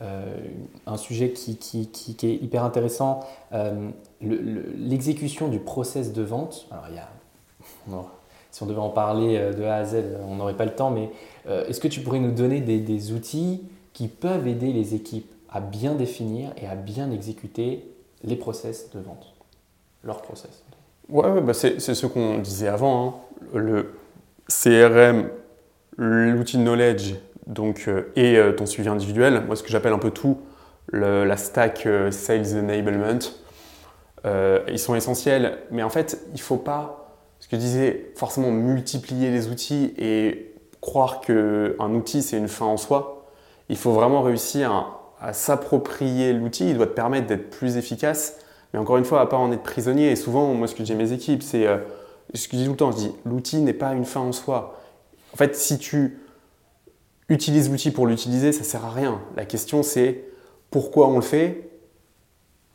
euh, 0.01 0.38
un 0.86 0.97
sujet 0.97 1.32
qui, 1.32 1.58
qui, 1.58 1.88
qui, 1.88 2.27
est 2.27 2.36
hyper 2.36 2.63
intéressant, 2.63 3.21
euh, 3.53 3.89
l'exécution 4.21 5.47
du 5.47 5.60
process 5.60 6.13
de 6.13 6.21
vente. 6.21 6.67
Alors 6.71 6.86
il 6.89 6.95
y 6.95 6.99
a, 6.99 7.10
si 8.52 8.64
on 8.64 8.66
devait 8.66 8.80
en 8.80 8.90
parler 8.90 9.52
de 9.56 9.64
A 9.64 9.76
à 9.76 9.86
Z, 9.86 9.98
on 10.28 10.36
n'aurait 10.36 10.58
pas 10.58 10.66
le 10.66 10.74
temps, 10.74 10.92
mais 10.92 11.10
est-ce 11.48 11.80
que 11.80 11.88
tu 11.88 12.02
pourrais 12.02 12.20
nous 12.20 12.32
donner 12.32 12.62
des, 12.62 13.12
outils 13.12 13.64
qui 13.94 14.08
peuvent 14.08 14.48
aider 14.48 14.74
les 14.74 14.96
équipes 14.96 15.32
à 15.52 15.60
bien 15.60 15.94
définir 15.94 16.52
et 16.58 16.68
à 16.68 16.76
bien 16.76 17.12
exécuter 17.12 17.86
les 18.24 18.36
process 18.36 18.90
de 18.92 19.00
vente, 19.00 19.34
leur 20.04 20.22
process 20.22 20.64
Ouais, 21.10 21.42
bah 21.42 21.54
c'est 21.54 21.80
ce 21.80 22.06
qu'on 22.06 22.40
disait 22.40 22.68
avant. 22.68 23.08
Hein. 23.08 23.14
Le 23.54 23.94
CRM, 24.48 25.30
l'outil 25.98 26.58
knowledge 26.58 27.16
donc, 27.50 27.86
euh, 27.88 28.12
et 28.16 28.38
euh, 28.38 28.54
ton 28.54 28.68
suivi 28.68 28.88
individuel, 28.88 29.44
moi 29.46 29.56
ce 29.56 29.64
que 29.64 29.70
j'appelle 29.70 29.94
un 29.94 30.00
peu 30.00 30.12
tout, 30.12 30.38
la 30.94 31.36
stack 31.36 31.86
euh, 31.86 32.12
Sales 32.12 32.58
Enablement, 32.58 33.20
ils 34.68 34.80
sont 34.80 34.96
essentiels. 34.96 35.58
Mais 35.72 35.84
en 35.84 35.90
fait, 35.90 36.22
il 36.30 36.36
ne 36.36 36.40
faut 36.40 36.58
pas, 36.58 36.99
ce 37.39 37.47
que 37.47 37.56
je 37.56 37.62
disais, 37.62 38.12
forcément 38.15 38.52
multiplier 38.52 39.32
les 39.32 39.47
outils 39.47 39.93
et 39.97 40.54
croire 40.82 41.21
qu'un 41.21 41.93
outil 41.93 42.21
c'est 42.21 42.38
une 42.38 42.47
fin 42.47 42.65
en 42.65 42.78
soi. 42.78 43.28
Il 43.69 43.78
faut 43.78 43.91
vraiment 43.91 44.21
réussir 44.21 44.97
à 45.21 45.34
s'approprier 45.34 46.34
l'outil, 46.34 46.69
il 46.69 46.78
doit 46.78 46.88
te 46.88 46.93
permettre 46.93 47.28
d'être 47.28 47.49
plus 47.49 47.78
efficace 47.78 48.36
mais 48.73 48.80
encore 48.80 48.97
une 48.97 49.06
fois, 49.06 49.21
à 49.21 49.25
pas 49.25 49.38
en 49.38 49.52
être 49.52 49.63
prisonnier. 49.63 50.12
Et 50.12 50.15
souvent, 50.15 50.54
moi, 50.54 50.67
ce 50.67 50.75
que 50.75 50.86
j'ai 50.86 50.95
mes 50.95 51.12
équipes, 51.12 51.41
c'est 51.41 51.65
euh, 51.65 51.78
ce 52.34 52.47
que 52.47 52.56
je 52.56 52.62
dis 52.62 52.65
tout 52.65 52.71
le 52.71 52.78
temps, 52.78 52.91
je 52.91 52.97
dis, 52.97 53.12
l'outil 53.25 53.58
n'est 53.62 53.73
pas 53.73 53.93
une 53.93 54.06
fin 54.06 54.19
en 54.19 54.32
soi. 54.32 54.80
En 55.34 55.38
fait, 55.38 55.56
si 55.56 55.80
tu 55.80 56.19
utilises 57.30 57.69
l'outil 57.69 57.91
pour 57.91 58.08
l'utiliser, 58.08 58.52
ça 58.52 58.63
sert 58.63 58.86
à 58.86 58.91
rien. 58.91 59.21
La 59.36 59.45
question, 59.45 59.84
c'est 59.84 60.23
pourquoi 60.71 61.08
on 61.08 61.15
le 61.15 61.21
fait? 61.21 61.68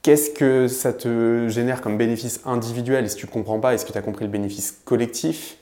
Qu'est-ce 0.04 0.28
que 0.28 0.68
ça 0.68 0.92
te 0.92 1.48
génère 1.48 1.80
comme 1.80 1.96
bénéfice 1.96 2.42
individuel 2.44 3.06
Et 3.06 3.08
si 3.08 3.16
tu 3.16 3.24
ne 3.24 3.30
comprends 3.30 3.58
pas, 3.58 3.72
est-ce 3.72 3.86
que 3.86 3.92
tu 3.92 3.96
as 3.96 4.02
compris 4.02 4.26
le 4.26 4.30
bénéfice 4.30 4.82
collectif 4.84 5.56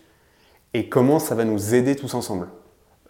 Et 0.74 0.88
comment 0.88 1.20
ça 1.20 1.36
va 1.36 1.44
nous 1.44 1.76
aider 1.76 1.94
tous 1.94 2.12
ensemble? 2.14 2.48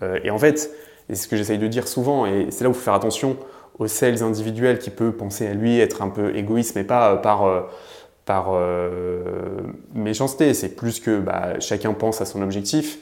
Euh, 0.03 0.19
Et 0.25 0.31
en 0.31 0.37
fait, 0.37 0.71
c'est 1.09 1.15
ce 1.15 1.29
que 1.29 1.39
j'essaye 1.39 1.57
de 1.57 1.69
dire 1.69 1.89
souvent, 1.89 2.27
et 2.27 2.49
c'est 2.51 2.65
là 2.65 2.69
où 2.69 2.75
il 2.75 2.77
faut 2.77 2.83
faire 2.83 2.93
attention 2.93 3.39
au 3.79 3.87
sales 3.87 4.23
individuel 4.23 4.79
qui 4.79 4.91
peut 4.91 5.11
penser 5.11 5.47
à 5.47 5.55
lui, 5.55 5.79
être 5.79 6.03
un 6.03 6.11
peu 6.11 6.37
égoïste, 6.37 6.77
mais 6.77 6.85
pas 6.85 7.13
euh, 7.13 7.17
par, 7.17 7.45
euh, 7.47 7.63
par 8.27 8.53
méchanceté. 9.95 10.53
C'est 10.53 10.77
plus 10.77 11.01
que 11.01 11.19
bah, 11.19 11.59
chacun 11.61 11.95
pense 11.95 12.21
à 12.21 12.27
son 12.27 12.43
objectif. 12.43 12.99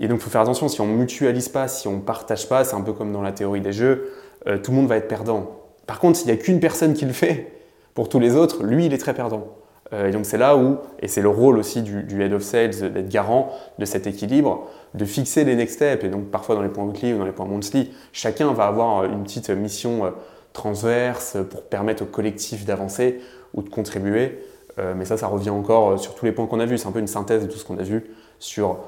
Et 0.00 0.08
donc, 0.08 0.18
il 0.18 0.22
faut 0.22 0.30
faire 0.30 0.40
attention, 0.40 0.66
si 0.66 0.80
on 0.80 0.88
ne 0.88 0.96
mutualise 0.96 1.48
pas, 1.48 1.68
si 1.68 1.86
on 1.86 1.98
ne 1.98 2.00
partage 2.00 2.48
pas, 2.48 2.64
c'est 2.64 2.74
un 2.74 2.82
peu 2.82 2.94
comme 2.94 3.12
dans 3.12 3.22
la 3.22 3.30
théorie 3.30 3.60
des 3.60 3.72
jeux, 3.72 4.10
tout 4.44 4.72
le 4.72 4.76
monde 4.76 4.88
va 4.88 4.96
être 4.96 5.06
perdant. 5.06 5.60
Par 5.86 6.00
contre, 6.00 6.18
s'il 6.18 6.26
n'y 6.26 6.32
a 6.32 6.36
qu'une 6.36 6.58
personne 6.58 6.94
qui 6.94 7.04
le 7.04 7.12
fait, 7.12 7.59
pour 7.94 8.08
tous 8.08 8.20
les 8.20 8.36
autres, 8.36 8.62
lui, 8.62 8.86
il 8.86 8.94
est 8.94 8.98
très 8.98 9.14
perdant. 9.14 9.48
et 9.92 10.10
donc, 10.10 10.24
c'est 10.24 10.38
là 10.38 10.56
où, 10.56 10.78
et 11.00 11.08
c'est 11.08 11.22
le 11.22 11.28
rôle 11.28 11.58
aussi 11.58 11.82
du, 11.82 12.04
du 12.04 12.22
head 12.22 12.32
of 12.32 12.42
sales 12.42 12.92
d'être 12.92 13.08
garant 13.08 13.50
de 13.78 13.84
cet 13.84 14.06
équilibre, 14.06 14.68
de 14.94 15.04
fixer 15.04 15.44
les 15.44 15.56
next 15.56 15.76
steps. 15.76 16.04
Et 16.04 16.08
donc, 16.08 16.30
parfois 16.30 16.54
dans 16.54 16.62
les 16.62 16.68
points 16.68 16.84
weekly 16.84 17.12
ou 17.12 17.18
dans 17.18 17.24
les 17.24 17.32
points 17.32 17.46
monthly, 17.46 17.92
chacun 18.12 18.52
va 18.52 18.66
avoir 18.66 19.04
une 19.04 19.22
petite 19.24 19.50
mission 19.50 20.04
euh, 20.04 20.10
transverse 20.52 21.36
pour 21.50 21.62
permettre 21.62 22.02
au 22.02 22.06
collectif 22.06 22.64
d'avancer 22.64 23.20
ou 23.54 23.62
de 23.62 23.68
contribuer. 23.68 24.38
Euh, 24.78 24.94
mais 24.96 25.04
ça, 25.04 25.16
ça 25.16 25.26
revient 25.26 25.50
encore 25.50 25.90
euh, 25.90 25.96
sur 25.96 26.14
tous 26.14 26.24
les 26.24 26.32
points 26.32 26.46
qu'on 26.46 26.60
a 26.60 26.66
vus. 26.66 26.78
C'est 26.78 26.88
un 26.88 26.92
peu 26.92 27.00
une 27.00 27.06
synthèse 27.06 27.42
de 27.42 27.50
tout 27.50 27.58
ce 27.58 27.64
qu'on 27.64 27.78
a 27.78 27.82
vu 27.82 28.04
sur 28.38 28.78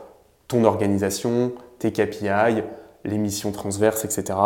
ton 0.48 0.64
organisation, 0.64 1.53
tes 1.78 1.92
KPI, 1.92 2.62
les 3.05 3.18
missions 3.18 3.53
transverses, 3.53 4.05
etc. 4.05 4.38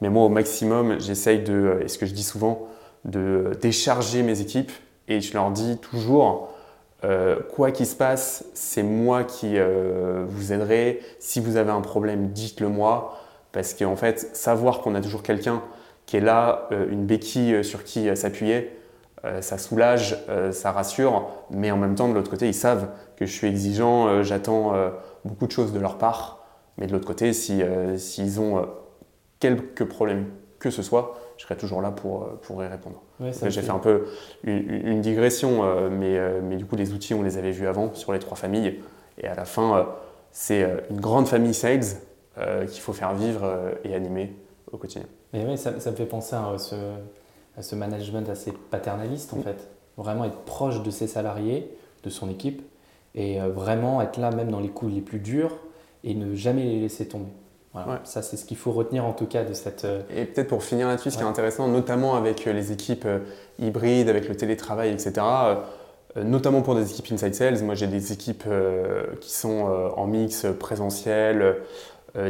Mais 0.00 0.10
moi, 0.10 0.24
au 0.24 0.28
maximum, 0.28 1.00
j'essaye 1.00 1.40
de, 1.42 1.80
et 1.82 1.88
ce 1.88 1.98
que 1.98 2.06
je 2.06 2.12
dis 2.12 2.22
souvent, 2.22 2.68
de 3.06 3.52
décharger 3.60 4.22
mes 4.22 4.40
équipes. 4.40 4.72
Et 5.08 5.20
je 5.20 5.32
leur 5.32 5.50
dis 5.50 5.78
toujours, 5.78 6.50
euh, 7.04 7.38
quoi 7.54 7.70
qu'il 7.70 7.86
se 7.86 7.94
passe, 7.94 8.44
c'est 8.54 8.82
moi 8.82 9.24
qui 9.24 9.52
euh, 9.54 10.24
vous 10.26 10.52
aiderai. 10.52 11.00
Si 11.20 11.40
vous 11.40 11.56
avez 11.56 11.70
un 11.70 11.80
problème, 11.80 12.28
dites-le 12.28 12.68
moi. 12.68 13.18
Parce 13.52 13.74
qu'en 13.74 13.96
fait, 13.96 14.36
savoir 14.36 14.80
qu'on 14.80 14.94
a 14.94 15.00
toujours 15.00 15.22
quelqu'un 15.22 15.62
qui 16.04 16.16
est 16.16 16.20
là, 16.20 16.68
euh, 16.72 16.90
une 16.90 17.06
béquille 17.06 17.64
sur 17.64 17.84
qui 17.84 18.14
s'appuyer, 18.16 18.72
ça 19.40 19.58
soulage, 19.58 20.24
ça 20.52 20.70
rassure. 20.70 21.26
Mais 21.50 21.72
en 21.72 21.76
même 21.76 21.96
temps, 21.96 22.08
de 22.08 22.14
l'autre 22.14 22.30
côté, 22.30 22.46
ils 22.46 22.54
savent 22.54 22.90
que 23.16 23.26
je 23.26 23.32
suis 23.32 23.48
exigeant, 23.48 24.22
j'attends 24.22 24.72
beaucoup 25.24 25.48
de 25.48 25.50
choses 25.50 25.72
de 25.72 25.80
leur 25.80 25.98
part. 25.98 26.44
Mais 26.78 26.86
de 26.86 26.92
l'autre 26.92 27.08
côté, 27.08 27.32
s'ils 27.32 27.98
si, 27.98 28.38
ont 28.38 28.64
quelques 29.40 29.84
problèmes 29.84 30.26
que 30.60 30.70
ce 30.70 30.80
soit, 30.80 31.18
je 31.36 31.42
serai 31.42 31.56
toujours 31.56 31.82
là 31.82 31.90
pour, 31.90 32.28
pour 32.42 32.62
y 32.62 32.66
répondre. 32.66 33.02
J'ai 33.20 33.62
fait 33.62 33.70
un 33.70 33.78
peu 33.78 34.06
une, 34.44 35.00
digression, 35.00 35.90
mais, 35.90 36.18
mais, 36.42 36.56
du 36.56 36.64
coup, 36.64 36.76
les 36.76 36.92
outils, 36.92 37.14
on 37.14 37.22
les 37.22 37.38
avait 37.38 37.50
vus 37.50 37.66
avant 37.66 37.92
sur 37.94 38.12
les 38.12 38.18
trois 38.18 38.36
familles. 38.36 38.80
Et 39.18 39.26
à 39.26 39.34
la 39.34 39.44
fin, 39.44 39.86
c'est 40.32 40.66
une 40.90 41.00
grande 41.00 41.28
famille 41.28 41.54
sales 41.54 41.84
qu'il 42.36 42.80
faut 42.80 42.92
faire 42.92 43.14
vivre 43.14 43.74
et 43.84 43.94
animer 43.94 44.34
au 44.72 44.78
quotidien. 44.78 45.06
Et 45.34 45.44
oui, 45.44 45.58
ça, 45.58 45.78
ça, 45.78 45.90
me 45.90 45.96
fait 45.96 46.06
penser 46.06 46.36
à 46.36 46.56
ce, 46.58 46.74
à 47.56 47.62
ce 47.62 47.74
management 47.74 48.28
assez 48.28 48.52
paternaliste, 48.70 49.34
en 49.34 49.42
fait. 49.42 49.68
Vraiment 49.98 50.24
être 50.24 50.40
proche 50.44 50.82
de 50.82 50.90
ses 50.90 51.06
salariés, 51.06 51.70
de 52.02 52.10
son 52.10 52.30
équipe, 52.30 52.62
et 53.14 53.40
vraiment 53.40 54.00
être 54.00 54.18
là 54.18 54.30
même 54.30 54.50
dans 54.50 54.60
les 54.60 54.68
coups 54.68 54.92
les 54.92 55.00
plus 55.00 55.18
durs 55.18 55.58
et 56.04 56.14
ne 56.14 56.34
jamais 56.34 56.64
les 56.64 56.80
laisser 56.80 57.08
tomber. 57.08 57.32
Ça, 58.04 58.22
c'est 58.22 58.36
ce 58.36 58.44
qu'il 58.44 58.56
faut 58.56 58.72
retenir 58.72 59.04
en 59.04 59.12
tout 59.12 59.26
cas 59.26 59.44
de 59.44 59.54
cette. 59.54 59.84
Euh, 59.84 60.02
et 60.14 60.24
peut-être 60.24 60.48
pour 60.48 60.62
finir 60.62 60.88
là-dessus, 60.88 61.10
ce 61.10 61.16
qui 61.16 61.22
est 61.22 61.26
intéressant, 61.26 61.68
notamment 61.68 62.14
avec 62.14 62.46
euh, 62.46 62.52
les 62.52 62.72
équipes 62.72 63.04
euh, 63.06 63.18
hybrides, 63.58 64.08
avec 64.08 64.28
le 64.28 64.36
télétravail, 64.36 64.90
etc., 64.90 65.26
notamment 66.16 66.62
pour 66.62 66.74
des 66.74 66.90
équipes 66.90 67.12
inside 67.12 67.34
sales, 67.34 67.62
moi 67.62 67.74
j'ai 67.74 67.88
des 67.88 68.10
équipes 68.10 68.44
qui 69.20 69.30
sont 69.30 69.66
en 69.96 70.06
mix 70.06 70.46
présentiel, 70.58 71.56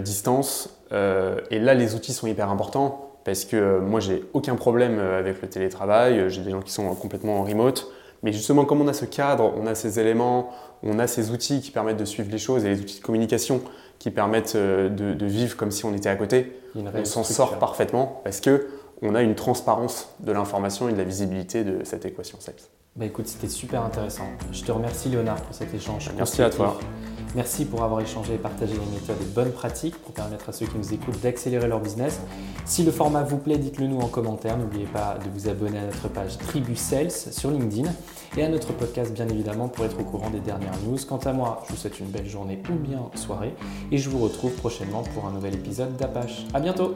distance, 0.00 0.80
et 0.90 1.60
là 1.60 1.72
les 1.74 1.94
outils 1.94 2.12
sont 2.12 2.26
hyper 2.26 2.50
importants 2.50 3.12
parce 3.24 3.44
que 3.44 3.78
moi 3.78 4.00
j'ai 4.00 4.24
aucun 4.32 4.56
problème 4.56 4.98
avec 4.98 5.40
le 5.40 5.48
télétravail, 5.48 6.28
j'ai 6.30 6.42
des 6.42 6.50
gens 6.50 6.62
qui 6.62 6.72
sont 6.72 6.92
complètement 6.96 7.38
en 7.38 7.44
remote. 7.44 7.88
Mais 8.24 8.32
justement, 8.32 8.64
comme 8.64 8.80
on 8.80 8.88
a 8.88 8.92
ce 8.92 9.04
cadre, 9.04 9.52
on 9.56 9.68
a 9.68 9.76
ces 9.76 10.00
éléments, 10.00 10.50
on 10.82 10.98
a 10.98 11.06
ces 11.06 11.30
outils 11.30 11.60
qui 11.60 11.70
permettent 11.70 11.96
de 11.96 12.04
suivre 12.04 12.28
les 12.32 12.38
choses 12.38 12.64
et 12.64 12.68
les 12.68 12.80
outils 12.80 12.98
de 12.98 13.04
communication 13.04 13.62
qui 13.98 14.10
permettent 14.10 14.56
euh, 14.56 14.88
de, 14.88 15.26
vivre 15.26 15.56
comme 15.56 15.70
si 15.70 15.84
on 15.84 15.94
était 15.94 16.08
à 16.08 16.16
côté, 16.16 16.52
on 16.74 17.04
s'en 17.04 17.24
sort 17.24 17.58
parfaitement 17.58 18.20
parce 18.24 18.40
que 18.40 18.68
on 19.02 19.14
a 19.14 19.22
une 19.22 19.34
transparence 19.34 20.08
de 20.20 20.32
l'information 20.32 20.88
et 20.88 20.92
de 20.92 20.98
la 20.98 21.04
visibilité 21.04 21.64
de 21.64 21.84
cette 21.84 22.06
équation 22.06 22.38
sales. 22.40 22.54
Bah 22.96 23.04
écoute, 23.04 23.26
c'était 23.26 23.48
super 23.48 23.82
intéressant. 23.82 24.24
Je 24.52 24.62
te 24.62 24.72
remercie 24.72 25.10
Léonard 25.10 25.42
pour 25.42 25.54
cet 25.54 25.74
échange. 25.74 26.10
Merci 26.16 26.42
à 26.42 26.48
toi. 26.48 26.78
Merci 27.34 27.66
pour 27.66 27.82
avoir 27.82 28.00
échangé 28.00 28.34
et 28.34 28.38
partagé 28.38 28.72
les 28.72 28.98
méthodes 28.98 29.20
et 29.20 29.34
bonnes 29.34 29.52
pratiques 29.52 29.96
pour 29.98 30.14
permettre 30.14 30.48
à 30.48 30.52
ceux 30.52 30.64
qui 30.64 30.78
nous 30.78 30.94
écoutent 30.94 31.20
d'accélérer 31.20 31.68
leur 31.68 31.80
business. 31.80 32.20
Si 32.64 32.82
le 32.82 32.90
format 32.90 33.22
vous 33.22 33.36
plaît, 33.36 33.58
dites-le 33.58 33.86
nous 33.86 34.00
en 34.00 34.08
commentaire. 34.08 34.56
N'oubliez 34.56 34.86
pas 34.86 35.18
de 35.22 35.28
vous 35.28 35.46
abonner 35.46 35.78
à 35.78 35.84
notre 35.84 36.08
page 36.08 36.38
Tribu 36.38 36.74
Sales 36.74 37.10
sur 37.10 37.50
LinkedIn 37.50 37.90
et 38.36 38.42
à 38.42 38.48
notre 38.48 38.72
podcast 38.72 39.12
bien 39.12 39.28
évidemment 39.28 39.68
pour 39.68 39.84
être 39.84 39.98
au 39.98 40.04
courant 40.04 40.30
des 40.30 40.40
dernières 40.40 40.78
news. 40.86 40.98
Quant 41.08 41.18
à 41.18 41.32
moi, 41.32 41.62
je 41.66 41.72
vous 41.72 41.78
souhaite 41.78 41.98
une 42.00 42.06
belle 42.06 42.28
journée 42.28 42.62
ou 42.70 42.74
bien 42.74 43.10
soirée 43.14 43.54
et 43.90 43.98
je 43.98 44.08
vous 44.08 44.18
retrouve 44.18 44.52
prochainement 44.52 45.02
pour 45.02 45.26
un 45.26 45.32
nouvel 45.32 45.54
épisode 45.54 45.96
d'Apache. 45.96 46.44
À 46.54 46.60
bientôt 46.60 46.94